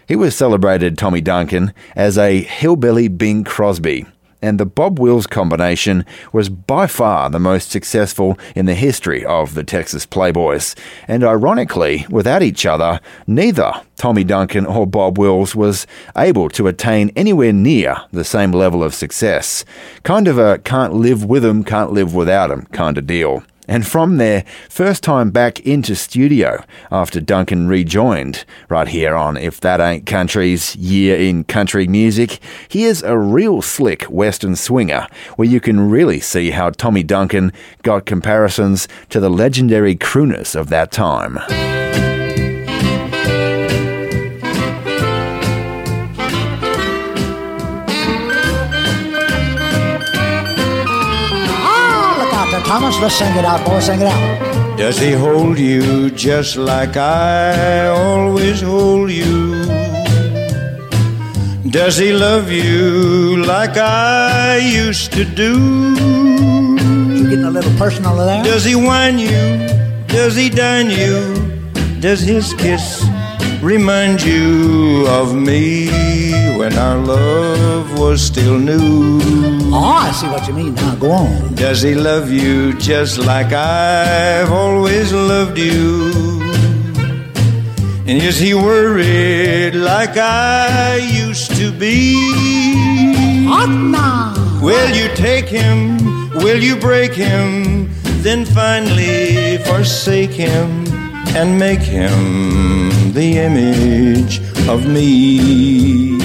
[0.08, 4.06] He was celebrated, Tommy Duncan, as a hillbilly Bing Crosby
[4.46, 9.54] and the Bob Wills combination was by far the most successful in the history of
[9.54, 10.76] the Texas Playboys.
[11.08, 17.12] And ironically, without each other, neither Tommy Duncan or Bob Wills was able to attain
[17.16, 19.66] anywhere near the same level of success.
[20.04, 23.06] Kind of a can't live with with 'em, can't live without without 'em kind of
[23.08, 23.44] deal.
[23.68, 29.60] And from their first time back into studio after Duncan rejoined, right here on If
[29.62, 35.60] That Ain't Country's Year in Country Music, here's a real slick Western swinger where you
[35.60, 37.52] can really see how Tommy Duncan
[37.84, 41.75] got comparisons to the legendary crooners of that time.
[52.86, 53.02] Thomas.
[53.02, 53.80] Let's sing it out, boy.
[53.80, 54.78] Sing it out.
[54.78, 59.66] Does he hold you just like I always hold you?
[61.70, 65.54] Does he love you like I used to do?
[67.16, 68.44] You getting a little personal there?
[68.44, 69.68] Does he whine you?
[70.08, 71.34] Does he dine you?
[72.00, 73.04] Does his kiss
[73.66, 75.88] remind you of me
[76.56, 79.20] when our love was still new?
[79.74, 80.76] Oh, I see what you mean.
[80.76, 81.56] Now, go on.
[81.56, 86.12] Does he love you just like I've always loved you?
[88.08, 92.14] And is he worried like I used to be?
[93.46, 95.98] now Will you take him?
[96.36, 97.90] Will you break him?
[98.22, 101.05] Then finally forsake him
[101.36, 104.40] and make him the image
[104.70, 106.18] of me.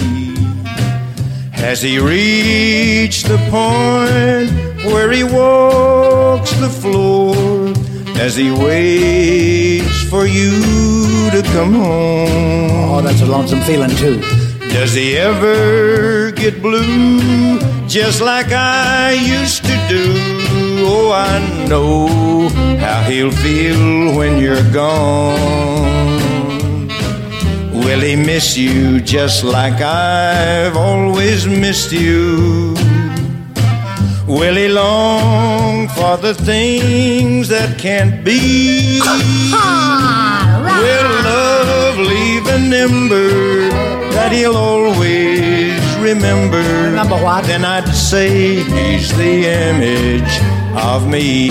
[1.51, 4.51] Has he reached the point
[4.87, 7.35] where he walks the floor
[8.21, 12.93] as he waits for you to come home?
[12.93, 14.40] Oh, that's a lonesome feeling, too.
[14.73, 17.59] Does he ever get blue
[17.89, 20.05] just like I used to do?
[20.87, 26.11] Oh, I know how he'll feel when you're gone.
[27.73, 32.75] Will he miss you just like I've always missed you?
[34.29, 39.01] Will he long for the things that can't be?
[40.81, 46.61] Will love leave an ember that he'll always remember?
[46.85, 47.45] Remember what?
[47.45, 50.35] Then I'd say he's the image
[50.77, 51.49] of me.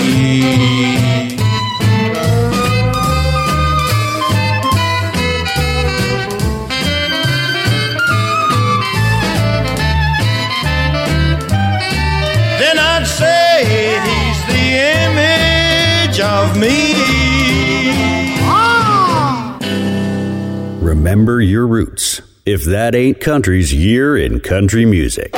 [12.60, 13.64] Then I'd say
[14.06, 14.66] he's the
[15.02, 16.92] image of me.
[18.46, 19.58] Ah.
[20.80, 22.19] Remember your roots.
[22.46, 25.34] If that ain't country's year in country music.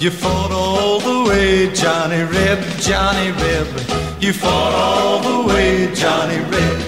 [0.00, 3.66] You fought all the way, Johnny Reb, Johnny Reb.
[4.22, 6.80] You fought all the way, Johnny Reb.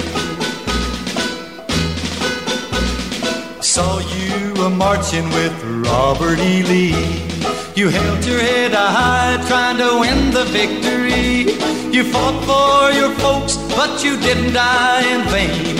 [3.62, 6.62] Saw you a marching with Robert E.
[6.62, 7.37] Lee.
[7.78, 11.54] You held your head high, trying to win the victory.
[11.94, 15.78] You fought for your folks, but you didn't die in vain.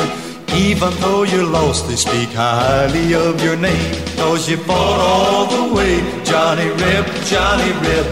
[0.54, 3.94] Even though you lost, they speak highly of your name.
[4.16, 8.06] Cause you fought all the way, Johnny Reb, Johnny Reb.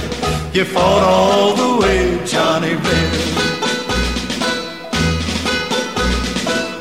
[0.52, 3.12] You fought all the way, Johnny Reb.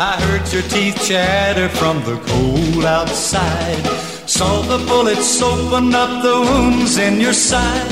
[0.01, 3.95] I heard your teeth chatter from the cold outside.
[4.36, 7.88] I saw the bullets open up the wounds in your side.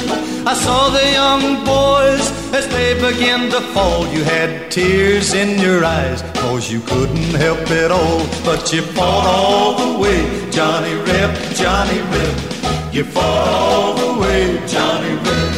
[0.45, 4.05] I saw the young boys as they began to fall.
[4.07, 8.27] You had tears in your eyes, cause you couldn't help it all.
[8.43, 12.93] But you fought all the way, Johnny Reb, Johnny Reb.
[12.93, 15.53] You fought all the way, Johnny Reb.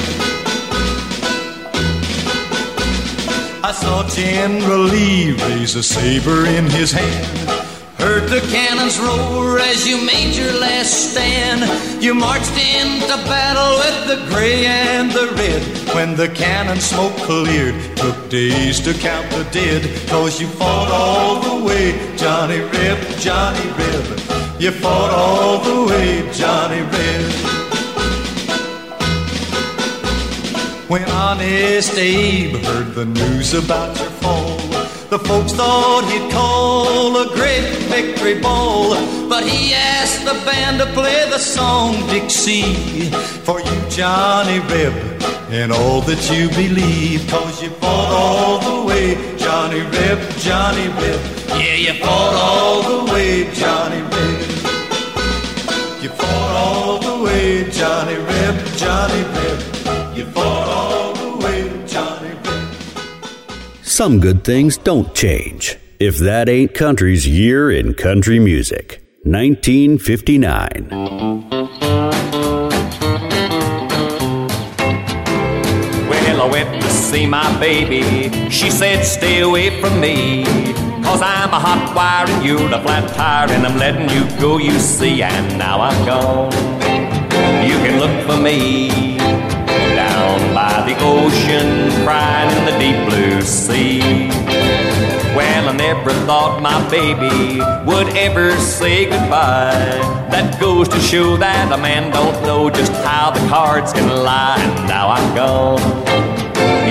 [3.63, 7.64] I saw General Lee raise a saber in his hand.
[8.05, 11.65] Heard the cannons roar as you made your last stand.
[12.03, 15.63] You marched into battle with the gray and the red.
[15.95, 19.81] When the cannon smoke cleared, took days to count the dead.
[20.07, 24.05] Cause you fought all the way, Johnny Reb, Johnny Reb.
[24.61, 27.65] You fought all the way, Johnny Reb.
[30.87, 34.64] When Honest Abe heard the news about your fall,
[35.09, 38.95] the folks thought he'd call a great victory ball.
[39.29, 43.09] But he asked the band to play the song Dixie
[43.45, 44.93] for you, Johnny Reb,
[45.49, 47.27] and all that you believe.
[47.29, 51.19] Cause you fought all the way, Johnny Reb, Johnny Reb.
[51.49, 54.41] Yeah, you fought all the way, Johnny Reb.
[56.01, 60.17] You fought all the way, Johnny Reb, Johnny Reb.
[60.17, 61.04] You fought all
[63.95, 65.77] Some good things don't change.
[66.01, 69.01] If that ain't country's year in country music.
[69.23, 70.89] 1959.
[76.09, 78.49] Well, I went to see my baby.
[78.49, 80.43] She said, stay away from me.
[81.01, 84.57] Cause I'm a hot wire and you're a flat tire, and I'm letting you go,
[84.57, 86.51] you see, and now I'm gone.
[87.65, 89.14] You can look for me
[90.37, 94.29] down by the ocean, crying in the deep blue sea.
[95.35, 99.99] Well, I never thought my baby would ever say goodbye.
[100.31, 104.57] That goes to show that a man don't know just how the cards can lie.
[104.59, 105.81] And now I'm gone.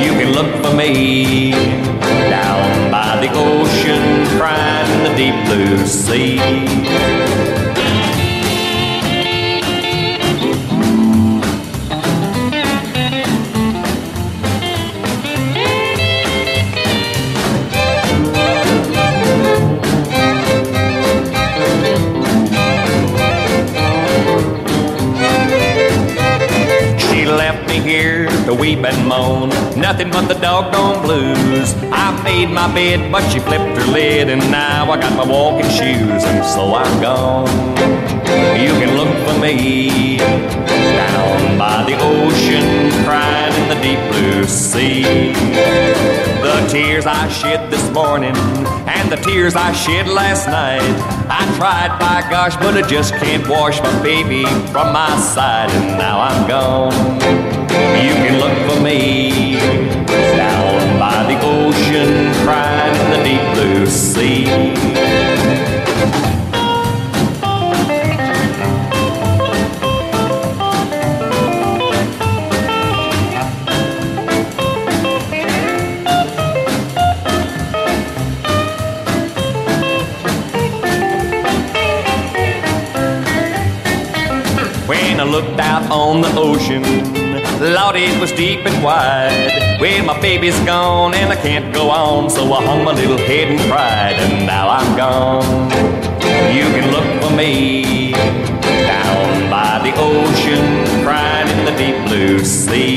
[0.03, 1.53] You can look for me
[2.31, 7.54] down by the ocean, crying in the deep blue sea.
[27.75, 29.49] She left me here to weep and moan.
[29.77, 31.75] Nothing but the doggone blues.
[31.91, 35.69] I made my bed, but she flipped her lid, and now I got my walking
[35.71, 37.49] shoes, and so I'm gone.
[38.61, 45.33] You can look for me down by the ocean, crying in the deep blue sea.
[46.43, 48.37] The tears I shed this morning
[48.87, 50.81] and the tears I shed last night.
[51.29, 55.99] I tried, by gosh, but I just can't wash my baby from my side, and
[55.99, 57.54] now I'm gone.
[57.75, 59.57] You can look for me
[60.37, 64.45] down by the ocean, crying in the deep blue sea.
[84.87, 86.83] When I looked out on the ocean,
[87.65, 89.79] Lord, it was deep and wide.
[89.81, 93.49] Well, my baby's gone and I can't go on, so I hung my little head
[93.49, 95.71] and cried, and now I'm gone.
[96.55, 98.13] You can look for me
[98.61, 102.97] down by the ocean, crying in the deep blue sea.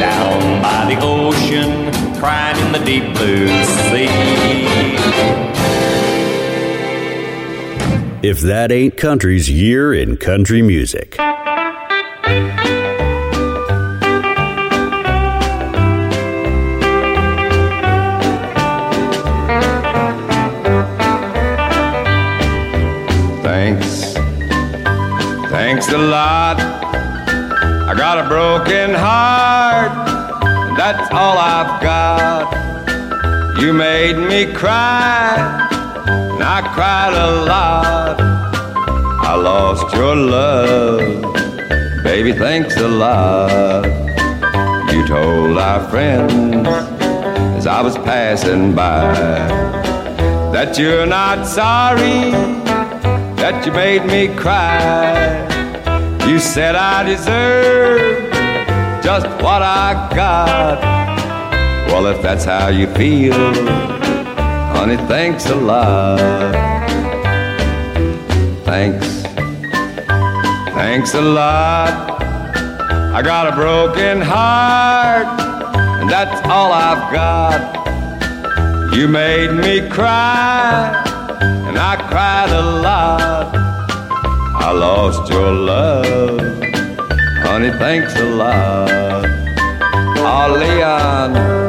[0.00, 4.08] Down by the ocean, crying in the deep blue sea.
[8.28, 11.16] If that ain't country's year in country music.
[23.56, 24.12] Thanks.
[25.50, 26.60] Thanks a lot.
[26.60, 29.92] I got a broken heart.
[30.76, 32.52] That's all I've got.
[33.58, 35.36] You made me cry.
[36.34, 38.20] And I cried a lot.
[39.30, 41.22] I lost your love.
[42.04, 43.86] Baby, thanks a lot.
[44.92, 46.68] You told our friends
[47.56, 49.14] as I was passing by
[50.52, 52.65] that you're not sorry
[53.46, 55.46] that you made me cry.
[56.28, 58.32] You said I deserve
[59.04, 60.80] just what I got.
[61.86, 63.54] Well, if that's how you feel,
[64.74, 66.18] honey, thanks a lot.
[68.64, 69.06] Thanks.
[70.74, 72.20] Thanks a lot.
[73.14, 75.28] I got a broken heart,
[76.00, 77.76] and that's all I've got.
[78.92, 81.05] You made me cry
[81.76, 83.54] and I cried a lot.
[83.54, 86.40] I lost your love,
[87.44, 87.70] honey.
[87.70, 89.26] Thanks a lot.
[90.16, 91.65] Oh, Leon.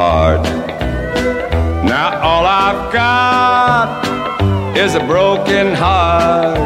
[0.00, 0.42] Part.
[1.94, 3.86] Now all I've got
[4.84, 6.58] is a broken heart.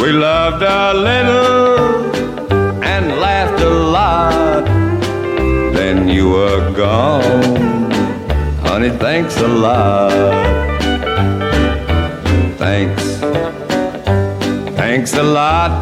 [0.00, 1.74] We loved a little
[2.92, 4.64] and laughed a lot.
[5.78, 7.90] Then you were gone,
[8.66, 8.92] honey.
[9.06, 10.10] Thanks a lot.
[12.64, 13.02] Thanks,
[14.80, 15.72] thanks a lot.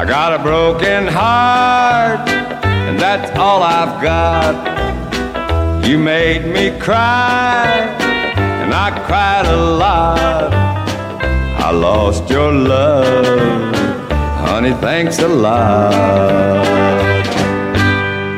[0.00, 2.24] I got a broken heart,
[2.86, 4.78] and that's all I've got.
[5.88, 7.64] You made me cry,
[8.38, 10.52] and I cried a lot.
[10.52, 13.74] I lost your love,
[14.38, 15.94] Honey, thanks a lot.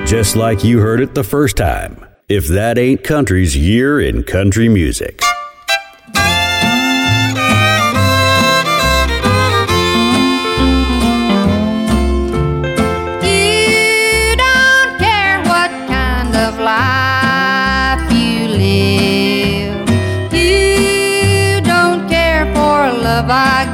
[0.07, 2.07] Just like you heard it the first time.
[2.29, 5.21] If that ain't country's year in country music.
[23.31, 23.70] I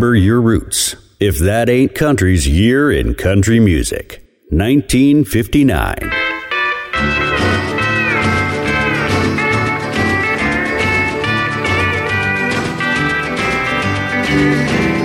[0.00, 0.96] Remember your roots.
[1.20, 4.24] If that ain't country's year in country music.
[4.48, 5.98] 1959.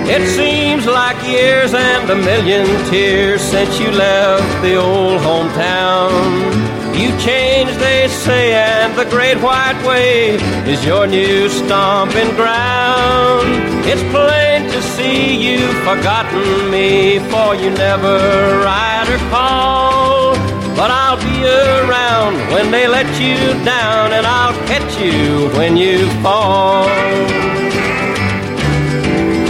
[0.08, 6.75] It seems like years and a million tears since you left the old hometown.
[6.96, 10.36] You changed, they say, and the great white way
[10.72, 13.48] is your new stomping ground.
[13.84, 18.16] It's plain to see you've forgotten me, for you never
[18.64, 20.34] write or call.
[20.74, 26.08] But I'll be around when they let you down, and I'll catch you when you
[26.22, 26.88] fall.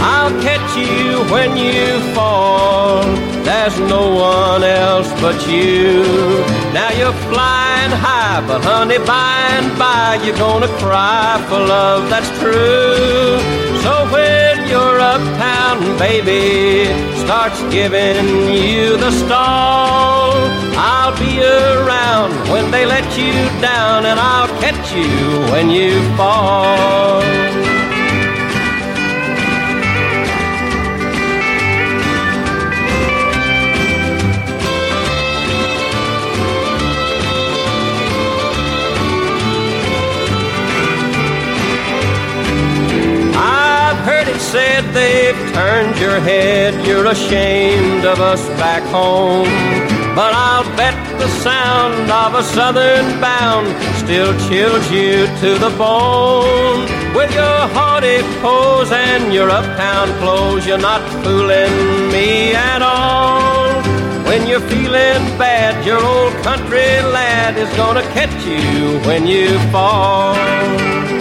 [0.01, 3.36] I'll catch you when you fall.
[3.47, 6.03] There's no one else but you.
[6.73, 12.27] Now you're flying high, but honey, by and by you're gonna cry for love that's
[12.41, 13.39] true.
[13.83, 16.91] So when your uptown baby
[17.23, 20.33] starts giving you the stall,
[20.75, 25.09] I'll be around when they let you down, and I'll catch you
[25.53, 27.23] when you fall.
[44.07, 46.71] Heard it said they've turned your head.
[46.87, 49.51] You're ashamed of us back home.
[50.15, 53.67] But I'll bet the sound of a southern bound
[54.01, 56.83] still chills you to the bone.
[57.17, 61.75] With your haughty pose and your uptown clothes, you're not fooling
[62.15, 63.67] me at all.
[64.29, 71.16] When you're feeling bad, your old country lad is gonna catch you when you fall.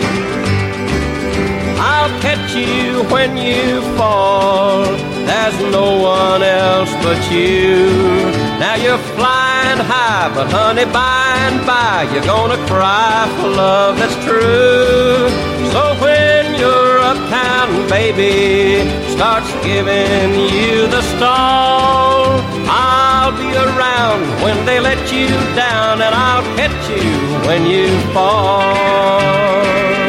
[2.56, 4.84] You when you fall.
[5.28, 7.90] There's no one else but you.
[8.58, 14.16] Now you're flying high, but honey, by and by you're gonna cry for love that's
[14.24, 15.28] true.
[15.72, 24.80] So when your uptown baby starts giving you the stall, I'll be around when they
[24.80, 27.12] let you down, and I'll catch you
[27.46, 30.05] when you fall.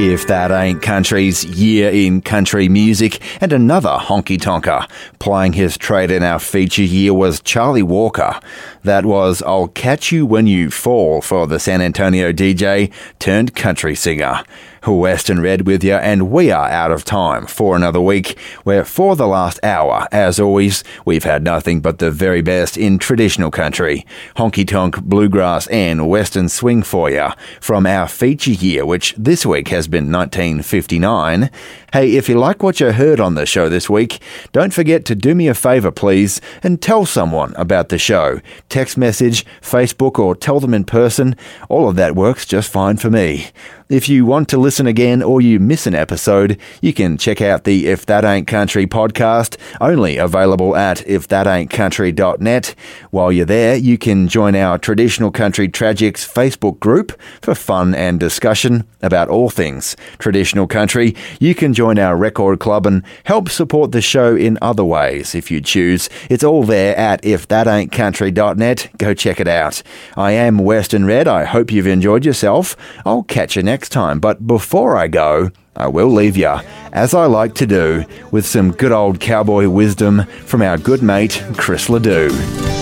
[0.00, 4.88] If That Ain't Country's Year in Country Music, and another honky tonker.
[5.18, 8.38] Playing his trade in our feature year was Charlie Walker.
[8.84, 13.96] That was I'll Catch You When You Fall for the San Antonio DJ turned country
[13.96, 14.44] singer.
[14.86, 19.16] Western Red with you, and we are out of time for another week, where for
[19.16, 24.06] the last hour, as always, we've had nothing but the very best in traditional country,
[24.36, 27.28] honky tonk, bluegrass, and western swing for you
[27.60, 31.50] from our feature year, which this week has been 1959.
[31.90, 34.20] Hey, if you like what you heard on the show this week,
[34.52, 38.42] don't forget to do me a favour, please, and tell someone about the show.
[38.68, 41.34] Text message, Facebook, or tell them in person.
[41.70, 43.46] All of that works just fine for me.
[43.88, 47.64] If you want to listen again or you miss an episode, you can check out
[47.64, 52.74] the If That Ain't Country podcast, only available at ifthataintcountry.net.
[53.10, 58.20] While you're there, you can join our Traditional Country Tragics Facebook group for fun and
[58.20, 61.16] discussion about all things traditional country.
[61.40, 65.48] You can join our record club and help support the show in other ways if
[65.48, 66.10] you choose.
[66.28, 68.88] It's all there at ifthataintcountry.net.
[68.98, 69.80] Go check it out.
[70.16, 71.28] I am Western Red.
[71.28, 72.74] I hope you've enjoyed yourself.
[73.06, 74.18] I'll catch you next time.
[74.18, 76.56] But before I go, I will leave you,
[76.92, 81.40] as I like to do, with some good old cowboy wisdom from our good mate,
[81.56, 82.32] Chris Ledoux.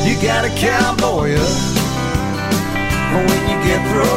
[0.07, 1.36] You got a cowboy
[3.12, 4.15] when you get thrown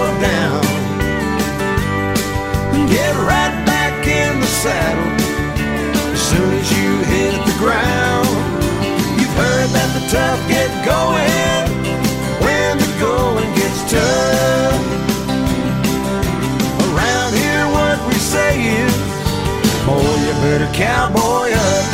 [20.80, 21.86] cowboy up.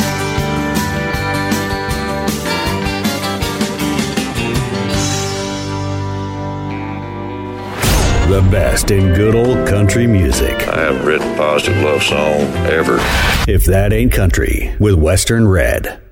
[8.28, 10.68] The best in good old country music.
[10.68, 12.98] I haven't written a positive love song ever.
[13.50, 16.05] If that ain't country with Western Red.